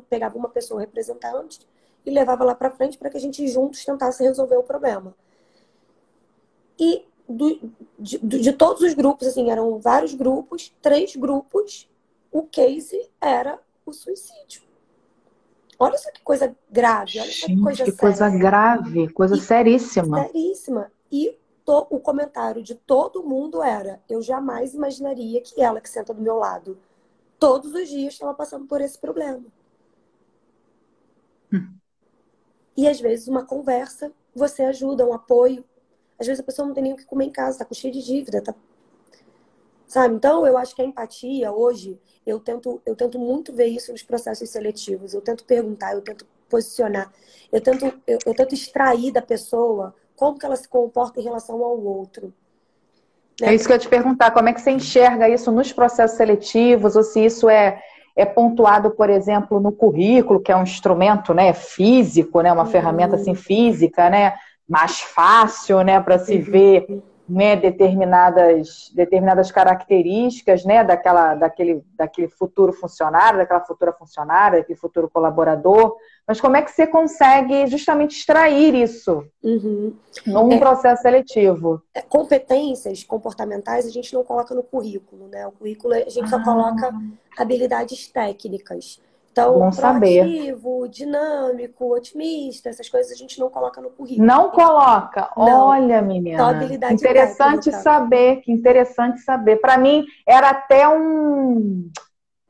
pegavam 0.08 0.38
uma 0.38 0.48
pessoa 0.48 0.80
representante 0.80 1.60
e 2.04 2.10
levava 2.10 2.44
lá 2.44 2.54
para 2.54 2.70
frente 2.70 2.98
para 2.98 3.10
que 3.10 3.16
a 3.16 3.20
gente 3.20 3.46
juntos 3.48 3.84
tentasse 3.84 4.22
resolver 4.22 4.56
o 4.56 4.62
problema. 4.62 5.14
E 6.78 7.04
do, 7.28 7.72
de, 7.98 8.18
de, 8.18 8.52
todos 8.52 8.82
os 8.82 8.94
grupos, 8.94 9.26
assim, 9.28 9.50
eram 9.50 9.78
vários 9.78 10.14
grupos, 10.14 10.74
três 10.82 11.16
grupos, 11.16 11.88
o 12.30 12.42
case 12.42 13.10
era 13.20 13.58
o 13.86 13.92
suicídio. 13.92 14.62
Olha 15.78 15.98
só 15.98 16.10
que 16.10 16.22
coisa 16.22 16.54
grave, 16.70 17.20
olha 17.20 17.32
só 17.32 17.46
que 17.46 17.60
coisa 17.60 17.84
que 17.84 17.92
coisa 17.92 18.30
grave, 18.30 19.12
coisa 19.12 19.36
e, 19.36 19.40
seríssima. 19.40 20.26
Seríssima. 20.26 20.92
E 21.10 21.36
to, 21.64 21.86
o 21.90 21.98
comentário 21.98 22.62
de 22.62 22.74
todo 22.74 23.24
mundo 23.24 23.62
era: 23.62 24.00
eu 24.08 24.22
jamais 24.22 24.74
imaginaria 24.74 25.40
que 25.40 25.60
ela 25.60 25.80
que 25.80 25.88
senta 25.88 26.14
do 26.14 26.22
meu 26.22 26.36
lado 26.36 26.78
todos 27.38 27.74
os 27.74 27.88
dias 27.88 28.14
estava 28.14 28.32
passando 28.32 28.66
por 28.66 28.80
esse 28.80 28.98
problema. 28.98 29.44
Hum. 31.52 31.74
E 32.76 32.88
às 32.88 32.98
vezes 33.00 33.28
uma 33.28 33.44
conversa, 33.44 34.10
você 34.34 34.62
ajuda, 34.62 35.06
um 35.06 35.12
apoio. 35.12 35.64
Às 36.18 36.26
vezes 36.26 36.40
a 36.40 36.44
pessoa 36.44 36.66
não 36.66 36.74
tem 36.74 36.82
nem 36.82 36.92
o 36.92 36.96
que 36.96 37.04
comer 37.04 37.26
em 37.26 37.30
casa, 37.30 37.58
tá 37.58 37.64
com 37.64 37.74
cheio 37.74 37.92
de 37.92 38.02
dívida, 38.02 38.40
tá 38.40 38.54
Sabe? 39.86 40.14
Então, 40.16 40.44
eu 40.44 40.58
acho 40.58 40.74
que 40.74 40.82
a 40.82 40.84
empatia 40.84 41.52
hoje, 41.52 42.00
eu 42.26 42.40
tento, 42.40 42.82
eu 42.84 42.96
tento 42.96 43.16
muito 43.16 43.52
ver 43.52 43.66
isso 43.66 43.92
nos 43.92 44.02
processos 44.02 44.48
seletivos. 44.50 45.14
Eu 45.14 45.20
tento 45.20 45.44
perguntar, 45.44 45.92
eu 45.92 46.00
tento 46.00 46.26
posicionar, 46.48 47.12
eu 47.52 47.60
tento, 47.60 47.84
eu, 48.06 48.18
eu 48.26 48.34
tento 48.34 48.54
extrair 48.54 49.12
da 49.12 49.22
pessoa 49.22 49.94
como 50.16 50.36
que 50.36 50.46
ela 50.46 50.56
se 50.56 50.68
comporta 50.68 51.20
em 51.20 51.22
relação 51.22 51.62
ao 51.62 51.80
outro. 51.80 52.32
Né? 53.40 53.48
É 53.48 53.54
isso 53.54 53.66
que 53.66 53.72
eu 53.72 53.76
ia 53.76 53.80
te 53.80 53.88
perguntar, 53.88 54.30
como 54.32 54.48
é 54.48 54.52
que 54.52 54.60
você 54.60 54.72
enxerga 54.72 55.28
isso 55.28 55.52
nos 55.52 55.72
processos 55.72 56.16
seletivos, 56.16 56.96
ou 56.96 57.02
se 57.02 57.24
isso 57.24 57.48
é, 57.48 57.80
é 58.16 58.24
pontuado, 58.24 58.90
por 58.90 59.10
exemplo, 59.10 59.60
no 59.60 59.70
currículo, 59.70 60.40
que 60.40 60.50
é 60.50 60.56
um 60.56 60.62
instrumento 60.62 61.34
né, 61.34 61.52
físico, 61.52 62.40
né, 62.40 62.52
uma 62.52 62.64
uhum. 62.64 62.70
ferramenta 62.70 63.16
assim, 63.16 63.34
física, 63.36 64.10
né, 64.10 64.34
mais 64.68 65.00
fácil 65.00 65.82
né, 65.82 66.00
para 66.00 66.18
se 66.18 66.36
uhum. 66.36 66.42
ver 66.42 67.02
né, 67.28 67.56
determinadas, 67.56 68.90
determinadas 68.94 69.50
características 69.50 70.64
né, 70.64 70.84
daquela, 70.84 71.34
daquele, 71.34 71.82
daquele 71.96 72.28
futuro 72.28 72.72
funcionário, 72.72 73.38
daquela 73.38 73.60
futura 73.60 73.92
funcionária, 73.92 74.58
daquele 74.58 74.78
futuro 74.78 75.08
colaborador, 75.08 75.96
mas 76.26 76.40
como 76.40 76.56
é 76.56 76.62
que 76.62 76.70
você 76.70 76.86
consegue 76.86 77.66
justamente 77.66 78.18
extrair 78.18 78.74
isso 78.74 79.26
uhum. 79.42 79.94
num 80.26 80.52
é, 80.52 80.58
processo 80.58 81.02
seletivo? 81.02 81.82
É, 81.94 82.02
competências 82.02 83.02
comportamentais 83.04 83.86
a 83.86 83.90
gente 83.90 84.12
não 84.12 84.24
coloca 84.24 84.54
no 84.54 84.62
currículo, 84.62 85.28
né? 85.28 85.46
O 85.46 85.52
currículo 85.52 85.94
a 85.94 86.10
gente 86.10 86.24
ah. 86.24 86.28
só 86.28 86.42
coloca 86.42 86.92
habilidades 87.38 88.08
técnicas. 88.08 89.00
Então, 89.34 89.58
Bom 89.58 89.70
proativo, 89.70 90.82
saber. 90.82 90.88
dinâmico, 90.88 91.92
otimista, 91.92 92.68
essas 92.68 92.88
coisas 92.88 93.10
a 93.10 93.16
gente 93.16 93.40
não 93.40 93.50
coloca 93.50 93.80
no 93.80 93.90
currículo. 93.90 94.24
Não 94.24 94.48
coloca? 94.50 95.28
Não. 95.36 95.66
Olha, 95.66 96.00
menina. 96.00 96.38
Só 96.38 96.50
habilidade 96.50 96.94
interessante 96.94 97.64
técnica. 97.64 97.82
saber, 97.82 98.36
que 98.42 98.52
interessante 98.52 99.18
saber. 99.22 99.56
Para 99.56 99.76
mim, 99.76 100.04
era 100.24 100.50
até 100.50 100.88
um, 100.88 101.90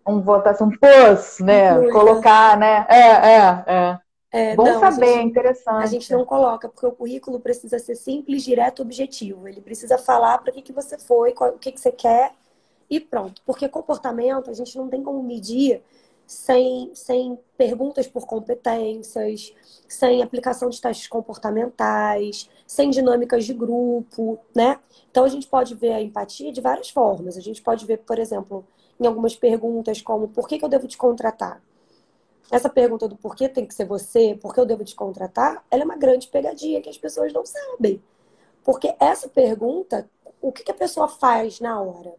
um 0.07 0.21
votação, 0.21 0.67
um 0.67 0.79
plus, 0.79 1.39
né? 1.41 1.89
Colocar, 1.89 2.59
né? 2.59 2.85
É, 2.91 3.01
é, 3.01 3.65
é. 3.67 3.99
É, 4.31 4.55
Bom 4.55 4.65
não, 4.65 4.81
saber, 4.81 5.07
gente, 5.07 5.29
interessante. 5.29 5.85
A 5.85 5.87
gente 5.87 6.13
não 6.13 6.27
coloca, 6.27 6.69
porque 6.69 6.85
o 6.85 6.93
currículo 6.93 7.41
precisa 7.41 7.79
ser 7.79 7.95
simples, 7.95 8.43
direto, 8.43 8.83
objetivo. 8.83 9.49
Ele 9.49 9.63
precisa 9.63 9.97
falar 9.97 10.37
para 10.37 10.53
que, 10.53 10.61
que 10.61 10.73
você 10.73 10.99
foi, 10.99 11.33
qual, 11.33 11.51
o 11.53 11.59
que, 11.59 11.73
que 11.73 11.81
você 11.81 11.93
quer 11.93 12.33
e 12.91 13.01
pronto. 13.01 13.41
Porque 13.47 13.71
comportamento 13.71 14.51
a 14.51 14.53
gente 14.53 14.77
não 14.77 14.87
tem 14.87 15.03
como 15.03 15.23
medir 15.23 15.83
sem, 16.27 16.91
sem 16.95 17.39
perguntas 17.57 18.07
por 18.07 18.27
competências, 18.27 19.55
sem 19.89 20.23
aplicação 20.23 20.69
de 20.69 20.81
testes 20.81 21.07
comportamentais, 21.07 22.49
sem 22.67 22.91
dinâmicas 22.91 23.45
de 23.45 23.53
grupo, 23.53 24.39
né? 24.55 24.79
Então 25.11 25.25
a 25.25 25.29
gente 25.29 25.47
pode 25.47 25.75
ver 25.75 25.93
a 25.93 26.01
empatia 26.01 26.53
de 26.53 26.61
várias 26.61 26.91
formas. 26.91 27.37
A 27.37 27.41
gente 27.41 27.63
pode 27.63 27.85
ver, 27.87 27.99
por 27.99 28.19
exemplo, 28.19 28.67
em 28.99 29.07
algumas 29.07 29.37
perguntas 29.37 30.01
como 30.01 30.29
por 30.29 30.49
que, 30.49 30.59
que 30.59 30.65
eu 30.65 30.69
devo 30.69 30.89
te 30.89 30.97
contratar? 30.97 31.63
Essa 32.51 32.69
pergunta 32.69 33.09
do 33.09 33.17
porquê 33.17 33.49
tem 33.49 33.67
que 33.67 33.75
ser 33.75 33.87
você, 33.87 34.39
por 34.41 34.55
que 34.55 34.61
eu 34.61 34.67
devo 34.67 34.85
te 34.85 34.95
contratar, 34.95 35.65
ela 35.71 35.83
é 35.83 35.85
uma 35.85 35.97
grande 35.97 36.29
pegadinha 36.29 36.81
que 36.81 36.91
as 36.91 36.99
pessoas 36.99 37.33
não 37.33 37.45
sabem. 37.45 38.03
Porque 38.63 38.95
essa 39.01 39.29
pergunta, 39.29 40.09
o 40.41 40.53
que, 40.53 40.63
que 40.63 40.71
a 40.71 40.75
pessoa 40.75 41.09
faz 41.09 41.61
na 41.61 41.81
hora? 41.81 42.15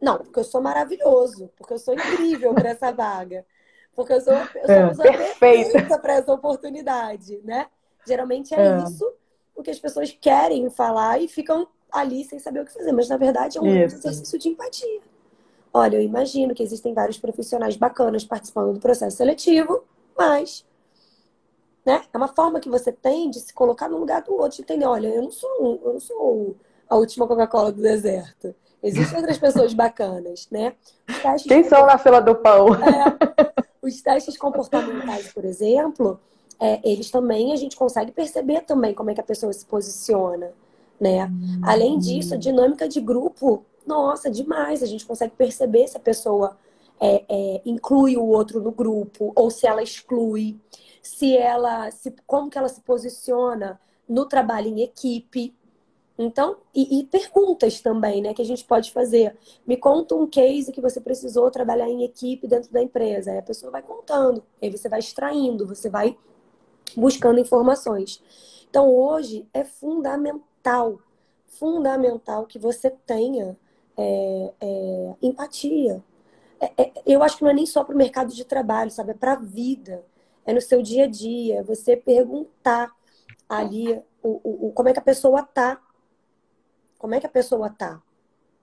Não, 0.00 0.18
porque 0.18 0.40
eu 0.40 0.44
sou 0.44 0.60
maravilhoso, 0.60 1.50
porque 1.56 1.74
eu 1.74 1.78
sou 1.78 1.94
incrível 1.94 2.54
para 2.54 2.70
essa 2.70 2.90
vaga, 2.90 3.44
porque 3.94 4.12
eu 4.12 4.20
sou, 4.20 4.34
eu 4.34 4.94
sou 4.94 5.04
é, 5.04 5.16
perfeita 5.16 5.98
para 5.98 6.14
essa 6.14 6.32
oportunidade, 6.32 7.40
né? 7.44 7.66
Geralmente 8.06 8.54
é, 8.54 8.60
é, 8.60 8.78
isso 8.84 9.06
o 9.54 9.62
que 9.62 9.70
as 9.70 9.78
pessoas 9.78 10.16
querem 10.18 10.70
falar 10.70 11.20
e 11.20 11.28
ficam 11.28 11.68
ali 11.92 12.24
sem 12.24 12.38
saber 12.38 12.60
o 12.60 12.64
que 12.64 12.72
fazer, 12.72 12.92
mas 12.92 13.08
na 13.08 13.16
verdade 13.16 13.58
é 13.58 13.60
um 13.60 13.66
isso. 13.66 13.96
exercício 13.96 14.38
de 14.38 14.48
empatia. 14.48 15.00
Olha, 15.72 15.96
eu 15.96 16.02
imagino 16.02 16.54
que 16.54 16.62
existem 16.62 16.94
vários 16.94 17.18
profissionais 17.18 17.76
bacanas 17.76 18.24
participando 18.24 18.72
do 18.72 18.80
processo 18.80 19.18
seletivo, 19.18 19.84
mas 20.16 20.64
né, 21.84 22.02
é 22.12 22.16
uma 22.16 22.28
forma 22.28 22.60
que 22.60 22.68
você 22.68 22.90
tem 22.90 23.30
de 23.30 23.40
se 23.40 23.52
colocar 23.52 23.88
no 23.88 23.98
lugar 23.98 24.22
do 24.22 24.32
outro, 24.34 24.56
de 24.56 24.62
entender, 24.62 24.86
olha, 24.86 25.08
eu 25.08 25.22
não 25.22 25.30
sou, 25.30 25.80
eu 25.84 25.92
não 25.92 26.00
sou 26.00 26.56
a 26.88 26.96
última 26.96 27.26
Coca-Cola 27.26 27.70
do 27.70 27.82
deserto. 27.82 28.54
Existem 28.82 29.18
outras 29.18 29.38
pessoas 29.38 29.74
bacanas, 29.74 30.48
né? 30.50 30.74
Quem 31.46 31.64
são 31.64 31.84
na 31.86 31.98
fila 31.98 32.20
do 32.20 32.34
pão? 32.34 32.74
É, 32.74 33.50
os 33.82 34.00
testes 34.00 34.36
comportamentais, 34.36 35.32
por 35.32 35.44
exemplo, 35.44 36.18
é, 36.58 36.80
eles 36.82 37.10
também 37.10 37.52
a 37.52 37.56
gente 37.56 37.76
consegue 37.76 38.12
perceber 38.12 38.62
também 38.62 38.94
como 38.94 39.10
é 39.10 39.14
que 39.14 39.20
a 39.20 39.24
pessoa 39.24 39.52
se 39.52 39.64
posiciona, 39.66 40.52
né? 40.98 41.26
Hum. 41.26 41.60
Além 41.64 41.98
disso, 41.98 42.34
a 42.34 42.38
dinâmica 42.38 42.88
de 42.88 43.00
grupo, 43.00 43.64
nossa, 43.86 44.30
demais. 44.30 44.82
A 44.82 44.86
gente 44.86 45.06
consegue 45.06 45.34
perceber 45.36 45.88
se 45.88 45.96
a 45.96 46.00
pessoa 46.00 46.56
é, 47.00 47.24
é, 47.28 47.62
inclui 47.64 48.16
o 48.16 48.24
outro 48.24 48.60
no 48.60 48.70
grupo 48.70 49.32
ou 49.34 49.50
se 49.50 49.66
ela 49.66 49.82
exclui, 49.82 50.58
se 51.02 51.36
ela, 51.36 51.90
se, 51.90 52.14
como 52.26 52.50
que 52.50 52.58
ela 52.58 52.68
se 52.68 52.80
posiciona 52.82 53.80
no 54.08 54.26
trabalho 54.26 54.68
em 54.68 54.82
equipe, 54.82 55.54
então, 56.22 56.58
e, 56.74 57.00
e, 57.00 57.04
perguntas 57.04 57.80
também, 57.80 58.20
né, 58.20 58.34
que 58.34 58.42
a 58.42 58.44
gente 58.44 58.62
pode 58.62 58.92
fazer. 58.92 59.34
Me 59.66 59.74
conta 59.74 60.14
um 60.14 60.26
case 60.26 60.70
que 60.70 60.80
você 60.80 61.00
precisou 61.00 61.50
trabalhar 61.50 61.88
em 61.88 62.04
equipe 62.04 62.46
dentro 62.46 62.70
da 62.70 62.82
empresa. 62.82 63.30
Aí 63.30 63.38
a 63.38 63.42
pessoa 63.42 63.72
vai 63.72 63.80
contando, 63.80 64.44
aí 64.60 64.68
você 64.68 64.86
vai 64.86 64.98
extraindo, 64.98 65.66
você 65.66 65.88
vai 65.88 66.14
buscando 66.94 67.40
informações. 67.40 68.22
Então, 68.68 68.94
hoje 68.94 69.48
é 69.54 69.64
fundamental, 69.64 71.00
fundamental 71.46 72.44
que 72.44 72.58
você 72.58 72.90
tenha 72.90 73.56
é, 73.96 74.52
é, 74.60 75.14
empatia. 75.22 76.04
É, 76.60 76.82
é 76.82 76.92
eu 77.06 77.22
acho 77.22 77.38
que 77.38 77.44
não 77.44 77.50
é 77.50 77.54
nem 77.54 77.64
só 77.64 77.82
para 77.82 77.94
o 77.94 77.98
mercado 77.98 78.34
de 78.34 78.44
trabalho, 78.44 78.90
sabe? 78.90 79.12
É 79.12 79.14
para 79.14 79.32
a 79.32 79.36
vida, 79.36 80.04
é 80.44 80.52
no 80.52 80.60
seu 80.60 80.82
dia 80.82 81.04
a 81.04 81.08
dia. 81.08 81.62
Você 81.62 81.96
perguntar 81.96 82.94
ali 83.48 83.98
o, 84.22 84.38
o, 84.44 84.66
o 84.66 84.72
como 84.72 84.90
é 84.90 84.92
que 84.92 84.98
a 84.98 85.02
pessoa 85.02 85.40
está 85.40 85.80
como 87.00 87.14
é 87.14 87.20
que 87.20 87.26
a 87.26 87.30
pessoa 87.30 87.70
tá? 87.70 88.00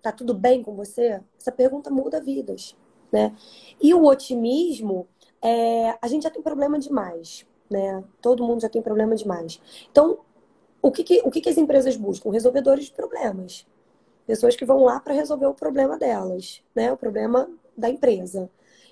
Tá 0.02 0.12
tudo 0.12 0.34
bem 0.34 0.62
com 0.62 0.76
você? 0.76 1.20
Essa 1.38 1.52
pergunta 1.52 1.90
muda 1.90 2.22
vidas, 2.22 2.78
né? 3.12 3.36
E 3.82 3.94
o 3.94 4.06
otimismo, 4.06 5.08
é, 5.42 5.98
a 6.00 6.08
gente 6.08 6.24
já 6.24 6.30
tem 6.30 6.42
problema 6.42 6.78
demais, 6.78 7.46
né? 7.70 8.04
Todo 8.22 8.46
mundo 8.46 8.62
já 8.62 8.70
tem 8.70 8.82
problema 8.82 9.16
demais. 9.16 9.60
Então, 9.92 10.20
o 10.82 10.92
que, 10.92 11.04
que 11.04 11.22
o 11.26 11.32
que, 11.32 11.42
que 11.42 11.50
as 11.50 11.58
empresas 11.58 11.98
buscam? 11.98 12.32
Resolvedores 12.32 12.86
de 12.86 12.92
problemas. 12.92 13.66
Pessoas 14.28 14.56
que 14.56 14.66
vão 14.66 14.84
lá 14.84 15.00
para 15.00 15.16
resolver 15.16 15.48
o 15.48 15.54
problema 15.54 15.98
delas, 15.98 16.64
né? 16.76 16.92
O 16.92 16.98
problema 16.98 17.50
da 17.76 17.90
empresa. 17.90 18.50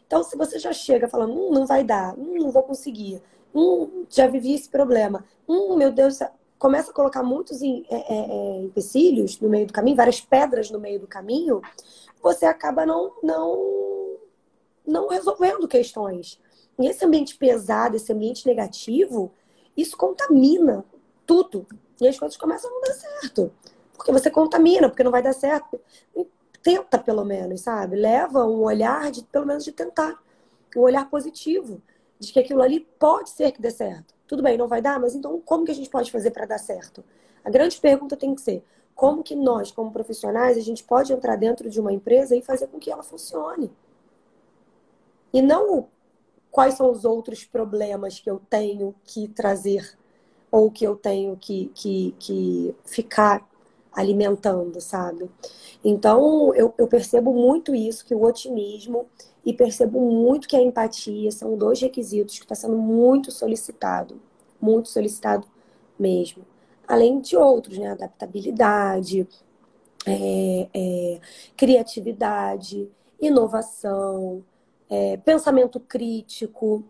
Então, 0.07 0.23
se 0.23 0.35
você 0.35 0.57
já 0.57 0.73
chega 0.73 1.07
falando, 1.07 1.33
hum, 1.33 1.51
não 1.51 1.67
vai 1.67 1.83
dar, 1.83 2.17
hum, 2.17 2.35
não 2.39 2.51
vou 2.51 2.63
conseguir, 2.63 3.21
hum, 3.53 4.05
já 4.09 4.27
vivi 4.27 4.53
esse 4.53 4.69
problema, 4.69 5.23
hum, 5.47 5.75
meu 5.75 5.91
Deus, 5.91 6.19
começa 6.66 6.89
a 6.89 6.93
colocar 6.95 7.22
muitos 7.22 7.61
em, 7.61 7.86
é, 7.91 7.95
é, 7.95 8.26
é, 8.28 8.61
empecilhos 8.63 9.39
no 9.39 9.47
meio 9.47 9.68
do 9.68 9.74
caminho, 9.74 9.95
várias 9.95 10.20
pedras 10.20 10.72
no 10.72 10.80
meio 10.80 10.99
do 10.99 11.05
caminho, 11.05 11.61
você 12.24 12.47
acaba 12.47 12.88
não, 12.88 13.13
não, 13.22 14.18
não 14.84 15.07
resolvendo 15.07 15.68
questões. 15.68 16.41
E 16.80 16.88
esse 16.88 17.05
ambiente 17.05 17.38
pesado, 17.38 17.95
esse 17.95 18.11
ambiente 18.11 18.47
negativo, 18.47 19.32
isso 19.78 19.95
contamina 19.95 20.84
tudo. 21.24 21.68
E 22.01 22.07
as 22.07 22.18
coisas 22.18 22.36
começam 22.36 22.68
a 22.68 22.74
não 22.74 22.82
dar 22.82 22.93
certo. 22.93 23.53
Porque 23.93 24.11
você 24.11 24.32
contamina, 24.32 24.89
porque 24.89 25.03
não 25.03 25.11
vai 25.11 25.22
dar 25.22 25.34
certo. 25.34 25.80
tenta, 26.63 26.97
pelo 26.97 27.24
menos, 27.24 27.61
sabe? 27.61 27.95
Leva 27.95 28.43
um 28.43 28.63
olhar 28.63 29.11
de, 29.11 29.24
pelo 29.26 29.45
menos, 29.45 29.63
de 29.63 29.72
tentar. 29.72 30.20
Um 30.76 30.82
olhar 30.82 31.07
positivo. 31.11 31.80
De 32.20 32.34
que 32.34 32.39
aquilo 32.39 32.63
ali 32.63 32.80
pode 32.97 33.30
ser 33.30 33.51
que 33.51 33.61
dê 33.61 33.70
certo. 33.70 34.14
Tudo 34.28 34.41
bem, 34.41 34.57
não 34.57 34.67
vai 34.67 34.82
dar, 34.82 34.99
mas 34.99 35.15
então 35.15 35.39
como 35.41 35.65
que 35.65 35.71
a 35.71 35.76
gente 35.76 35.89
pode 35.89 36.11
fazer 36.11 36.32
para 36.32 36.45
dar 36.45 36.57
certo? 36.57 37.03
A 37.43 37.49
grande 37.49 37.80
pergunta 37.80 38.17
tem 38.17 38.34
que 38.34 38.41
ser: 38.41 38.63
como 38.95 39.23
que 39.23 39.36
nós, 39.36 39.71
como 39.71 39.91
profissionais, 39.91 40.57
a 40.57 40.61
gente 40.61 40.84
pode 40.84 41.13
entrar 41.13 41.36
dentro 41.36 41.69
de 41.69 41.80
uma 41.80 41.93
empresa 41.93 42.36
e 42.36 42.41
fazer 42.41 42.67
com 42.67 42.80
que 42.80 42.89
ela 42.89 43.03
funcione? 43.03 43.71
E 45.34 45.41
não 45.41 45.88
quais 46.49 46.76
são 46.76 46.89
os 46.89 47.03
outros 47.03 47.43
problemas 47.43 48.19
que 48.19 48.30
eu 48.30 48.41
tenho 48.49 48.95
que 49.03 49.28
trazer 49.28 49.97
ou 50.49 50.71
que 50.71 50.86
eu 50.86 50.95
tenho 50.95 51.36
que, 51.36 51.69
que, 51.76 52.15
que 52.17 52.76
ficar 52.86 53.45
alimentando, 53.91 54.80
sabe? 54.80 55.30
Então, 55.84 56.55
eu, 56.55 56.73
eu 56.78 56.88
percebo 56.88 57.34
muito 57.34 57.76
isso, 57.76 58.05
que 58.05 58.15
o 58.15 58.23
otimismo 58.23 59.05
e 59.45 59.53
percebo 59.53 59.99
muito 60.01 60.47
que 60.47 60.55
a 60.55 60.61
empatia 60.61 61.31
são 61.31 61.57
dois 61.57 61.79
requisitos 61.79 62.37
que 62.37 62.45
está 62.45 62.55
sendo 62.55 62.77
muito 62.77 63.31
solicitado, 63.31 64.19
muito 64.59 64.89
solicitado 64.89 65.47
mesmo. 65.99 66.43
Além 66.87 67.19
de 67.19 67.37
outros, 67.37 67.77
né? 67.77 67.89
Adaptabilidade, 67.91 69.27
é, 70.05 70.67
é, 70.73 71.19
criatividade, 71.55 72.89
inovação, 73.21 74.43
é, 74.89 75.17
pensamento 75.17 75.79
crítico, 75.79 76.83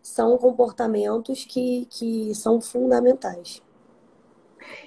são 0.00 0.38
comportamentos 0.38 1.44
que, 1.44 1.86
que 1.90 2.34
são 2.34 2.60
fundamentais 2.60 3.62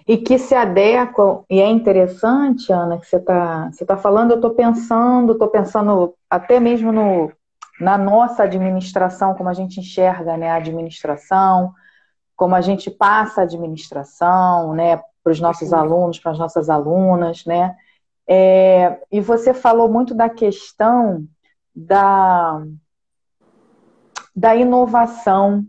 e 0.08 0.18
que 0.18 0.38
se 0.38 0.56
adequam, 0.56 1.44
e 1.50 1.60
é 1.60 1.70
interessante, 1.70 2.72
Ana, 2.72 2.98
que 2.98 3.06
você 3.06 3.18
está 3.18 3.70
você 3.72 3.86
tá 3.86 3.98
falando, 3.98 4.32
eu 4.32 4.36
estou 4.36 4.52
pensando, 4.52 5.34
estou 5.34 5.48
pensando 5.48 6.16
até 6.30 6.60
mesmo 6.60 6.92
no, 6.92 7.32
na 7.80 7.98
nossa 7.98 8.44
administração, 8.44 9.34
como 9.36 9.50
a 9.50 9.54
gente 9.54 9.80
enxerga 9.80 10.38
né, 10.38 10.52
a 10.52 10.56
administração, 10.56 11.74
como 12.36 12.56
a 12.56 12.62
gente 12.62 12.90
passa 12.90 13.42
a 13.42 13.44
administração 13.44 14.74
né, 14.74 14.98
para 15.24 15.32
os 15.32 15.40
nossos 15.40 15.74
alunos, 15.74 16.20
para 16.20 16.32
as 16.32 16.40
nossas 16.40 16.70
alunas, 16.70 17.46
né? 17.46 17.76
É, 18.28 19.00
e 19.12 19.20
você 19.20 19.54
falou 19.54 19.90
muito 19.90 20.14
da 20.14 20.30
questão 20.30 21.28
da, 21.76 22.64
da 24.36 24.56
inovação 24.56 25.66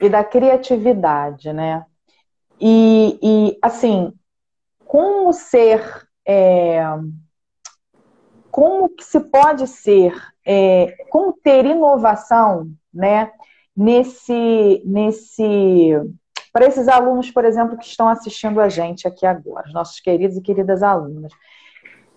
e 0.00 0.08
da 0.08 0.22
criatividade, 0.22 1.52
né? 1.52 1.84
E, 2.64 3.18
e 3.20 3.58
assim, 3.60 4.12
como 4.86 5.32
ser, 5.32 5.82
é, 6.24 6.80
como 8.52 8.88
que 8.88 9.02
se 9.02 9.18
pode 9.18 9.66
ser, 9.66 10.14
é, 10.46 10.94
como 11.10 11.32
ter 11.32 11.64
inovação, 11.64 12.70
né, 12.94 13.32
nesse, 13.76 14.80
nesse, 14.86 15.90
para 16.52 16.66
esses 16.66 16.86
alunos, 16.86 17.32
por 17.32 17.44
exemplo, 17.44 17.76
que 17.76 17.86
estão 17.86 18.08
assistindo 18.08 18.60
a 18.60 18.68
gente 18.68 19.08
aqui 19.08 19.26
agora, 19.26 19.66
os 19.66 19.74
nossos 19.74 19.98
queridos 19.98 20.36
e 20.36 20.42
queridas 20.42 20.84
alunas. 20.84 21.32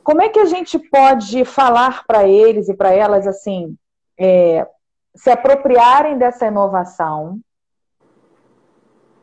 Como 0.03 0.21
é 0.21 0.29
que 0.29 0.39
a 0.39 0.45
gente 0.45 0.77
pode 0.77 1.43
falar 1.43 2.05
para 2.05 2.27
eles 2.27 2.69
e 2.69 2.75
para 2.75 2.93
elas 2.93 3.25
assim, 3.25 3.75
é, 4.15 4.67
se 5.15 5.31
apropriarem 5.31 6.19
dessa 6.19 6.45
inovação, 6.45 7.39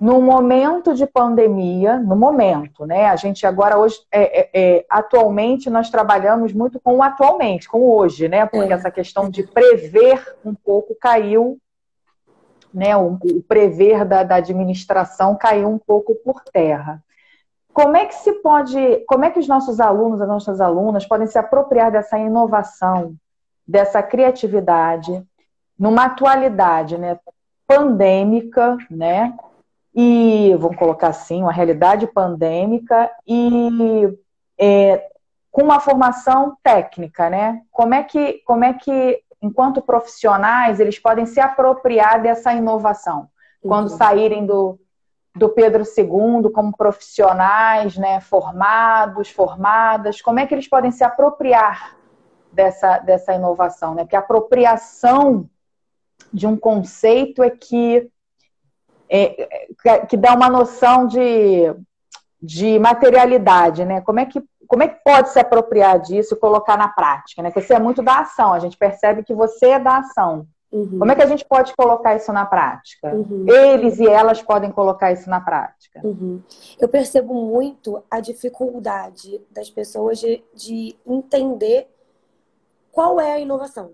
no 0.03 0.21
momento 0.21 0.95
de 0.95 1.07
pandemia, 1.07 1.97
no 1.97 2.17
momento, 2.17 2.85
né? 2.85 3.07
A 3.07 3.15
gente 3.15 3.47
agora 3.47 3.79
hoje, 3.79 4.01
é, 4.11 4.41
é, 4.41 4.51
é, 4.53 4.87
atualmente, 4.91 5.71
nós 5.71 5.91
trabalhamos 5.91 6.53
muito 6.53 6.81
com 6.81 6.97
o 6.97 7.03
atualmente, 7.05 7.69
com 7.69 7.89
hoje, 7.89 8.29
né? 8.29 8.45
Porque 8.45 8.73
é. 8.73 8.75
essa 8.75 8.91
questão 8.91 9.31
de 9.31 9.45
prever 9.45 10.37
um 10.45 10.57
pouco 10.57 10.93
caiu, 11.01 11.57
né? 12.75 12.97
O, 12.97 13.13
o 13.13 13.43
prever 13.47 14.05
da, 14.05 14.25
da, 14.25 14.35
administração 14.35 15.37
caiu 15.37 15.69
um 15.69 15.79
pouco 15.79 16.17
por 16.17 16.43
terra. 16.53 17.01
Como 17.73 17.97
é 17.97 18.05
que 18.05 18.17
se 18.17 18.33
pode, 18.43 19.05
como 19.07 19.25
é 19.25 19.31
que 19.31 19.39
os 19.39 19.47
nossos 19.47 19.79
alunos, 19.79 20.21
as 20.21 20.27
nossas 20.27 20.61
alunas 20.61 21.07
podem 21.07 21.29
se 21.29 21.39
apropriar 21.39 21.93
dessa 21.93 22.19
inovação, 22.19 23.15
dessa 23.65 24.03
criatividade, 24.03 25.23
numa 25.79 26.07
atualidade, 26.07 26.99
né? 26.99 27.21
Pandêmica, 27.69 28.77
né? 28.91 29.33
E 29.95 30.55
vamos 30.59 30.77
colocar 30.77 31.09
assim, 31.09 31.43
uma 31.43 31.53
realidade 31.53 32.07
pandêmica 32.07 33.11
e 33.27 34.09
é, 34.59 35.09
com 35.51 35.63
uma 35.63 35.81
formação 35.81 36.57
técnica, 36.63 37.29
né? 37.29 37.61
Como 37.71 37.93
é 37.93 38.03
que, 38.03 38.43
como 38.47 38.65
é 38.65 38.73
que, 38.73 39.23
enquanto 39.41 39.83
profissionais, 39.83 40.81
eles 40.81 40.99
podem 40.99 41.27
se 41.27 41.41
apropriar 41.41 42.23
dessa 42.23 42.55
inovação 42.55 43.29
quando 43.61 43.91
uhum. 43.91 43.97
saírem 43.97 44.47
do, 44.47 44.81
do 45.37 45.51
Pedro 45.51 45.83
II 45.85 46.51
como 46.53 46.75
profissionais, 46.75 47.99
né, 47.99 48.21
formados, 48.21 49.29
formadas? 49.29 50.23
Como 50.23 50.41
é 50.41 50.47
que 50.47 50.55
eles 50.55 50.69
podem 50.69 50.91
se 50.91 51.05
apropriar 51.05 51.97
dessa, 52.51 52.99
dessa 52.99 53.35
inovação, 53.35 53.95
né? 53.95 54.05
Porque 54.05 54.17
a 54.17 54.21
apropriação 54.21 55.49
de 56.33 56.47
um 56.47 56.57
conceito 56.57 57.43
é 57.43 57.51
que 57.51 58.11
é, 59.13 59.67
é, 59.85 60.07
que 60.07 60.17
dá 60.17 60.35
uma 60.35 60.49
noção 60.49 61.07
de, 61.07 61.75
de 62.41 62.79
materialidade, 62.79 63.85
né? 63.85 64.01
Como 64.01 64.19
é, 64.19 64.25
que, 64.25 64.43
como 64.67 64.83
é 64.83 64.89
que 64.89 65.05
pode 65.05 65.29
se 65.29 65.39
apropriar 65.39 66.01
disso 66.01 66.35
e 66.35 66.39
colocar 66.39 66.79
na 66.79 66.89
prática? 66.89 67.43
Né? 67.43 67.51
Porque 67.51 67.67
você 67.67 67.75
é 67.75 67.79
muito 67.79 68.03
da 68.03 68.21
ação, 68.21 68.55
a 68.55 68.59
gente 68.59 68.77
percebe 68.77 69.23
que 69.23 69.35
você 69.35 69.73
é 69.73 69.79
da 69.79 69.99
ação. 69.99 70.47
Uhum. 70.73 70.99
Como 70.99 71.13
é 71.13 71.15
que 71.15 71.23
a 71.23 71.27
gente 71.27 71.45
pode 71.45 71.77
colocar 71.77 72.17
isso 72.17 72.33
na 72.33 72.47
prática? 72.47 73.15
Uhum. 73.15 73.45
Eles 73.47 74.01
e 74.01 74.09
elas 74.09 74.41
podem 74.41 74.73
colocar 74.73 75.13
isso 75.13 75.29
na 75.29 75.43
prática. 75.43 76.01
Uhum. 76.03 76.41
Eu 76.81 76.89
percebo 76.89 77.35
muito 77.35 78.03
a 78.11 78.19
dificuldade 78.19 79.43
das 79.51 79.69
pessoas 79.69 80.19
de, 80.19 80.43
de 80.55 80.97
entender 81.07 81.87
qual 82.91 83.21
é 83.21 83.35
a 83.35 83.39
inovação 83.39 83.93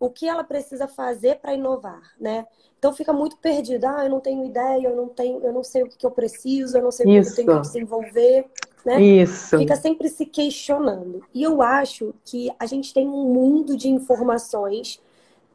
o 0.00 0.10
que 0.10 0.28
ela 0.28 0.44
precisa 0.44 0.86
fazer 0.86 1.36
para 1.36 1.54
inovar, 1.54 2.14
né? 2.20 2.46
Então 2.78 2.92
fica 2.92 3.12
muito 3.12 3.36
perdida. 3.38 3.90
Ah, 3.96 4.04
eu 4.04 4.10
não 4.10 4.20
tenho 4.20 4.44
ideia, 4.44 4.86
eu 4.86 4.96
não 4.96 5.08
tenho, 5.08 5.40
eu 5.44 5.52
não 5.52 5.64
sei 5.64 5.82
o 5.82 5.88
que, 5.88 5.96
que 5.96 6.06
eu 6.06 6.10
preciso, 6.10 6.76
eu 6.76 6.82
não 6.82 6.92
sei 6.92 7.06
o 7.06 7.08
que 7.08 7.28
eu 7.28 7.34
tenho 7.34 7.56
que 7.56 7.60
desenvolver, 7.60 8.46
né? 8.84 9.02
Isso. 9.02 9.58
Fica 9.58 9.74
sempre 9.74 10.08
se 10.08 10.24
questionando. 10.24 11.24
E 11.34 11.42
eu 11.42 11.60
acho 11.60 12.14
que 12.24 12.50
a 12.58 12.66
gente 12.66 12.94
tem 12.94 13.08
um 13.08 13.32
mundo 13.32 13.76
de 13.76 13.88
informações 13.88 15.00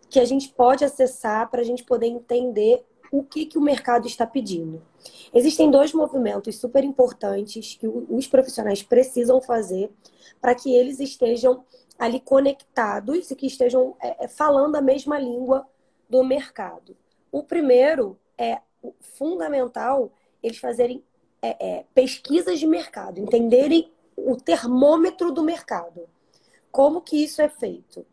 que 0.09 0.19
a 0.19 0.25
gente 0.25 0.49
pode 0.49 0.83
acessar 0.83 1.49
para 1.49 1.61
a 1.61 1.63
gente 1.63 1.83
poder 1.83 2.07
entender 2.07 2.83
o 3.11 3.23
que, 3.23 3.45
que 3.45 3.57
o 3.57 3.61
mercado 3.61 4.07
está 4.07 4.25
pedindo. 4.25 4.81
Existem 5.33 5.69
dois 5.69 5.93
movimentos 5.93 6.57
super 6.57 6.83
importantes 6.83 7.77
que 7.79 7.87
os 7.87 8.27
profissionais 8.27 8.81
precisam 8.81 9.39
fazer 9.41 9.91
para 10.41 10.55
que 10.55 10.73
eles 10.73 10.99
estejam 10.99 11.63
ali 12.03 12.19
conectados 12.19 13.31
e 13.31 13.35
que 13.35 13.47
estejam 13.47 13.95
é, 14.01 14.25
é, 14.25 14.27
falando 14.27 14.75
a 14.75 14.81
mesma 14.81 15.17
língua 15.17 15.65
do 16.09 16.21
mercado. 16.21 16.97
O 17.31 17.43
primeiro 17.43 18.19
é 18.37 18.59
fundamental 18.99 20.11
eles 20.41 20.57
fazerem 20.57 21.01
é, 21.41 21.55
é, 21.65 21.85
pesquisas 21.95 22.59
de 22.59 22.67
mercado, 22.67 23.21
entenderem 23.21 23.89
o 24.17 24.35
termômetro 24.35 25.31
do 25.31 25.41
mercado. 25.41 26.01
Como 26.69 26.99
que 26.99 27.23
isso 27.23 27.41
é 27.41 27.47
feito? 27.47 28.05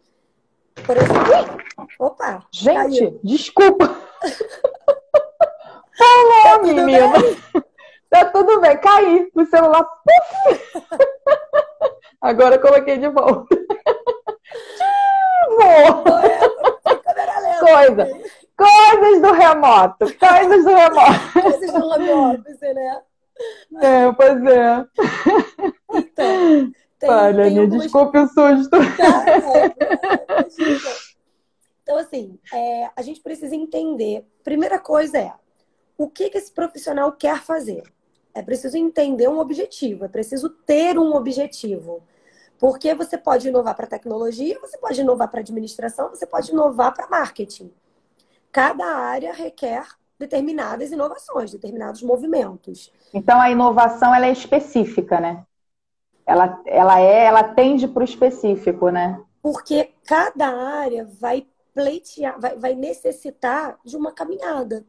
Por 0.87 0.97
exemplo, 0.97 1.59
opa! 1.99 2.47
Gente, 2.53 3.01
caiu. 3.01 3.21
desculpa! 3.25 3.89
Falou, 5.99 6.43
tá 6.45 6.63
menina! 6.63 7.09
Bem? 7.19 7.37
Tá 8.11 8.25
tudo 8.25 8.61
bem, 8.61 8.77
caí 8.79 9.31
o 9.33 9.47
celular. 9.47 9.89
Agora 12.21 12.59
coloquei 12.59 12.99
de 12.99 13.09
volta. 13.09 13.60
Coisa. 17.61 18.09
Coisas 18.57 19.23
do 19.23 19.33
remoto. 19.33 20.19
Coisas 20.19 20.65
do 20.65 20.75
remoto. 20.75 21.33
Coisas 21.33 21.73
do 21.73 21.91
remoto, 21.91 22.45
né? 22.75 23.03
É, 23.81 24.13
pois 24.13 24.45
é. 24.47 24.87
Então, 25.93 26.73
tem, 26.99 27.11
Olha, 27.11 27.45
tem 27.45 27.59
algumas... 27.59 27.83
desculpe 27.85 28.19
o 28.19 28.27
susto. 28.29 28.77
Tá, 28.97 29.25
é, 29.31 29.75
então, 31.83 31.99
assim, 31.99 32.39
é, 32.53 32.91
a 32.95 33.03
gente 33.03 33.21
precisa 33.21 33.57
entender. 33.57 34.25
Primeira 34.45 34.79
coisa 34.79 35.19
é 35.19 35.33
o 35.97 36.09
que, 36.09 36.31
que 36.31 36.39
esse 36.39 36.53
profissional 36.53 37.11
quer 37.13 37.41
fazer. 37.43 37.83
É 38.35 38.43
preciso 38.43 38.77
entender 38.77 39.29
um 39.29 39.39
objetivo, 39.39 40.05
é 40.05 40.09
preciso 40.09 40.51
ter 40.51 40.99
um 40.99 41.15
objetivo. 41.17 42.03
Porque 42.61 42.95
você 42.95 43.17
pode 43.17 43.49
inovar 43.49 43.75
para 43.75 43.87
tecnologia, 43.87 44.61
você 44.61 44.77
pode 44.77 45.01
inovar 45.01 45.29
para 45.29 45.41
administração, 45.41 46.11
você 46.11 46.27
pode 46.27 46.53
inovar 46.53 46.93
para 46.93 47.09
marketing. 47.09 47.73
Cada 48.53 48.85
área 48.85 49.33
requer 49.33 49.87
determinadas 50.19 50.93
inovações, 50.93 51.53
determinados 51.53 52.03
movimentos. 52.03 52.93
Então 53.15 53.41
a 53.41 53.51
inovação 53.51 54.15
ela 54.15 54.27
é 54.27 54.33
específica, 54.33 55.19
né? 55.19 55.47
Ela, 56.27 56.61
ela 56.67 57.01
é, 57.01 57.25
ela 57.25 57.43
tende 57.43 57.89
para 57.89 58.03
o 58.03 58.05
específico, 58.05 58.91
né? 58.91 59.19
Porque 59.43 59.95
cada 60.05 60.49
área 60.49 61.09
vai 61.19 61.47
pleitear, 61.73 62.39
vai, 62.39 62.59
vai 62.59 62.75
necessitar 62.75 63.79
de 63.83 63.97
uma 63.97 64.13
caminhada, 64.13 64.85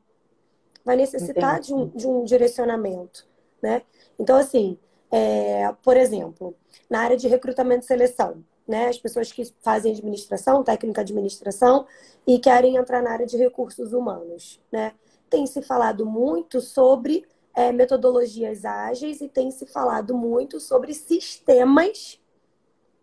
vai 0.84 0.98
necessitar 0.98 1.62
de 1.62 1.74
um, 1.74 1.88
de 1.88 2.06
um 2.06 2.26
direcionamento, 2.26 3.26
né? 3.64 3.84
Então, 4.20 4.36
assim, 4.36 4.78
é, 5.12 5.74
por 5.84 5.98
exemplo, 5.98 6.56
na 6.90 7.02
área 7.02 7.18
de 7.18 7.28
recrutamento 7.28 7.84
e 7.84 7.88
seleção, 7.88 8.44
né? 8.68 8.88
As 8.88 8.98
pessoas 8.98 9.32
que 9.32 9.44
fazem 9.62 9.94
administração, 9.94 10.64
técnica 10.64 11.04
de 11.04 11.12
administração 11.12 11.86
e 12.26 12.40
querem 12.40 12.78
entrar 12.78 13.02
na 13.02 13.12
área 13.12 13.26
de 13.26 13.36
recursos 13.38 13.92
humanos, 13.92 14.60
né? 14.72 14.94
Tem 15.30 15.46
se 15.46 15.62
falado 15.62 16.06
muito 16.06 16.62
sobre 16.62 17.26
é, 17.54 17.72
metodologias 17.72 18.64
ágeis 18.64 19.20
e 19.22 19.28
tem 19.28 19.52
se 19.52 19.66
falado 19.66 20.16
muito 20.16 20.60
sobre 20.60 20.94
sistemas 20.94 22.20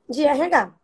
de 0.09 0.25
RH. 0.25 0.75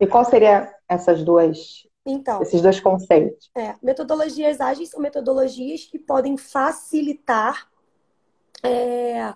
E 0.00 0.06
qual 0.06 0.24
seria 0.24 0.74
essas 0.88 1.22
duas 1.22 1.86
então, 2.06 2.40
esses 2.40 2.62
dois 2.62 2.80
conceitos? 2.80 3.50
É, 3.54 3.74
metodologias 3.82 4.60
ágeis 4.60 4.88
são 4.88 5.00
metodologias 5.00 5.84
que 5.84 5.98
podem 5.98 6.38
facilitar 6.38 7.68
é, 8.62 9.34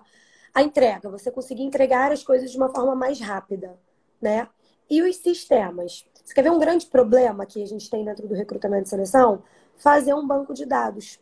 a 0.53 0.61
entrega, 0.61 1.09
você 1.09 1.31
conseguir 1.31 1.63
entregar 1.63 2.11
as 2.11 2.23
coisas 2.23 2.51
de 2.51 2.57
uma 2.57 2.69
forma 2.69 2.95
mais 2.95 3.19
rápida, 3.19 3.77
né? 4.21 4.47
E 4.89 5.01
os 5.01 5.17
sistemas. 5.17 6.05
Você 6.23 6.33
quer 6.33 6.43
ver 6.43 6.51
um 6.51 6.59
grande 6.59 6.85
problema 6.85 7.45
que 7.45 7.61
a 7.63 7.65
gente 7.65 7.89
tem 7.89 8.05
dentro 8.05 8.27
do 8.27 8.35
recrutamento 8.35 8.85
e 8.85 8.89
seleção? 8.89 9.41
Fazer 9.77 10.13
um 10.13 10.25
banco 10.25 10.53
de 10.53 10.65
dados. 10.65 11.19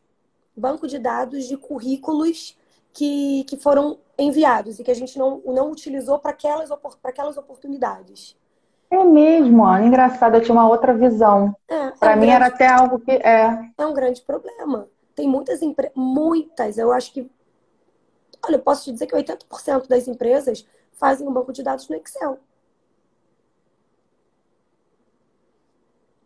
Banco 0.55 0.87
de 0.87 0.99
dados 0.99 1.45
de 1.45 1.55
currículos 1.55 2.57
que, 2.91 3.45
que 3.45 3.57
foram 3.57 3.99
enviados 4.17 4.79
e 4.79 4.83
que 4.83 4.91
a 4.91 4.95
gente 4.95 5.17
não, 5.17 5.41
não 5.45 5.71
utilizou 5.71 6.19
para 6.19 6.31
aquelas, 6.31 6.69
aquelas 7.03 7.37
oportunidades. 7.37 8.37
É 8.89 9.03
mesmo, 9.05 9.65
Ana. 9.65 9.85
Engraçado, 9.85 10.35
eu 10.35 10.41
tinha 10.41 10.53
uma 10.53 10.67
outra 10.67 10.93
visão. 10.93 11.55
É, 11.69 11.91
para 11.91 12.11
é 12.11 12.15
um 12.15 12.19
mim 12.19 12.27
grande... 12.27 12.35
era 12.35 12.47
até 12.47 12.67
algo 12.67 12.99
que 12.99 13.11
é. 13.11 13.71
É 13.77 13.85
um 13.85 13.93
grande 13.93 14.21
problema. 14.21 14.89
Tem 15.15 15.27
muitas 15.27 15.61
empresas, 15.61 15.95
muitas, 15.95 16.77
eu 16.77 16.91
acho 16.91 17.13
que 17.13 17.29
Olha, 18.45 18.55
eu 18.55 18.61
posso 18.61 18.85
te 18.85 18.91
dizer 18.91 19.07
que 19.07 19.15
80% 19.15 19.87
das 19.87 20.07
empresas 20.07 20.65
fazem 20.93 21.27
um 21.27 21.33
banco 21.33 21.53
de 21.53 21.63
dados 21.63 21.87
no 21.87 21.95
Excel. 21.95 22.39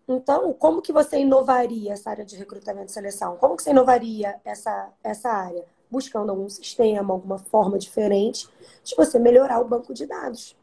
Então, 0.08 0.54
como 0.54 0.82
que 0.82 0.94
você 0.94 1.18
inovaria 1.18 1.94
essa 1.94 2.12
área 2.12 2.24
de 2.24 2.36
recrutamento 2.36 2.92
e 2.92 2.94
seleção? 2.94 3.38
Como 3.38 3.56
que 3.58 3.64
você 3.64 3.72
inovaria 3.72 4.40
essa, 4.46 4.94
essa 5.04 5.30
área? 5.30 5.66
buscando 5.90 6.30
algum 6.30 6.50
sistema, 6.50 7.14
alguma 7.14 7.38
forma 7.38 7.78
diferente 7.78 8.50
de 8.84 8.96
você 8.96 9.20
melhorar 9.20 9.60
o 9.60 9.66
banco 9.66 9.94
de 9.94 10.06
dados. 10.06 10.56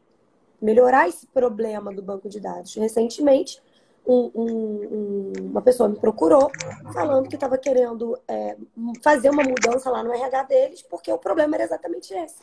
Melhorar 0.61 1.09
esse 1.09 1.27
problema 1.27 1.93
do 1.93 2.01
banco 2.01 2.29
de 2.29 2.39
dados. 2.39 2.75
Recentemente, 2.75 3.61
um, 4.05 4.31
um, 4.35 5.33
uma 5.41 5.61
pessoa 5.61 5.87
me 5.87 5.97
procurou 5.97 6.51
falando 6.93 7.29
que 7.29 7.35
estava 7.35 7.57
querendo 7.57 8.17
é, 8.27 8.57
fazer 9.01 9.29
uma 9.29 9.43
mudança 9.43 9.89
lá 9.89 10.03
no 10.03 10.13
RH 10.13 10.43
deles, 10.43 10.81
porque 10.81 11.11
o 11.11 11.17
problema 11.17 11.55
era 11.55 11.63
exatamente 11.63 12.13
esse. 12.13 12.39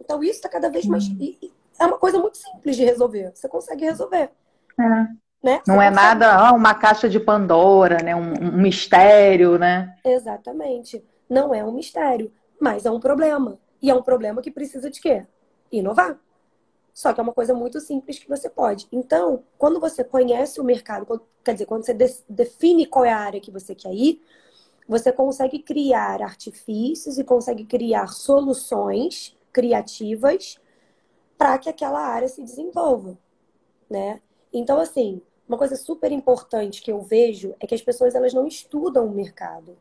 Então, 0.00 0.22
isso 0.22 0.32
está 0.32 0.48
cada 0.48 0.68
vez 0.68 0.84
mais. 0.86 1.04
É 1.78 1.86
uma 1.86 1.98
coisa 1.98 2.18
muito 2.18 2.36
simples 2.36 2.76
de 2.76 2.84
resolver. 2.84 3.32
Você 3.34 3.48
consegue 3.48 3.84
resolver. 3.84 4.30
É. 4.78 5.06
Né? 5.42 5.60
Não 5.66 5.82
é 5.82 5.90
nada, 5.90 6.32
ah, 6.34 6.52
uma 6.52 6.74
caixa 6.74 7.08
de 7.08 7.18
Pandora, 7.18 7.98
né? 8.02 8.14
Um, 8.14 8.32
um, 8.32 8.52
mistério, 8.52 9.58
né? 9.58 9.96
Exatamente. 10.04 11.04
Não 11.28 11.52
é 11.52 11.64
um 11.64 11.72
mistério, 11.72 12.32
mas 12.60 12.86
é 12.86 12.90
um 12.90 13.00
problema. 13.00 13.58
E 13.80 13.90
é 13.90 13.94
um 13.94 14.02
problema 14.02 14.40
que 14.40 14.50
precisa 14.50 14.88
de 14.88 15.00
quê? 15.00 15.26
Inovar. 15.70 16.16
Só 16.92 17.12
que 17.12 17.20
é 17.20 17.22
uma 17.22 17.32
coisa 17.32 17.54
muito 17.54 17.80
simples 17.80 18.18
que 18.18 18.28
você 18.28 18.50
pode. 18.50 18.86
Então, 18.92 19.42
quando 19.56 19.80
você 19.80 20.04
conhece 20.04 20.60
o 20.60 20.64
mercado, 20.64 21.22
quer 21.42 21.54
dizer, 21.54 21.66
quando 21.66 21.86
você 21.86 21.94
define 22.28 22.86
qual 22.86 23.04
é 23.04 23.12
a 23.12 23.18
área 23.18 23.40
que 23.40 23.50
você 23.50 23.74
quer 23.74 23.92
ir, 23.94 24.22
você 24.86 25.10
consegue 25.10 25.58
criar 25.60 26.20
artifícios 26.20 27.18
e 27.18 27.24
consegue 27.24 27.64
criar 27.64 28.08
soluções 28.08 29.36
criativas 29.52 30.58
para 31.38 31.58
que 31.58 31.68
aquela 31.68 32.00
área 32.00 32.28
se 32.28 32.42
desenvolva, 32.42 33.18
né? 33.88 34.20
Então, 34.52 34.78
assim, 34.78 35.22
uma 35.48 35.56
coisa 35.58 35.76
super 35.76 36.12
importante 36.12 36.82
que 36.82 36.92
eu 36.92 37.00
vejo 37.00 37.54
é 37.58 37.66
que 37.66 37.74
as 37.74 37.82
pessoas 37.82 38.14
elas 38.14 38.34
não 38.34 38.46
estudam 38.46 39.06
o 39.06 39.10
mercado. 39.10 39.76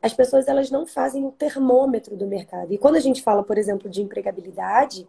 As 0.00 0.14
pessoas 0.14 0.48
elas 0.48 0.70
não 0.70 0.86
fazem 0.86 1.26
o 1.26 1.32
termômetro 1.32 2.16
do 2.16 2.26
mercado. 2.26 2.72
E 2.72 2.78
quando 2.78 2.96
a 2.96 3.00
gente 3.00 3.22
fala, 3.22 3.42
por 3.42 3.58
exemplo, 3.58 3.90
de 3.90 4.00
empregabilidade, 4.00 5.06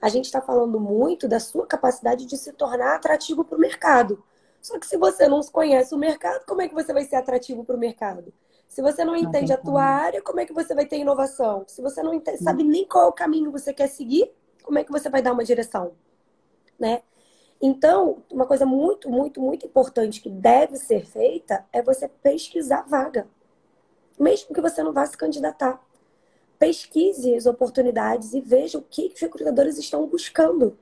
a 0.00 0.08
gente 0.08 0.26
está 0.26 0.40
falando 0.40 0.78
muito 0.78 1.26
da 1.26 1.40
sua 1.40 1.66
capacidade 1.66 2.26
de 2.26 2.36
se 2.36 2.52
tornar 2.52 2.94
atrativo 2.94 3.44
para 3.44 3.56
o 3.56 3.60
mercado. 3.60 4.22
Só 4.60 4.78
que 4.78 4.86
se 4.86 4.96
você 4.96 5.28
não 5.28 5.40
conhece 5.42 5.94
o 5.94 5.98
mercado, 5.98 6.44
como 6.46 6.62
é 6.62 6.68
que 6.68 6.74
você 6.74 6.92
vai 6.92 7.04
ser 7.04 7.16
atrativo 7.16 7.64
para 7.64 7.76
o 7.76 7.78
mercado? 7.78 8.32
Se 8.68 8.82
você 8.82 9.04
não 9.04 9.16
entende 9.16 9.52
a 9.52 9.56
tua 9.56 9.82
área, 9.82 10.22
como 10.22 10.40
é 10.40 10.46
que 10.46 10.52
você 10.52 10.74
vai 10.74 10.84
ter 10.84 10.98
inovação? 10.98 11.64
Se 11.66 11.80
você 11.80 12.02
não 12.02 12.12
entende, 12.12 12.42
sabe 12.42 12.62
nem 12.62 12.86
qual 12.86 13.04
é 13.04 13.08
o 13.08 13.12
caminho 13.12 13.46
que 13.46 13.58
você 13.58 13.72
quer 13.72 13.88
seguir, 13.88 14.30
como 14.62 14.78
é 14.78 14.84
que 14.84 14.92
você 14.92 15.08
vai 15.08 15.22
dar 15.22 15.32
uma 15.32 15.42
direção? 15.42 15.92
Né? 16.78 17.02
Então, 17.60 18.22
uma 18.30 18.46
coisa 18.46 18.66
muito, 18.66 19.10
muito, 19.10 19.40
muito 19.40 19.66
importante 19.66 20.20
que 20.20 20.30
deve 20.30 20.76
ser 20.76 21.04
feita 21.04 21.64
é 21.72 21.82
você 21.82 22.06
pesquisar 22.08 22.82
vaga. 22.82 23.26
Mesmo 24.18 24.54
que 24.54 24.60
você 24.60 24.82
não 24.82 24.92
vá 24.92 25.06
se 25.06 25.16
candidatar. 25.16 25.82
Pesquise 26.58 27.34
as 27.34 27.46
oportunidades 27.46 28.34
e 28.34 28.40
veja 28.40 28.78
o 28.78 28.82
que 28.82 29.12
os 29.14 29.20
recrutadores 29.20 29.78
estão 29.78 30.06
buscando. 30.06 30.76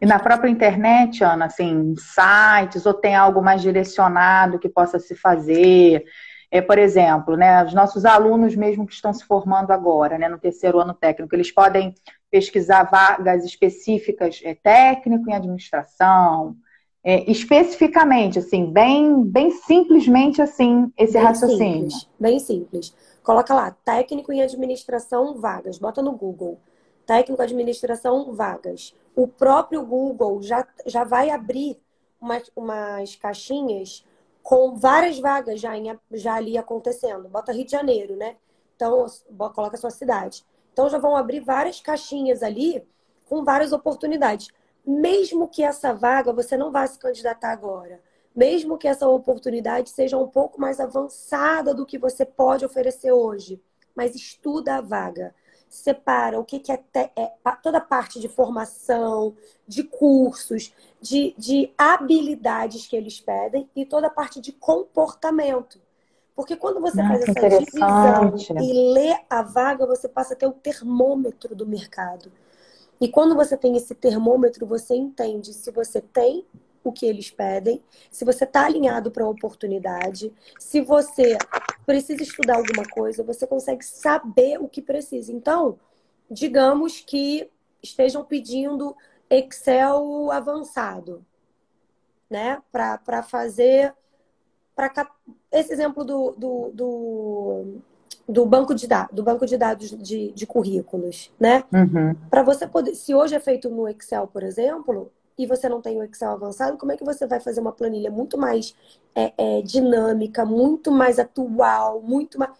E 0.00 0.06
na 0.06 0.18
própria 0.18 0.50
internet, 0.50 1.24
Ana, 1.24 1.46
assim, 1.46 1.94
sites, 1.96 2.84
ou 2.84 2.92
tem 2.92 3.14
algo 3.14 3.42
mais 3.42 3.62
direcionado 3.62 4.58
que 4.58 4.68
possa 4.68 4.98
se 4.98 5.14
fazer? 5.14 6.04
É, 6.50 6.60
por 6.60 6.78
exemplo, 6.78 7.36
né, 7.36 7.64
os 7.64 7.74
nossos 7.74 8.04
alunos 8.04 8.54
mesmo 8.54 8.86
que 8.86 8.92
estão 8.92 9.12
se 9.12 9.24
formando 9.24 9.72
agora, 9.72 10.16
né, 10.16 10.28
no 10.28 10.38
terceiro 10.38 10.78
ano 10.78 10.94
técnico, 10.94 11.34
eles 11.34 11.50
podem 11.50 11.94
pesquisar 12.30 12.84
vagas 12.84 13.44
específicas, 13.44 14.40
é, 14.44 14.54
técnico 14.54 15.28
em 15.28 15.34
administração, 15.34 16.56
é, 17.02 17.30
especificamente, 17.30 18.38
assim, 18.38 18.70
bem, 18.70 19.22
bem 19.24 19.50
simplesmente 19.50 20.42
assim, 20.42 20.92
esse 20.96 21.14
bem 21.14 21.22
raciocínio. 21.22 21.90
Simples, 21.90 22.08
bem 22.18 22.38
simples. 22.38 22.94
Coloca 23.26 23.52
lá, 23.52 23.72
técnico 23.84 24.32
em 24.32 24.40
administração, 24.40 25.34
vagas. 25.34 25.78
Bota 25.78 26.00
no 26.00 26.12
Google. 26.12 26.60
Técnico 27.04 27.42
administração, 27.42 28.32
vagas. 28.32 28.94
O 29.16 29.26
próprio 29.26 29.84
Google 29.84 30.40
já, 30.40 30.64
já 30.86 31.02
vai 31.02 31.30
abrir 31.30 31.76
umas, 32.20 32.48
umas 32.54 33.16
caixinhas 33.16 34.06
com 34.44 34.76
várias 34.76 35.18
vagas 35.18 35.60
já, 35.60 35.76
em, 35.76 35.98
já 36.12 36.34
ali 36.34 36.56
acontecendo. 36.56 37.28
Bota 37.28 37.50
Rio 37.50 37.64
de 37.64 37.72
Janeiro, 37.72 38.14
né? 38.14 38.36
Então, 38.76 39.04
coloca 39.52 39.74
a 39.74 39.80
sua 39.80 39.90
cidade. 39.90 40.44
Então, 40.72 40.88
já 40.88 40.98
vão 40.98 41.16
abrir 41.16 41.40
várias 41.40 41.80
caixinhas 41.80 42.44
ali 42.44 42.86
com 43.28 43.42
várias 43.42 43.72
oportunidades. 43.72 44.50
Mesmo 44.86 45.48
que 45.48 45.64
essa 45.64 45.92
vaga 45.92 46.32
você 46.32 46.56
não 46.56 46.70
vá 46.70 46.86
se 46.86 46.96
candidatar 46.96 47.50
agora, 47.50 48.00
mesmo 48.36 48.76
que 48.76 48.86
essa 48.86 49.08
oportunidade 49.08 49.88
seja 49.90 50.18
um 50.18 50.28
pouco 50.28 50.60
mais 50.60 50.78
avançada 50.78 51.74
do 51.74 51.86
que 51.86 51.98
você 51.98 52.24
pode 52.24 52.64
oferecer 52.64 53.10
hoje, 53.10 53.60
mas 53.94 54.14
estuda 54.14 54.76
a 54.76 54.80
vaga 54.80 55.34
separa 55.68 56.38
o 56.38 56.44
que, 56.44 56.58
que 56.58 56.72
é, 56.72 56.76
te, 56.76 57.10
é, 57.16 57.32
toda 57.62 57.78
a 57.78 57.80
parte 57.80 58.20
de 58.20 58.28
formação, 58.28 59.34
de 59.66 59.82
cursos, 59.82 60.72
de, 61.00 61.34
de 61.36 61.72
habilidades 61.76 62.86
que 62.86 62.96
eles 62.96 63.20
pedem 63.20 63.68
e 63.74 63.84
toda 63.84 64.06
a 64.06 64.10
parte 64.10 64.40
de 64.40 64.52
comportamento. 64.52 65.80
Porque 66.34 66.56
quando 66.56 66.80
você 66.80 67.02
faz 67.02 67.22
essa 67.22 67.48
divisão 67.48 68.34
e 68.62 68.92
lê 68.92 69.18
a 69.28 69.42
vaga, 69.42 69.86
você 69.86 70.06
passa 70.08 70.34
a 70.34 70.36
ter 70.36 70.46
o 70.46 70.52
termômetro 70.52 71.54
do 71.54 71.66
mercado. 71.66 72.30
E 73.00 73.08
quando 73.08 73.34
você 73.34 73.56
tem 73.56 73.76
esse 73.76 73.94
termômetro, 73.94 74.66
você 74.66 74.94
entende 74.94 75.52
se 75.54 75.70
você 75.70 76.00
tem 76.00 76.46
o 76.88 76.92
que 76.92 77.06
eles 77.06 77.30
pedem, 77.30 77.82
se 78.10 78.24
você 78.24 78.44
está 78.44 78.64
alinhado 78.64 79.10
para 79.10 79.24
a 79.24 79.28
oportunidade, 79.28 80.32
se 80.58 80.80
você 80.80 81.36
precisa 81.84 82.22
estudar 82.22 82.56
alguma 82.56 82.84
coisa, 82.88 83.22
você 83.22 83.46
consegue 83.46 83.84
saber 83.84 84.58
o 84.60 84.68
que 84.68 84.80
precisa. 84.80 85.32
Então, 85.32 85.78
digamos 86.30 87.00
que 87.00 87.50
estejam 87.82 88.24
pedindo 88.24 88.96
Excel 89.28 90.30
avançado, 90.30 91.24
né? 92.30 92.62
Para 92.70 93.22
fazer. 93.22 93.92
Pra, 94.74 94.92
esse 95.50 95.72
exemplo 95.72 96.04
do, 96.04 96.32
do, 96.32 96.70
do, 96.74 97.64
do, 98.28 98.46
banco 98.46 98.74
de 98.74 98.86
dados, 98.86 99.14
do 99.14 99.22
banco 99.22 99.46
de 99.46 99.56
dados 99.56 99.90
de, 99.90 100.32
de 100.32 100.46
currículos, 100.46 101.32
né? 101.40 101.64
Uhum. 101.72 102.14
Para 102.28 102.42
você 102.42 102.66
poder. 102.66 102.94
Se 102.94 103.14
hoje 103.14 103.34
é 103.34 103.40
feito 103.40 103.70
no 103.70 103.88
Excel, 103.88 104.26
por 104.26 104.42
exemplo, 104.42 105.10
e 105.38 105.46
você 105.46 105.68
não 105.68 105.80
tem 105.80 105.98
o 105.98 106.02
Excel 106.02 106.30
avançado, 106.30 106.78
como 106.78 106.92
é 106.92 106.96
que 106.96 107.04
você 107.04 107.26
vai 107.26 107.40
fazer 107.40 107.60
uma 107.60 107.72
planilha 107.72 108.10
muito 108.10 108.38
mais 108.38 108.74
é, 109.14 109.32
é, 109.36 109.62
dinâmica, 109.62 110.44
muito 110.44 110.90
mais 110.90 111.18
atual, 111.18 112.00
muito 112.00 112.38
mais. 112.38 112.50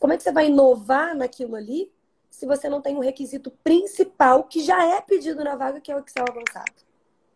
Como 0.00 0.12
é 0.12 0.16
que 0.16 0.22
você 0.22 0.32
vai 0.32 0.48
inovar 0.48 1.14
naquilo 1.14 1.54
ali 1.54 1.90
se 2.28 2.44
você 2.44 2.68
não 2.68 2.80
tem 2.80 2.94
o 2.94 2.98
um 2.98 3.02
requisito 3.02 3.50
principal 3.62 4.44
que 4.44 4.60
já 4.60 4.84
é 4.84 5.00
pedido 5.00 5.42
na 5.44 5.54
vaga, 5.54 5.80
que 5.80 5.90
é 5.90 5.96
o 5.96 6.00
Excel 6.00 6.24
avançado? 6.28 6.86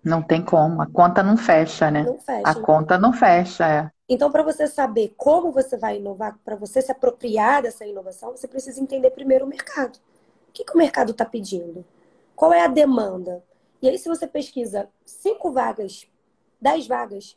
Não 0.03 0.23
tem 0.23 0.43
como, 0.43 0.83
a 0.83 0.87
conta 0.87 1.23
não 1.23 1.37
fecha, 1.37 1.91
né? 1.91 2.03
Não 2.03 2.19
fecha. 2.19 2.43
A 2.45 2.55
conta 2.55 2.99
não 2.99 3.13
fecha, 3.13 3.69
é. 3.69 3.91
Então, 4.09 4.33
para 4.33 4.43
você 4.43 4.67
saber 4.67 5.15
como 5.17 5.53
você 5.53 5.77
vai 5.77 5.99
inovar, 5.99 6.37
para 6.45 6.57
você 6.57 6.83
se 6.83 6.91
apropriar 6.91 7.63
dessa 7.63 7.87
inovação, 7.87 8.33
você 8.33 8.49
precisa 8.49 8.81
entender 8.81 9.11
primeiro 9.11 9.45
o 9.45 9.49
mercado. 9.49 9.99
O 10.49 10.53
que, 10.53 10.65
que 10.65 10.75
o 10.75 10.79
mercado 10.79 11.13
está 11.13 11.25
pedindo? 11.25 11.85
Qual 12.35 12.53
é 12.53 12.65
a 12.65 12.67
demanda? 12.67 13.41
E 13.83 13.89
aí, 13.89 13.99
se 13.99 14.09
você 14.09 14.27
pesquisa 14.27 14.89
cinco 15.05 15.51
vagas, 15.51 16.07
dez 16.61 16.87
vagas, 16.87 17.37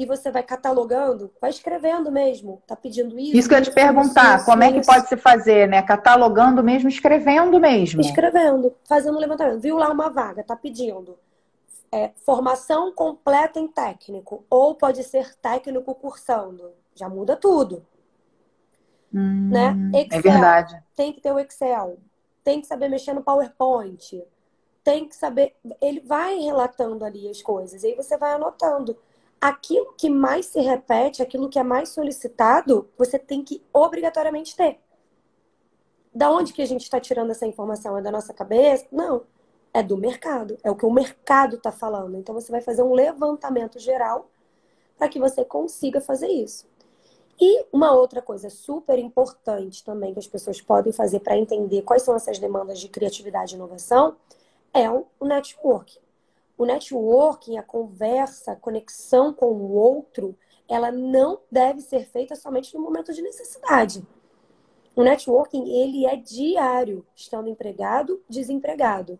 e 0.00 0.06
você 0.06 0.30
vai 0.30 0.42
catalogando, 0.42 1.30
vai 1.38 1.50
escrevendo 1.50 2.10
mesmo, 2.10 2.62
tá 2.66 2.74
pedindo 2.74 3.18
isso. 3.18 3.36
Isso 3.36 3.48
que 3.48 3.54
eu 3.54 3.58
ia 3.58 3.64
te 3.64 3.70
perguntar, 3.70 4.38
isso, 4.38 4.46
como 4.46 4.62
é 4.62 4.72
que 4.72 4.84
pode 4.84 5.06
se 5.08 5.16
fazer, 5.16 5.68
né? 5.68 5.82
Catalogando 5.82 6.62
mesmo, 6.62 6.88
escrevendo 6.88 7.60
mesmo. 7.60 8.00
Escrevendo, 8.00 8.74
fazendo 8.84 9.18
levantamento. 9.18 9.60
Viu 9.60 9.76
lá 9.76 9.90
uma 9.90 10.08
vaga, 10.08 10.42
tá 10.42 10.56
pedindo 10.56 11.18
é, 11.92 12.12
formação 12.24 12.92
completa 12.92 13.58
em 13.58 13.68
técnico, 13.68 14.44
ou 14.48 14.74
pode 14.74 15.02
ser 15.04 15.34
técnico 15.34 15.94
cursando. 15.94 16.72
Já 16.94 17.08
muda 17.08 17.36
tudo. 17.36 17.84
Hum, 19.12 19.50
né? 19.50 19.76
Excel, 19.94 20.18
é 20.18 20.22
verdade. 20.22 20.82
Tem 20.94 21.12
que 21.12 21.20
ter 21.20 21.32
o 21.32 21.38
Excel, 21.38 21.98
tem 22.44 22.60
que 22.60 22.66
saber 22.66 22.88
mexer 22.88 23.12
no 23.12 23.22
PowerPoint 23.22 24.22
tem 24.82 25.08
que 25.08 25.16
saber. 25.16 25.54
Ele 25.80 26.00
vai 26.00 26.38
relatando 26.38 27.04
ali 27.04 27.28
as 27.28 27.42
coisas, 27.42 27.82
e 27.82 27.88
aí 27.88 27.94
você 27.94 28.16
vai 28.16 28.32
anotando. 28.32 28.96
Aquilo 29.40 29.94
que 29.96 30.10
mais 30.10 30.46
se 30.46 30.60
repete, 30.60 31.22
aquilo 31.22 31.48
que 31.48 31.58
é 31.58 31.62
mais 31.62 31.90
solicitado, 31.90 32.88
você 32.98 33.18
tem 33.18 33.42
que 33.42 33.62
obrigatoriamente 33.72 34.54
ter. 34.54 34.78
Da 36.14 36.30
onde 36.30 36.52
que 36.52 36.60
a 36.60 36.66
gente 36.66 36.82
está 36.82 37.00
tirando 37.00 37.30
essa 37.30 37.46
informação? 37.46 37.96
É 37.96 38.02
da 38.02 38.10
nossa 38.10 38.34
cabeça? 38.34 38.86
Não. 38.90 39.22
É 39.72 39.82
do 39.82 39.96
mercado. 39.96 40.58
É 40.62 40.70
o 40.70 40.76
que 40.76 40.84
o 40.84 40.90
mercado 40.90 41.56
está 41.56 41.70
falando. 41.70 42.16
Então 42.16 42.34
você 42.34 42.50
vai 42.50 42.60
fazer 42.60 42.82
um 42.82 42.92
levantamento 42.92 43.78
geral 43.78 44.28
para 44.98 45.08
que 45.08 45.18
você 45.18 45.44
consiga 45.44 46.00
fazer 46.00 46.28
isso. 46.28 46.68
E 47.40 47.64
uma 47.72 47.92
outra 47.92 48.20
coisa 48.20 48.50
super 48.50 48.98
importante 48.98 49.82
também 49.82 50.12
que 50.12 50.18
as 50.18 50.26
pessoas 50.26 50.60
podem 50.60 50.92
fazer 50.92 51.20
para 51.20 51.38
entender 51.38 51.80
quais 51.82 52.02
são 52.02 52.14
essas 52.14 52.38
demandas 52.38 52.78
de 52.78 52.88
criatividade 52.88 53.54
e 53.54 53.56
inovação 53.56 54.16
é 54.72 54.90
o 54.90 55.06
networking. 55.22 56.00
O 56.56 56.64
networking, 56.64 57.56
a 57.56 57.62
conversa, 57.62 58.52
a 58.52 58.56
conexão 58.56 59.32
com 59.32 59.46
o 59.46 59.72
outro, 59.72 60.36
ela 60.68 60.92
não 60.92 61.40
deve 61.50 61.80
ser 61.80 62.06
feita 62.06 62.36
somente 62.36 62.74
no 62.74 62.82
momento 62.82 63.12
de 63.12 63.22
necessidade. 63.22 64.06
O 64.94 65.02
networking, 65.02 65.68
ele 65.70 66.06
é 66.06 66.16
diário, 66.16 67.06
estando 67.14 67.48
empregado, 67.48 68.22
desempregado. 68.28 69.18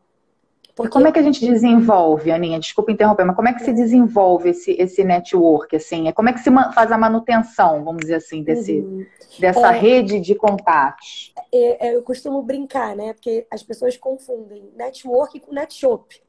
Porque... 0.74 0.92
Como 0.92 1.06
é 1.06 1.12
que 1.12 1.18
a 1.18 1.22
gente 1.22 1.44
desenvolve, 1.44 2.30
Aninha? 2.30 2.58
Desculpa 2.58 2.92
interromper, 2.92 3.24
mas 3.24 3.36
como 3.36 3.48
é 3.48 3.52
que 3.52 3.64
se 3.64 3.72
desenvolve 3.72 4.50
esse, 4.50 4.72
esse 4.72 5.04
network, 5.04 5.76
assim? 5.76 6.08
É 6.08 6.12
como 6.12 6.28
é 6.28 6.32
que 6.32 6.40
se 6.40 6.50
faz 6.74 6.90
a 6.92 6.98
manutenção, 6.98 7.84
vamos 7.84 8.02
dizer 8.02 8.16
assim, 8.16 8.42
desse, 8.42 8.78
uhum. 8.78 9.04
dessa 9.38 9.74
é, 9.74 9.78
rede 9.78 10.20
de 10.20 10.34
contatos? 10.34 11.32
É, 11.52 11.88
é, 11.88 11.96
eu 11.96 12.02
costumo 12.02 12.42
brincar, 12.42 12.96
né? 12.96 13.12
Porque 13.12 13.46
as 13.50 13.62
pessoas 13.62 13.96
confundem 13.96 14.70
network 14.76 15.38
com 15.40 15.52
netshop, 15.52 16.20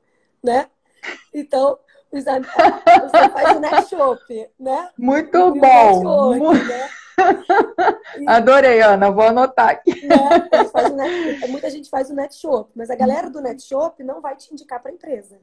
né? 0.44 0.68
Então, 1.34 1.78
os 2.12 2.28
amigos, 2.28 2.54
você 2.54 3.30
faz 3.30 3.58
o 3.58 3.60
netshop, 3.60 4.50
né? 4.60 4.90
Muito 4.98 5.38
e 5.38 5.60
bom! 5.60 6.34
Network, 6.34 6.68
né? 6.68 6.90
Adorei, 8.28 8.82
Ana, 8.82 9.12
vou 9.12 9.24
anotar 9.24 9.70
aqui. 9.70 10.06
Né? 10.06 11.48
Muita 11.50 11.70
gente 11.70 11.90
faz 11.90 12.10
o 12.10 12.14
Netshop, 12.14 12.70
mas 12.76 12.90
a 12.90 12.96
galera 12.96 13.30
do 13.30 13.42
Netshop 13.42 14.04
não 14.04 14.22
vai 14.22 14.36
te 14.36 14.52
indicar 14.52 14.82
para 14.82 14.92
a 14.92 14.94
empresa. 14.94 15.40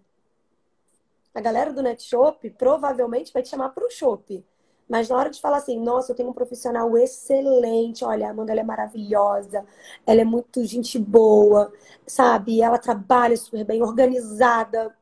A 1.34 1.40
galera 1.40 1.72
do 1.72 1.82
Netshop 1.82 2.50
provavelmente 2.50 3.32
vai 3.32 3.42
te 3.42 3.48
chamar 3.48 3.70
para 3.70 3.86
o 3.86 3.90
shop. 3.90 4.44
Mas 4.88 5.08
na 5.08 5.16
hora 5.16 5.28
de 5.28 5.40
falar 5.40 5.58
assim, 5.58 5.78
nossa, 5.78 6.10
eu 6.10 6.16
tenho 6.16 6.30
um 6.30 6.32
profissional 6.32 6.96
excelente, 6.96 8.04
olha, 8.04 8.26
a 8.26 8.30
Amanda 8.30 8.52
ela 8.52 8.62
é 8.62 8.64
maravilhosa, 8.64 9.64
ela 10.06 10.22
é 10.22 10.24
muito 10.24 10.64
gente 10.64 10.98
boa, 10.98 11.70
sabe? 12.06 12.62
Ela 12.62 12.78
trabalha 12.78 13.36
super 13.36 13.64
bem, 13.64 13.82
organizada. 13.82 14.96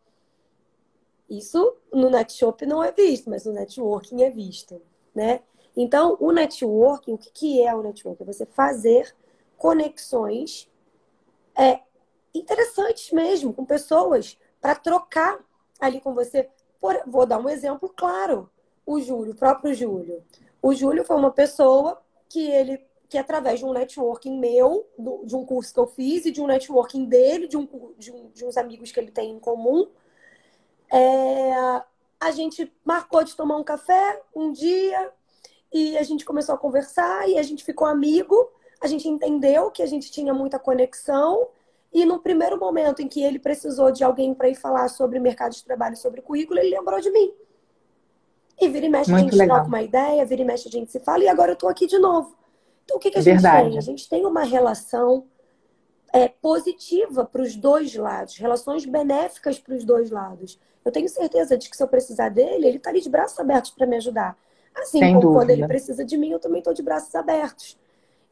Isso 1.31 1.77
no 1.93 2.11
Netshop 2.11 2.67
não 2.67 2.83
é 2.83 2.91
visto, 2.91 3.31
mas 3.31 3.45
no 3.45 3.53
networking 3.53 4.23
é 4.23 4.31
visto, 4.31 4.83
né? 5.15 5.41
Então, 5.77 6.17
o 6.21 6.33
networking, 6.33 7.15
o 7.15 7.19
que, 7.19 7.63
é 7.63 7.75
o 7.75 7.83
networking? 7.83 8.23
É 8.23 8.27
você 8.27 8.47
fazer 8.47 9.15
conexões 9.59 10.71
é, 11.55 11.81
interessantes 12.35 13.13
mesmo 13.13 13.53
com 13.53 13.65
pessoas 13.65 14.39
para 14.61 14.75
trocar 14.75 15.39
ali 15.79 16.01
com 16.01 16.15
você. 16.15 16.49
Por, 16.81 17.01
vou 17.07 17.27
dar 17.27 17.39
um 17.39 17.49
exemplo 17.49 17.93
claro. 17.95 18.51
O 18.87 19.01
Júlio, 19.01 19.33
o 19.33 19.37
próprio 19.37 19.75
Júlio. 19.75 20.25
O 20.63 20.73
Júlio 20.73 21.05
foi 21.05 21.17
uma 21.17 21.31
pessoa 21.31 22.01
que 22.29 22.51
ele 22.51 22.85
que 23.09 23.19
através 23.19 23.61
de 23.61 23.65
um 23.65 23.73
networking 23.73 24.39
meu, 24.39 24.89
do, 24.99 25.25
de 25.25 25.37
um 25.37 25.45
curso 25.45 25.73
que 25.73 25.79
eu 25.79 25.87
fiz 25.87 26.27
e 26.27 26.33
de 26.33 26.41
um 26.41 26.47
networking 26.47 27.05
dele, 27.05 27.47
de, 27.47 27.57
um, 27.57 27.69
de, 27.97 28.11
um, 28.11 28.31
de 28.31 28.45
uns 28.45 28.57
amigos 28.57 28.91
que 28.91 28.99
ele 28.99 29.13
tem 29.13 29.31
em 29.31 29.39
comum, 29.39 29.89
é, 30.93 31.53
a 32.21 32.31
gente 32.33 32.73
marcou 32.85 33.23
de 33.23 33.37
tomar 33.37 33.57
um 33.57 33.65
café 33.65 34.21
um 34.35 34.51
dia, 34.51 35.13
e 35.73 35.97
a 35.99 36.03
gente 36.03 36.25
começou 36.25 36.55
a 36.55 36.59
conversar 36.59 37.29
e 37.29 37.39
a 37.39 37.43
gente 37.43 37.65
ficou 37.65 37.87
amigo. 37.87 38.51
A 38.81 38.87
gente 38.87 39.09
entendeu 39.09 39.71
que 39.71 39.83
a 39.83 39.87
gente 39.87 40.11
tinha 40.11 40.33
muita 40.33 40.59
conexão. 40.59 41.49
E 41.93 42.05
no 42.05 42.19
primeiro 42.19 42.59
momento 42.59 43.01
em 43.01 43.09
que 43.09 43.23
ele 43.23 43.39
precisou 43.39 43.91
de 43.91 44.05
alguém 44.05 44.35
para 44.35 44.49
ir 44.49 44.55
falar 44.55 44.89
sobre 44.89 45.19
mercado 45.19 45.53
de 45.53 45.65
trabalho, 45.65 45.97
sobre 45.97 46.21
currículo, 46.21 46.61
ele 46.61 46.77
lembrou 46.77 47.01
de 47.01 47.11
mim. 47.11 47.33
E 48.61 48.69
vira 48.69 48.87
e 48.87 48.89
mexe 48.89 49.11
Muito 49.11 49.21
a 49.21 49.25
gente 49.25 49.39
legal. 49.39 49.57
troca 49.57 49.69
uma 49.69 49.83
ideia, 49.83 50.25
vira 50.25 50.43
e 50.43 50.45
mexe 50.45 50.69
a 50.69 50.71
gente 50.71 50.91
se 50.91 51.01
fala, 51.01 51.25
e 51.25 51.29
agora 51.29 51.51
eu 51.51 51.55
estou 51.55 51.69
aqui 51.69 51.87
de 51.87 51.99
novo. 51.99 52.37
Então 52.85 52.97
o 52.97 53.01
que, 53.01 53.11
que 53.11 53.19
a 53.19 53.21
gente 53.21 53.35
Verdade. 53.35 53.71
tem? 53.71 53.79
A 53.79 53.83
gente 53.83 54.09
tem 54.09 54.25
uma 54.25 54.45
relação 54.45 55.27
é, 56.13 56.29
positiva 56.29 57.25
para 57.25 57.43
os 57.43 57.57
dois 57.57 57.95
lados, 57.95 58.37
relações 58.39 58.87
benéficas 58.87 59.59
para 59.59 59.75
os 59.75 59.85
dois 59.85 60.11
lados. 60.11 60.59
Eu 60.85 60.93
tenho 60.93 61.09
certeza 61.09 61.59
de 61.59 61.69
que 61.69 61.77
se 61.77 61.83
eu 61.83 61.89
precisar 61.89 62.29
dele, 62.29 62.67
ele 62.67 62.77
está 62.77 62.91
ali 62.91 63.01
de 63.01 63.11
braços 63.11 63.39
abertos 63.39 63.73
para 63.73 63.87
me 63.87 63.97
ajudar. 63.97 64.39
Assim 64.77 64.99
Sem 64.99 65.15
como 65.15 65.21
dúvida. 65.23 65.41
quando 65.41 65.51
ele 65.51 65.67
precisa 65.67 66.05
de 66.05 66.17
mim, 66.17 66.31
eu 66.31 66.39
também 66.39 66.59
estou 66.59 66.75
de 66.75 66.83
braços 66.83 67.15
abertos. 67.15 67.79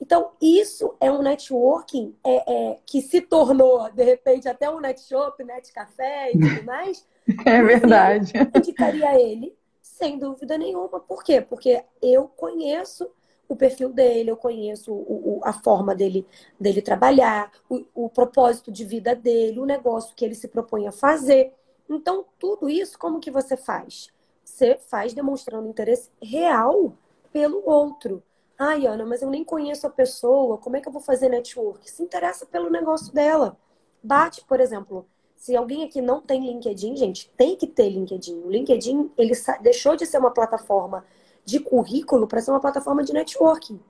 Então, 0.01 0.33
isso 0.41 0.95
é 1.01 1.11
um 1.11 1.23
networking 1.23 2.15
é, 2.23 2.53
é, 2.53 2.79
que 2.85 3.01
se 3.01 3.21
tornou, 3.21 3.91
de 3.91 4.03
repente, 4.05 4.49
até 4.49 4.69
um 4.69 4.81
net 4.81 5.01
shop, 5.01 5.43
net 5.45 5.73
café 5.73 6.33
e 6.33 6.39
tudo 6.39 6.63
mais. 6.67 7.07
é 7.47 7.63
verdade. 7.63 8.33
Eu 8.37 8.61
indicaria 8.61 9.19
ele, 9.21 9.57
sem 9.81 10.19
dúvida 10.19 10.59
nenhuma. 10.59 11.01
Por 11.01 11.23
quê? 11.25 11.41
Porque 11.41 11.83
eu 12.03 12.29
conheço 12.29 13.11
o 13.49 13.57
perfil 13.57 13.91
dele, 13.91 14.31
eu 14.31 14.37
conheço 14.37 14.93
o, 14.93 15.39
o, 15.39 15.41
a 15.45 15.53
forma 15.53 15.95
dele, 15.95 16.27
dele 16.59 16.83
trabalhar, 16.83 17.51
o, 17.69 17.85
o 17.95 18.09
propósito 18.11 18.73
de 18.73 18.85
vida 18.85 19.15
dele, 19.15 19.61
o 19.61 19.67
negócio 19.67 20.15
que 20.15 20.25
ele 20.25 20.35
se 20.35 20.49
propõe 20.49 20.87
a 20.87 20.93
fazer. 20.93 21.53
Então, 21.89 22.25
tudo 22.39 22.69
isso, 22.69 22.99
como 22.99 23.21
que 23.21 23.31
você 23.31 23.57
faz? 23.57 24.09
Você 24.55 24.79
faz 24.89 25.13
demonstrando 25.13 25.69
interesse 25.69 26.11
real 26.23 26.97
pelo 27.33 27.69
outro. 27.69 28.23
Ai, 28.57 28.87
Ana, 28.87 29.05
mas 29.05 29.21
eu 29.21 29.29
nem 29.29 29.43
conheço 29.43 29.85
a 29.87 29.91
pessoa, 29.91 30.59
como 30.59 30.77
é 30.77 30.81
que 30.81 30.87
eu 30.87 30.93
vou 30.93 31.03
fazer 31.03 31.29
network? 31.29 31.91
Se 31.91 32.03
interessa 32.03 32.47
pelo 32.47 32.71
negócio 32.71 33.13
dela. 33.13 33.57
Bate, 34.01 34.45
por 34.45 34.61
exemplo, 34.61 35.07
se 35.35 35.57
alguém 35.57 35.83
aqui 35.83 36.01
não 36.01 36.21
tem 36.21 36.47
LinkedIn, 36.47 36.97
gente, 36.97 37.31
tem 37.37 37.57
que 37.57 37.67
ter 37.67 37.89
LinkedIn. 37.89 38.43
O 38.45 38.51
LinkedIn, 38.51 39.11
ele 39.19 39.33
deixou 39.61 39.97
de 39.97 40.07
ser 40.07 40.19
uma 40.19 40.31
plataforma 40.31 41.05
de 41.45 41.59
currículo 41.59 42.29
para 42.29 42.41
ser 42.41 42.53
uma 42.53 42.61
plataforma 42.61 43.03
de 43.03 43.13
networking. 43.13 43.81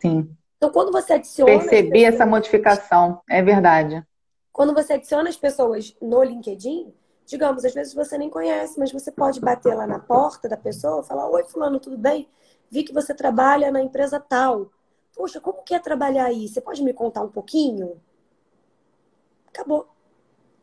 Sim. 0.00 0.30
Então, 0.56 0.70
quando 0.70 0.90
você 0.90 1.12
adiciona. 1.12 1.52
Percebi 1.52 1.90
pessoas, 1.90 2.14
essa 2.14 2.26
modificação, 2.26 3.20
é 3.28 3.42
verdade. 3.42 4.02
Quando 4.50 4.72
você 4.72 4.94
adiciona 4.94 5.28
as 5.28 5.36
pessoas 5.36 5.94
no 6.00 6.22
LinkedIn, 6.22 6.94
Digamos, 7.28 7.62
às 7.62 7.74
vezes 7.74 7.92
você 7.92 8.16
nem 8.16 8.30
conhece, 8.30 8.78
mas 8.78 8.90
você 8.90 9.12
pode 9.12 9.38
bater 9.38 9.74
lá 9.74 9.86
na 9.86 9.98
porta 9.98 10.48
da 10.48 10.56
pessoa, 10.56 11.02
falar: 11.02 11.28
Oi, 11.28 11.44
Fulano, 11.44 11.78
tudo 11.78 11.98
bem? 11.98 12.26
Vi 12.70 12.82
que 12.82 12.92
você 12.92 13.12
trabalha 13.12 13.70
na 13.70 13.82
empresa 13.82 14.18
tal. 14.18 14.70
Poxa, 15.14 15.38
como 15.38 15.62
que 15.62 15.74
é 15.74 15.78
trabalhar 15.78 16.24
aí? 16.24 16.48
Você 16.48 16.58
pode 16.58 16.82
me 16.82 16.94
contar 16.94 17.20
um 17.20 17.28
pouquinho? 17.28 18.00
Acabou. 19.48 19.86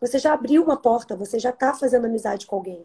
Você 0.01 0.17
já 0.17 0.33
abriu 0.33 0.63
uma 0.63 0.75
porta, 0.75 1.15
você 1.15 1.37
já 1.37 1.51
está 1.51 1.71
fazendo 1.75 2.05
amizade 2.05 2.47
com 2.47 2.55
alguém. 2.55 2.83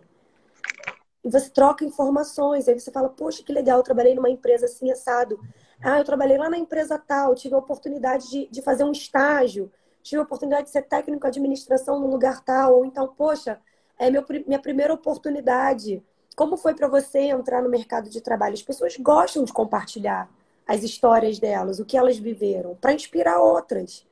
E 1.25 1.31
você 1.31 1.49
troca 1.49 1.83
informações. 1.83 2.69
Aí 2.69 2.79
você 2.79 2.91
fala: 2.91 3.09
Poxa, 3.09 3.43
que 3.43 3.51
legal, 3.51 3.79
eu 3.79 3.83
trabalhei 3.83 4.15
numa 4.15 4.29
empresa 4.29 4.67
assim, 4.67 4.91
assado. 4.91 5.41
Ah, 5.83 6.01
eu 6.01 6.05
trabalhei 6.05 6.37
lá 6.37 6.51
na 6.51 6.59
empresa 6.59 6.99
tal, 6.99 7.35
tive 7.35 7.55
a 7.55 7.59
oportunidade 7.59 8.29
de, 8.29 8.47
de 8.49 8.61
fazer 8.61 8.85
um 8.85 8.93
estágio, 8.93 9.73
tive 10.03 10.21
a 10.21 10.25
oportunidade 10.25 10.65
de 10.65 10.71
ser 10.71 10.83
técnico 10.83 11.23
de 11.23 11.29
administração 11.29 11.99
no 11.99 12.09
lugar 12.09 12.45
tal. 12.45 12.75
Ou 12.77 12.85
então, 12.85 13.09
poxa, 13.09 13.59
é 14.01 14.11
meu, 14.11 14.25
minha 14.47 14.59
primeira 14.59 14.95
oportunidade. 14.95 16.03
Como 16.35 16.57
foi 16.57 16.75
para 16.75 16.89
você 16.89 17.19
entrar 17.19 17.63
no 17.63 17.69
mercado 17.69 18.09
de 18.09 18.21
trabalho? 18.23 18.55
As 18.55 18.63
pessoas 18.63 18.97
gostam 18.97 19.45
de 19.45 19.53
compartilhar 19.53 20.29
as 20.67 20.83
histórias 20.83 21.39
delas, 21.39 21.79
o 21.79 21.85
que 21.85 21.99
elas 21.99 22.17
viveram, 22.17 22.75
para 22.77 22.95
inspirar 22.95 23.39
outras, 23.41 24.07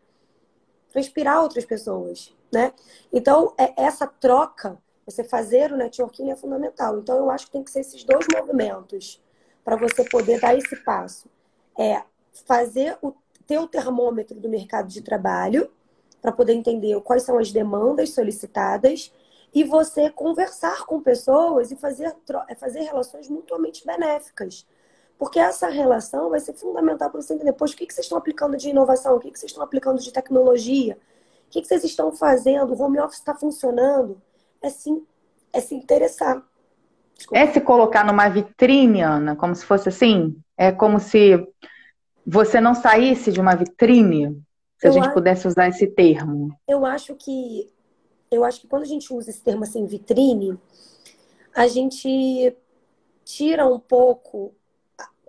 para 0.93 1.01
inspirar 1.01 1.41
outras 1.41 1.65
pessoas, 1.65 2.37
né? 2.53 2.73
Então, 3.11 3.55
é, 3.57 3.73
essa 3.83 4.07
troca, 4.07 4.77
você 5.07 5.25
fazer 5.25 5.73
o 5.73 5.77
networking 5.77 6.31
é 6.31 6.37
fundamental. 6.37 6.99
Então, 6.99 7.17
eu 7.17 7.31
acho 7.31 7.47
que 7.47 7.53
tem 7.53 7.65
que 7.65 7.71
ser 7.71 7.81
esses 7.81 8.05
dois 8.05 8.27
movimentos 8.35 9.23
para 9.65 9.77
você 9.77 10.05
poder 10.05 10.39
dar 10.41 10.55
esse 10.55 10.77
passo. 10.77 11.31
É 11.79 12.03
fazer 12.47 12.99
o 13.01 13.15
ter 13.47 13.59
o 13.59 13.67
termômetro 13.67 14.39
do 14.39 14.49
mercado 14.49 14.89
de 14.89 15.01
trabalho 15.01 15.71
para 16.21 16.31
poder 16.31 16.53
entender 16.53 17.01
quais 17.01 17.23
são 17.23 17.39
as 17.39 17.51
demandas 17.51 18.11
solicitadas 18.11 19.11
e 19.55 19.65
você 19.65 20.11
conversar 20.11 20.85
com 20.85 21.01
pessoas 21.01 21.71
e 21.71 21.77
fazer, 21.77 22.15
é, 22.49 22.55
fazer 22.55 22.81
relações 22.81 23.29
mutuamente 23.29 23.87
benéficas. 23.87 24.67
Porque 25.19 25.39
essa 25.39 25.69
relação 25.69 26.31
vai 26.31 26.39
ser 26.39 26.55
fundamental 26.55 27.11
para 27.11 27.21
você 27.21 27.35
entender, 27.35 27.53
poxa, 27.53 27.75
o 27.75 27.77
que, 27.77 27.93
vocês 27.93 28.05
estão 28.05 28.19
aplicando 28.19 28.57
de 28.57 28.69
inovação? 28.69 29.17
O 29.17 29.21
que, 29.21 29.31
vocês 29.31 29.51
estão 29.51 29.65
aplicando 29.65 30.01
de 30.01 30.13
tecnologia? 30.13 30.97
O 31.47 31.51
que, 31.51 31.65
vocês 31.65 31.83
estão 31.83 32.13
fazendo? 32.13 32.73
O 32.73 32.81
home 32.81 33.01
office 33.01 33.19
está 33.19 33.35
funcionando? 33.35 34.21
É, 34.63 34.71
sim, 34.71 35.05
é 35.53 35.61
se 35.61 35.75
interessar. 35.75 36.43
Desculpa. 37.17 37.43
É 37.43 37.53
se 37.53 37.61
colocar 37.61 38.05
numa 38.05 38.29
vitrine, 38.29 39.03
Ana, 39.03 39.35
como 39.35 39.55
se 39.57 39.65
fosse 39.65 39.89
assim? 39.89 40.37
É 40.57 40.71
como 40.71 41.01
se 41.01 41.45
você 42.25 42.61
não 42.61 42.75
saísse 42.75 43.33
de 43.33 43.41
uma 43.41 43.57
vitrine, 43.57 44.41
se 44.79 44.87
eu 44.87 44.91
a 44.91 44.95
gente 44.95 45.07
acho... 45.07 45.15
pudesse 45.15 45.49
usar 45.49 45.67
esse 45.69 45.87
termo. 45.89 46.57
Eu 46.69 46.87
acho 46.87 47.17
que 47.17 47.73
eu 48.31 48.45
acho 48.45 48.61
que 48.61 48.69
quando 48.69 48.83
a 48.83 48.87
gente 48.87 49.13
usa 49.13 49.31
esse 49.31 49.41
termo 49.41 49.65
assim, 49.65 49.87
vitrine, 49.87 50.59
a 51.55 51.67
gente 51.67 52.57
tira 53.25 53.67
um 53.67 53.79
pouco. 53.79 54.55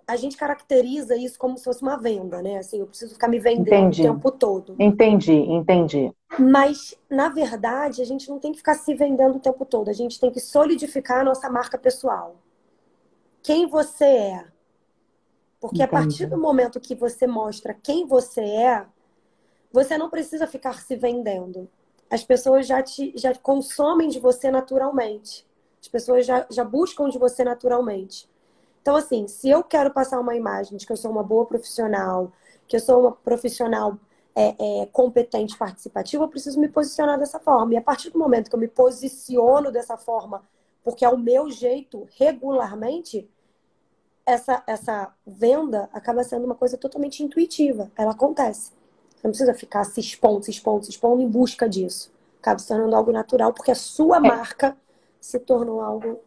A 0.06 0.16
gente 0.16 0.36
caracteriza 0.36 1.16
isso 1.16 1.38
como 1.38 1.56
se 1.56 1.64
fosse 1.64 1.82
uma 1.82 1.96
venda, 1.96 2.42
né? 2.42 2.58
Assim, 2.58 2.80
eu 2.80 2.86
preciso 2.86 3.14
ficar 3.14 3.28
me 3.28 3.38
vendendo 3.38 3.68
entendi. 3.68 4.02
o 4.02 4.12
tempo 4.14 4.30
todo. 4.32 4.74
Entendi, 4.78 5.32
entendi. 5.32 6.12
Mas, 6.38 6.96
na 7.08 7.28
verdade, 7.28 8.02
a 8.02 8.04
gente 8.04 8.28
não 8.28 8.40
tem 8.40 8.50
que 8.50 8.58
ficar 8.58 8.74
se 8.74 8.92
vendendo 8.94 9.36
o 9.36 9.40
tempo 9.40 9.64
todo. 9.64 9.88
A 9.88 9.92
gente 9.92 10.18
tem 10.18 10.30
que 10.30 10.40
solidificar 10.40 11.20
a 11.20 11.24
nossa 11.24 11.48
marca 11.48 11.78
pessoal. 11.78 12.36
Quem 13.40 13.68
você 13.68 14.04
é. 14.04 14.44
Porque 15.60 15.76
entendi. 15.76 15.82
a 15.84 15.88
partir 15.88 16.26
do 16.26 16.38
momento 16.38 16.80
que 16.80 16.94
você 16.94 17.26
mostra 17.26 17.72
quem 17.72 18.04
você 18.04 18.40
é, 18.40 18.86
você 19.72 19.96
não 19.96 20.10
precisa 20.10 20.46
ficar 20.46 20.80
se 20.80 20.96
vendendo 20.96 21.68
as 22.10 22.24
pessoas 22.24 22.66
já, 22.66 22.82
te, 22.82 23.12
já 23.16 23.34
consomem 23.36 24.08
de 24.08 24.18
você 24.18 24.50
naturalmente. 24.50 25.46
As 25.80 25.88
pessoas 25.88 26.26
já, 26.26 26.44
já 26.50 26.64
buscam 26.64 27.08
de 27.08 27.18
você 27.18 27.44
naturalmente. 27.44 28.28
Então, 28.82 28.96
assim, 28.96 29.28
se 29.28 29.48
eu 29.48 29.62
quero 29.62 29.90
passar 29.92 30.18
uma 30.18 30.34
imagem 30.34 30.76
de 30.76 30.84
que 30.84 30.92
eu 30.92 30.96
sou 30.96 31.10
uma 31.10 31.22
boa 31.22 31.46
profissional, 31.46 32.32
que 32.66 32.76
eu 32.76 32.80
sou 32.80 33.00
uma 33.00 33.12
profissional 33.12 33.96
é, 34.34 34.82
é, 34.82 34.86
competente 34.86 35.56
participativa, 35.56 36.24
eu 36.24 36.28
preciso 36.28 36.58
me 36.58 36.68
posicionar 36.68 37.18
dessa 37.18 37.38
forma. 37.38 37.74
E 37.74 37.76
a 37.76 37.82
partir 37.82 38.10
do 38.10 38.18
momento 38.18 38.48
que 38.48 38.56
eu 38.56 38.60
me 38.60 38.68
posiciono 38.68 39.70
dessa 39.70 39.96
forma, 39.96 40.42
porque 40.82 41.04
é 41.04 41.08
o 41.08 41.18
meu 41.18 41.50
jeito 41.50 42.08
regularmente, 42.18 43.28
essa, 44.26 44.62
essa 44.66 45.14
venda 45.26 45.88
acaba 45.92 46.24
sendo 46.24 46.44
uma 46.44 46.54
coisa 46.54 46.76
totalmente 46.76 47.22
intuitiva. 47.22 47.90
Ela 47.96 48.12
acontece. 48.12 48.72
Você 49.20 49.26
não 49.26 49.32
precisa 49.32 49.52
ficar 49.52 49.84
se 49.84 50.00
expondo, 50.00 50.42
se 50.42 50.50
expondo, 50.50 50.84
se 50.84 50.90
expondo 50.90 51.20
em 51.20 51.28
busca 51.28 51.68
disso. 51.68 52.10
Acaba 52.40 52.58
se 52.58 52.66
tornando 52.66 52.96
algo 52.96 53.12
natural, 53.12 53.52
porque 53.52 53.70
a 53.70 53.74
sua 53.74 54.16
é. 54.16 54.20
marca 54.20 54.74
se 55.20 55.38
tornou 55.38 55.82
algo 55.82 56.20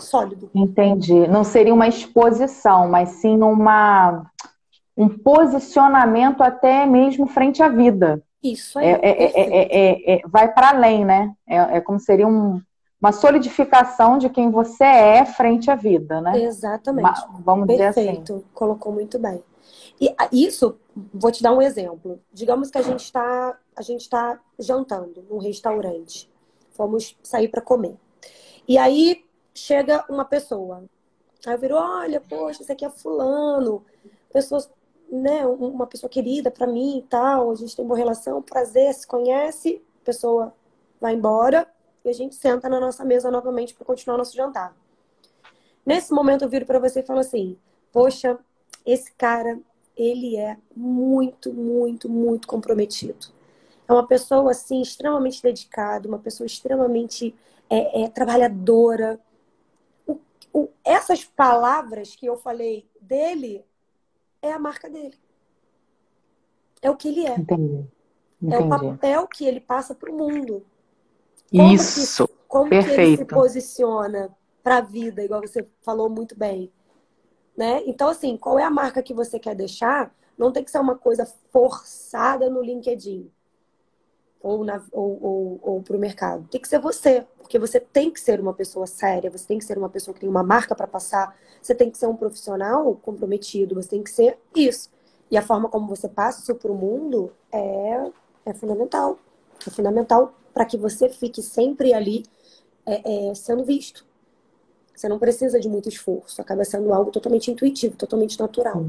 sólido. 0.00 0.50
Entendi. 0.52 1.28
Não 1.28 1.44
seria 1.44 1.72
uma 1.72 1.86
exposição, 1.86 2.88
mas 2.88 3.10
sim 3.10 3.40
uma 3.40 4.26
um 4.96 5.08
posicionamento 5.08 6.42
até 6.42 6.84
mesmo 6.84 7.26
frente 7.26 7.62
à 7.62 7.68
vida. 7.68 8.20
Isso 8.42 8.80
aí. 8.80 8.86
É, 8.86 8.98
é, 9.02 10.14
é, 10.14 10.20
vai 10.26 10.52
para 10.52 10.70
além, 10.70 11.04
né? 11.04 11.32
É, 11.46 11.80
como 11.80 12.00
seria 12.00 12.26
um, 12.26 12.60
uma 13.00 13.12
solidificação 13.12 14.18
de 14.18 14.28
quem 14.28 14.50
você 14.50 14.84
é 14.84 15.24
frente 15.24 15.70
à 15.70 15.76
vida, 15.76 16.20
né? 16.20 16.42
Exatamente. 16.42 17.20
Uma, 17.28 17.40
vamos 17.44 17.66
Perfeito. 17.68 18.22
dizer 18.22 18.32
assim. 18.32 18.44
Colocou 18.52 18.92
muito 18.92 19.20
bem. 19.20 19.40
E 20.00 20.14
isso, 20.32 20.78
vou 21.12 21.30
te 21.30 21.42
dar 21.42 21.52
um 21.52 21.60
exemplo. 21.60 22.20
Digamos 22.32 22.70
que 22.70 22.78
a 22.78 22.82
gente 22.82 23.04
está 23.04 23.58
a 23.76 23.82
gente 23.82 24.02
está 24.02 24.40
jantando 24.58 25.24
num 25.28 25.38
restaurante. 25.38 26.30
Fomos 26.70 27.16
sair 27.22 27.48
para 27.48 27.60
comer. 27.60 27.96
E 28.66 28.78
aí 28.78 29.24
chega 29.54 30.04
uma 30.08 30.24
pessoa. 30.24 30.84
Aí 31.46 31.54
eu 31.54 31.58
viro, 31.58 31.74
olha, 31.76 32.20
poxa, 32.20 32.62
esse 32.62 32.72
aqui 32.72 32.84
é 32.84 32.90
fulano. 32.90 33.84
Pessoas 34.32 34.70
né, 35.10 35.44
uma 35.44 35.86
pessoa 35.86 36.08
querida 36.08 36.50
para 36.50 36.66
mim 36.66 36.98
e 36.98 37.02
tal, 37.02 37.50
a 37.50 37.54
gente 37.54 37.74
tem 37.74 37.84
boa 37.84 37.98
relação, 37.98 38.40
prazer, 38.40 38.94
se 38.94 39.06
conhece, 39.06 39.82
a 40.02 40.04
pessoa 40.04 40.54
vai 41.00 41.14
embora 41.14 41.66
e 42.04 42.08
a 42.08 42.12
gente 42.12 42.36
senta 42.36 42.68
na 42.68 42.78
nossa 42.78 43.04
mesa 43.04 43.30
novamente 43.30 43.74
para 43.74 43.84
continuar 43.84 44.16
nosso 44.16 44.36
jantar. 44.36 44.74
Nesse 45.84 46.12
momento 46.12 46.42
eu 46.42 46.48
viro 46.48 46.64
para 46.64 46.78
você 46.78 47.00
e 47.00 47.02
falo 47.02 47.18
assim: 47.18 47.58
"Poxa, 47.92 48.38
esse 48.86 49.12
cara, 49.14 49.58
ele 50.00 50.36
é 50.36 50.56
muito, 50.74 51.52
muito, 51.52 52.08
muito 52.08 52.48
comprometido. 52.48 53.26
É 53.86 53.92
uma 53.92 54.06
pessoa 54.06 54.50
assim 54.52 54.80
extremamente 54.80 55.42
dedicada, 55.42 56.08
uma 56.08 56.18
pessoa 56.18 56.46
extremamente 56.46 57.34
é, 57.68 58.04
é, 58.04 58.08
trabalhadora. 58.08 59.20
O, 60.06 60.18
o, 60.52 60.68
essas 60.82 61.24
palavras 61.24 62.16
que 62.16 62.24
eu 62.24 62.36
falei 62.36 62.86
dele 63.00 63.64
é 64.40 64.52
a 64.52 64.58
marca 64.58 64.88
dele. 64.88 65.18
É 66.80 66.90
o 66.90 66.96
que 66.96 67.08
ele 67.08 67.26
é. 67.26 67.34
Entendi. 67.36 67.84
Entendi. 68.40 68.54
É 68.54 68.58
o 68.58 68.68
papel 68.68 69.26
que 69.26 69.44
ele 69.44 69.60
passa 69.60 69.94
para 69.94 70.10
o 70.10 70.16
mundo. 70.16 70.64
Como 71.50 71.74
Isso. 71.74 72.26
Que, 72.26 72.34
como 72.48 72.70
Perfeito. 72.70 72.94
que 72.94 73.02
ele 73.02 73.16
se 73.18 73.24
posiciona 73.26 74.34
para 74.62 74.78
a 74.78 74.80
vida, 74.80 75.22
igual 75.22 75.42
você 75.42 75.66
falou 75.82 76.08
muito 76.08 76.38
bem. 76.38 76.72
Né? 77.56 77.82
Então, 77.86 78.08
assim, 78.08 78.36
qual 78.36 78.58
é 78.58 78.64
a 78.64 78.70
marca 78.70 79.02
que 79.02 79.12
você 79.12 79.38
quer 79.38 79.54
deixar? 79.54 80.14
Não 80.38 80.50
tem 80.52 80.64
que 80.64 80.70
ser 80.70 80.78
uma 80.78 80.96
coisa 80.96 81.26
forçada 81.50 82.48
no 82.48 82.62
LinkedIn 82.62 83.30
ou, 84.40 84.64
ou, 84.92 85.22
ou, 85.22 85.60
ou 85.62 85.82
para 85.82 85.96
o 85.96 86.00
mercado. 86.00 86.48
Tem 86.48 86.60
que 86.60 86.68
ser 86.68 86.78
você, 86.78 87.26
porque 87.38 87.58
você 87.58 87.78
tem 87.78 88.10
que 88.10 88.20
ser 88.20 88.40
uma 88.40 88.54
pessoa 88.54 88.86
séria, 88.86 89.30
você 89.30 89.46
tem 89.46 89.58
que 89.58 89.64
ser 89.64 89.76
uma 89.76 89.88
pessoa 89.88 90.14
que 90.14 90.20
tem 90.20 90.28
uma 90.28 90.42
marca 90.42 90.74
para 90.74 90.86
passar, 90.86 91.36
você 91.60 91.74
tem 91.74 91.90
que 91.90 91.98
ser 91.98 92.06
um 92.06 92.16
profissional 92.16 92.94
comprometido, 92.96 93.74
você 93.74 93.90
tem 93.90 94.02
que 94.02 94.10
ser 94.10 94.38
isso. 94.54 94.90
E 95.30 95.36
a 95.36 95.42
forma 95.42 95.68
como 95.68 95.86
você 95.86 96.08
passa 96.08 96.40
isso 96.40 96.54
para 96.54 96.72
o 96.72 96.74
mundo 96.74 97.32
é, 97.52 98.10
é 98.46 98.54
fundamental. 98.54 99.18
É 99.66 99.70
fundamental 99.70 100.34
para 100.52 100.64
que 100.64 100.76
você 100.76 101.08
fique 101.08 101.42
sempre 101.42 101.92
ali 101.92 102.24
é, 102.86 103.28
é, 103.30 103.34
sendo 103.34 103.64
visto. 103.64 104.06
Você 105.00 105.08
não 105.08 105.18
precisa 105.18 105.58
de 105.58 105.66
muito 105.66 105.88
esforço, 105.88 106.42
acaba 106.42 106.62
sendo 106.62 106.92
algo 106.92 107.10
totalmente 107.10 107.50
intuitivo, 107.50 107.96
totalmente 107.96 108.38
natural. 108.38 108.84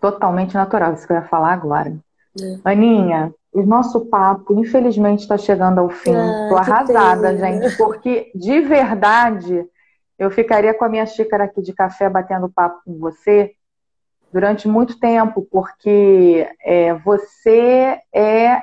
Totalmente 0.00 0.52
natural, 0.52 0.94
isso 0.94 1.06
que 1.06 1.12
eu 1.12 1.16
ia 1.16 1.22
falar 1.22 1.52
agora. 1.52 1.96
É. 2.42 2.58
Aninha, 2.64 3.32
o 3.52 3.62
nosso 3.62 4.06
papo, 4.06 4.52
infelizmente, 4.58 5.20
está 5.20 5.38
chegando 5.38 5.78
ao 5.78 5.88
fim. 5.88 6.12
Ah, 6.12 6.58
arrasada, 6.58 7.28
pena. 7.28 7.36
gente, 7.36 7.76
porque 7.76 8.32
de 8.34 8.62
verdade 8.62 9.64
eu 10.18 10.28
ficaria 10.28 10.74
com 10.74 10.86
a 10.86 10.88
minha 10.88 11.06
xícara 11.06 11.44
aqui 11.44 11.62
de 11.62 11.72
café 11.72 12.10
batendo 12.10 12.48
papo 12.48 12.80
com 12.84 12.98
você 12.98 13.52
durante 14.32 14.66
muito 14.66 14.98
tempo, 14.98 15.46
porque 15.48 16.48
é, 16.64 16.94
você 16.94 18.00
é 18.12 18.60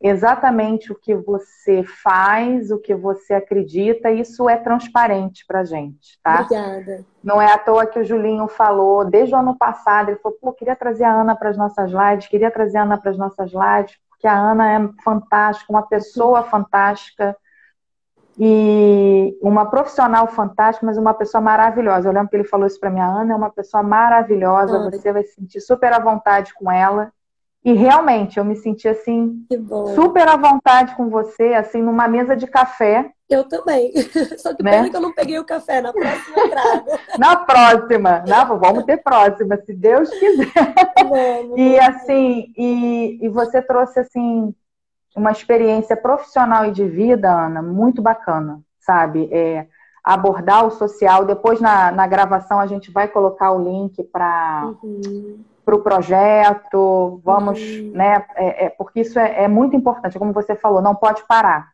exatamente 0.00 0.90
o 0.90 0.94
que 0.94 1.14
você 1.14 1.82
faz, 1.84 2.70
o 2.70 2.78
que 2.78 2.94
você 2.94 3.34
acredita, 3.34 4.10
isso 4.10 4.48
é 4.48 4.56
transparente 4.56 5.44
pra 5.46 5.62
gente, 5.62 6.18
tá? 6.22 6.42
Obrigada. 6.42 7.04
Não 7.22 7.40
é 7.40 7.52
à 7.52 7.58
toa 7.58 7.86
que 7.86 7.98
o 7.98 8.04
Julinho 8.04 8.48
falou, 8.48 9.04
desde 9.04 9.34
o 9.34 9.38
ano 9.38 9.56
passado, 9.58 10.08
ele 10.08 10.18
falou, 10.18 10.38
pô, 10.40 10.52
queria 10.54 10.74
trazer 10.74 11.04
a 11.04 11.12
Ana 11.12 11.36
para 11.36 11.50
as 11.50 11.56
nossas 11.56 11.90
lives, 11.90 12.28
queria 12.28 12.50
trazer 12.50 12.78
a 12.78 12.82
Ana 12.82 12.96
para 12.96 13.10
as 13.10 13.18
nossas 13.18 13.50
lives, 13.52 13.98
porque 14.08 14.26
a 14.26 14.38
Ana 14.38 14.72
é 14.72 15.02
fantástica, 15.04 15.70
uma 15.70 15.82
pessoa 15.82 16.44
fantástica 16.44 17.36
e 18.38 19.36
uma 19.42 19.66
profissional 19.66 20.26
fantástica, 20.28 20.86
mas 20.86 20.96
uma 20.96 21.12
pessoa 21.12 21.42
maravilhosa. 21.42 22.08
Eu 22.08 22.12
lembro 22.14 22.30
que 22.30 22.36
ele 22.36 22.44
falou 22.44 22.66
isso 22.66 22.80
para 22.80 22.88
minha 22.88 23.06
Ana, 23.06 23.34
é 23.34 23.36
uma 23.36 23.50
pessoa 23.50 23.82
maravilhosa, 23.82 24.90
você 24.90 25.12
vai 25.12 25.24
se 25.24 25.34
sentir 25.34 25.60
super 25.60 25.92
à 25.92 25.98
vontade 25.98 26.54
com 26.54 26.70
ela. 26.70 27.12
E 27.62 27.74
realmente 27.74 28.38
eu 28.38 28.44
me 28.44 28.56
senti 28.56 28.88
assim 28.88 29.44
super 29.94 30.26
à 30.26 30.36
vontade 30.36 30.96
com 30.96 31.10
você, 31.10 31.52
assim 31.54 31.82
numa 31.82 32.08
mesa 32.08 32.34
de 32.34 32.46
café. 32.46 33.12
Eu 33.28 33.44
também. 33.44 33.92
Só 34.38 34.54
que 34.54 34.62
né? 34.62 34.88
que 34.88 34.96
eu 34.96 35.00
não 35.00 35.12
peguei 35.12 35.38
o 35.38 35.44
café 35.44 35.82
na 35.82 35.92
próxima 35.92 36.38
entrada. 36.38 36.98
na 37.18 37.36
próxima, 37.36 38.24
não, 38.26 38.58
vamos 38.58 38.84
ter 38.84 38.96
próxima, 39.02 39.58
se 39.58 39.74
Deus 39.74 40.08
quiser. 40.08 40.74
Vamos, 41.06 41.58
e 41.58 41.78
assim, 41.78 42.50
e, 42.56 43.18
e 43.20 43.28
você 43.28 43.60
trouxe 43.60 44.00
assim 44.00 44.54
uma 45.14 45.30
experiência 45.30 45.96
profissional 45.96 46.64
e 46.64 46.72
de 46.72 46.88
vida, 46.88 47.30
Ana, 47.30 47.60
muito 47.60 48.00
bacana, 48.00 48.60
sabe? 48.80 49.28
É, 49.30 49.66
abordar 50.02 50.66
o 50.66 50.70
social. 50.70 51.26
Depois 51.26 51.60
na, 51.60 51.92
na 51.92 52.06
gravação 52.06 52.58
a 52.58 52.66
gente 52.66 52.90
vai 52.90 53.06
colocar 53.06 53.52
o 53.52 53.62
link 53.62 54.02
para 54.04 54.72
uhum 54.82 55.44
para 55.70 55.76
o 55.76 55.82
projeto, 55.82 57.20
vamos, 57.24 57.60
uhum. 57.60 57.92
né? 57.94 58.26
É, 58.34 58.66
é, 58.66 58.68
porque 58.70 59.00
isso 59.00 59.18
é, 59.18 59.44
é, 59.44 59.48
muito 59.48 59.76
importante, 59.76 60.18
como 60.18 60.32
você 60.32 60.56
falou, 60.56 60.82
não 60.82 60.94
pode 60.94 61.22
parar. 61.28 61.70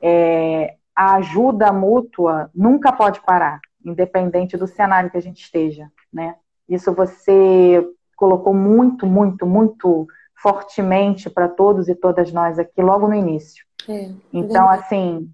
É, 0.00 0.74
a 0.94 1.14
ajuda 1.14 1.72
mútua 1.72 2.50
nunca 2.54 2.92
pode 2.92 3.20
parar, 3.20 3.60
independente 3.84 4.56
do 4.56 4.66
cenário 4.66 5.10
que 5.10 5.16
a 5.16 5.22
gente 5.22 5.40
esteja, 5.40 5.90
né? 6.12 6.34
Isso 6.68 6.92
você 6.92 7.86
colocou 8.16 8.52
muito, 8.52 9.06
muito, 9.06 9.46
muito 9.46 10.08
fortemente 10.34 11.30
para 11.30 11.48
todos 11.48 11.88
e 11.88 11.94
todas 11.94 12.32
nós 12.32 12.58
aqui 12.58 12.82
logo 12.82 13.06
no 13.06 13.14
início. 13.14 13.64
É, 13.88 14.10
então, 14.32 14.68
assim, 14.68 15.30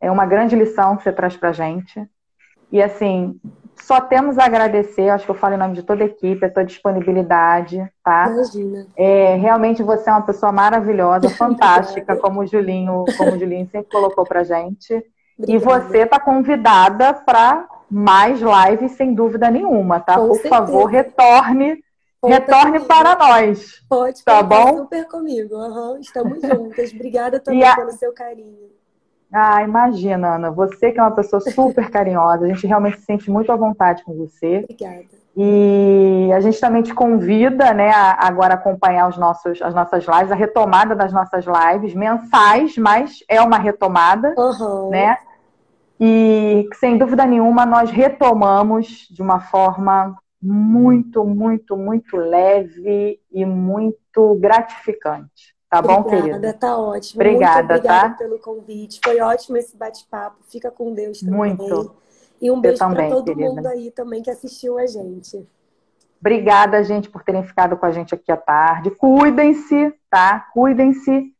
é 0.00 0.10
uma 0.10 0.26
grande 0.26 0.56
lição 0.56 0.96
que 0.96 1.04
você 1.04 1.12
traz 1.12 1.36
para 1.36 1.52
gente. 1.52 2.04
E 2.72 2.82
assim, 2.82 3.38
só 3.82 4.00
temos 4.00 4.38
a 4.38 4.44
agradecer, 4.44 5.08
acho 5.08 5.24
que 5.24 5.30
eu 5.30 5.34
falo 5.34 5.54
em 5.54 5.58
nome 5.58 5.74
de 5.74 5.82
toda 5.82 6.04
a 6.04 6.06
equipe, 6.06 6.44
a 6.44 6.50
tua 6.50 6.64
disponibilidade, 6.64 7.84
tá? 8.02 8.28
Imagina. 8.28 8.86
É, 8.96 9.34
realmente 9.34 9.82
você 9.82 10.08
é 10.08 10.12
uma 10.12 10.22
pessoa 10.22 10.52
maravilhosa, 10.52 11.28
fantástica, 11.36 12.16
como 12.16 12.40
o 12.40 12.46
Julinho, 12.46 13.04
como 13.16 13.32
o 13.32 13.38
Julinho 13.38 13.68
sempre 13.70 13.90
colocou 13.90 14.24
pra 14.24 14.44
gente. 14.44 14.94
Obrigada. 15.36 15.52
E 15.52 15.58
você 15.58 15.98
está 15.98 16.20
convidada 16.20 17.12
para 17.12 17.66
mais 17.90 18.40
lives, 18.40 18.92
sem 18.92 19.14
dúvida 19.14 19.50
nenhuma, 19.50 19.98
tá? 19.98 20.16
Com 20.16 20.28
Por 20.28 20.34
certeza. 20.34 20.54
favor, 20.54 20.84
retorne. 20.86 21.82
Conta 22.20 22.34
retorne 22.36 22.78
comigo. 22.78 22.86
para 22.86 23.16
nós. 23.16 23.82
Pode, 23.88 24.24
tá 24.24 24.42
bom? 24.44 24.76
super 24.76 25.08
comigo. 25.08 25.56
Uhum, 25.56 25.98
estamos 25.98 26.40
juntas. 26.40 26.92
Obrigada 26.94 27.40
também 27.40 27.64
a... 27.64 27.74
pelo 27.74 27.90
seu 27.90 28.12
carinho. 28.12 28.70
Ah, 29.32 29.62
imagina, 29.62 30.36
Ana. 30.36 30.50
Você 30.50 30.92
que 30.92 30.98
é 30.98 31.02
uma 31.02 31.10
pessoa 31.10 31.40
super 31.40 31.90
carinhosa, 31.90 32.44
a 32.44 32.48
gente 32.48 32.66
realmente 32.66 32.98
se 32.98 33.06
sente 33.06 33.30
muito 33.30 33.50
à 33.50 33.56
vontade 33.56 34.04
com 34.04 34.14
você. 34.14 34.58
Obrigada. 34.64 35.22
E 35.34 36.30
a 36.34 36.40
gente 36.40 36.60
também 36.60 36.82
te 36.82 36.92
convida, 36.92 37.72
né, 37.72 37.90
a 37.90 38.26
agora 38.26 38.52
acompanhar 38.52 39.08
os 39.08 39.16
nossos, 39.16 39.62
as 39.62 39.74
nossas 39.74 40.04
lives, 40.04 40.30
a 40.30 40.34
retomada 40.34 40.94
das 40.94 41.10
nossas 41.10 41.46
lives 41.46 41.94
mensais, 41.94 42.76
mas 42.76 43.24
é 43.26 43.40
uma 43.40 43.56
retomada, 43.56 44.34
uhum. 44.36 44.90
né? 44.90 45.16
E 45.98 46.68
sem 46.74 46.98
dúvida 46.98 47.24
nenhuma 47.24 47.64
nós 47.64 47.90
retomamos 47.90 49.08
de 49.10 49.22
uma 49.22 49.40
forma 49.40 50.14
muito, 50.42 51.24
muito, 51.24 51.76
muito 51.76 52.16
leve 52.16 53.18
e 53.30 53.46
muito 53.46 54.34
gratificante. 54.38 55.54
Tá 55.72 55.78
obrigada, 55.78 56.02
bom, 56.02 56.10
querida? 56.10 56.52
Tá 56.52 56.76
ótimo. 56.76 57.22
Obrigada, 57.22 57.58
Muito 57.60 57.70
obrigada 57.76 58.10
tá? 58.10 58.16
pelo 58.16 58.38
convite. 58.38 59.00
Foi 59.02 59.18
ótimo 59.20 59.56
esse 59.56 59.74
bate-papo. 59.74 60.36
Fica 60.46 60.70
com 60.70 60.92
Deus 60.92 61.20
também. 61.20 61.56
Muito. 61.56 61.94
E 62.38 62.50
um 62.50 62.60
beijo 62.60 62.78
para 62.78 63.08
todo 63.08 63.24
querida. 63.24 63.48
mundo 63.48 63.66
aí 63.66 63.90
também 63.90 64.22
que 64.22 64.28
assistiu 64.28 64.78
a 64.78 64.86
gente. 64.86 65.48
Obrigada, 66.20 66.84
gente, 66.84 67.08
por 67.08 67.24
terem 67.24 67.42
ficado 67.42 67.78
com 67.78 67.86
a 67.86 67.90
gente 67.90 68.14
aqui 68.14 68.30
à 68.30 68.36
tarde. 68.36 68.90
Cuidem-se, 68.90 69.94
tá? 70.10 70.40
Cuidem-se. 70.52 71.32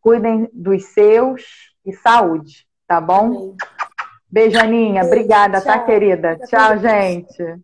Cuidem 0.00 0.50
dos 0.52 0.84
seus 0.86 1.44
e 1.84 1.92
saúde, 1.92 2.66
tá 2.88 3.00
bom? 3.00 3.26
Amém. 3.26 3.56
Beijo, 4.28 4.58
Aninha. 4.58 5.04
Obrigada, 5.04 5.60
tá, 5.60 5.78
querida? 5.78 6.36
Tchau, 6.38 6.76
gente. 6.78 7.60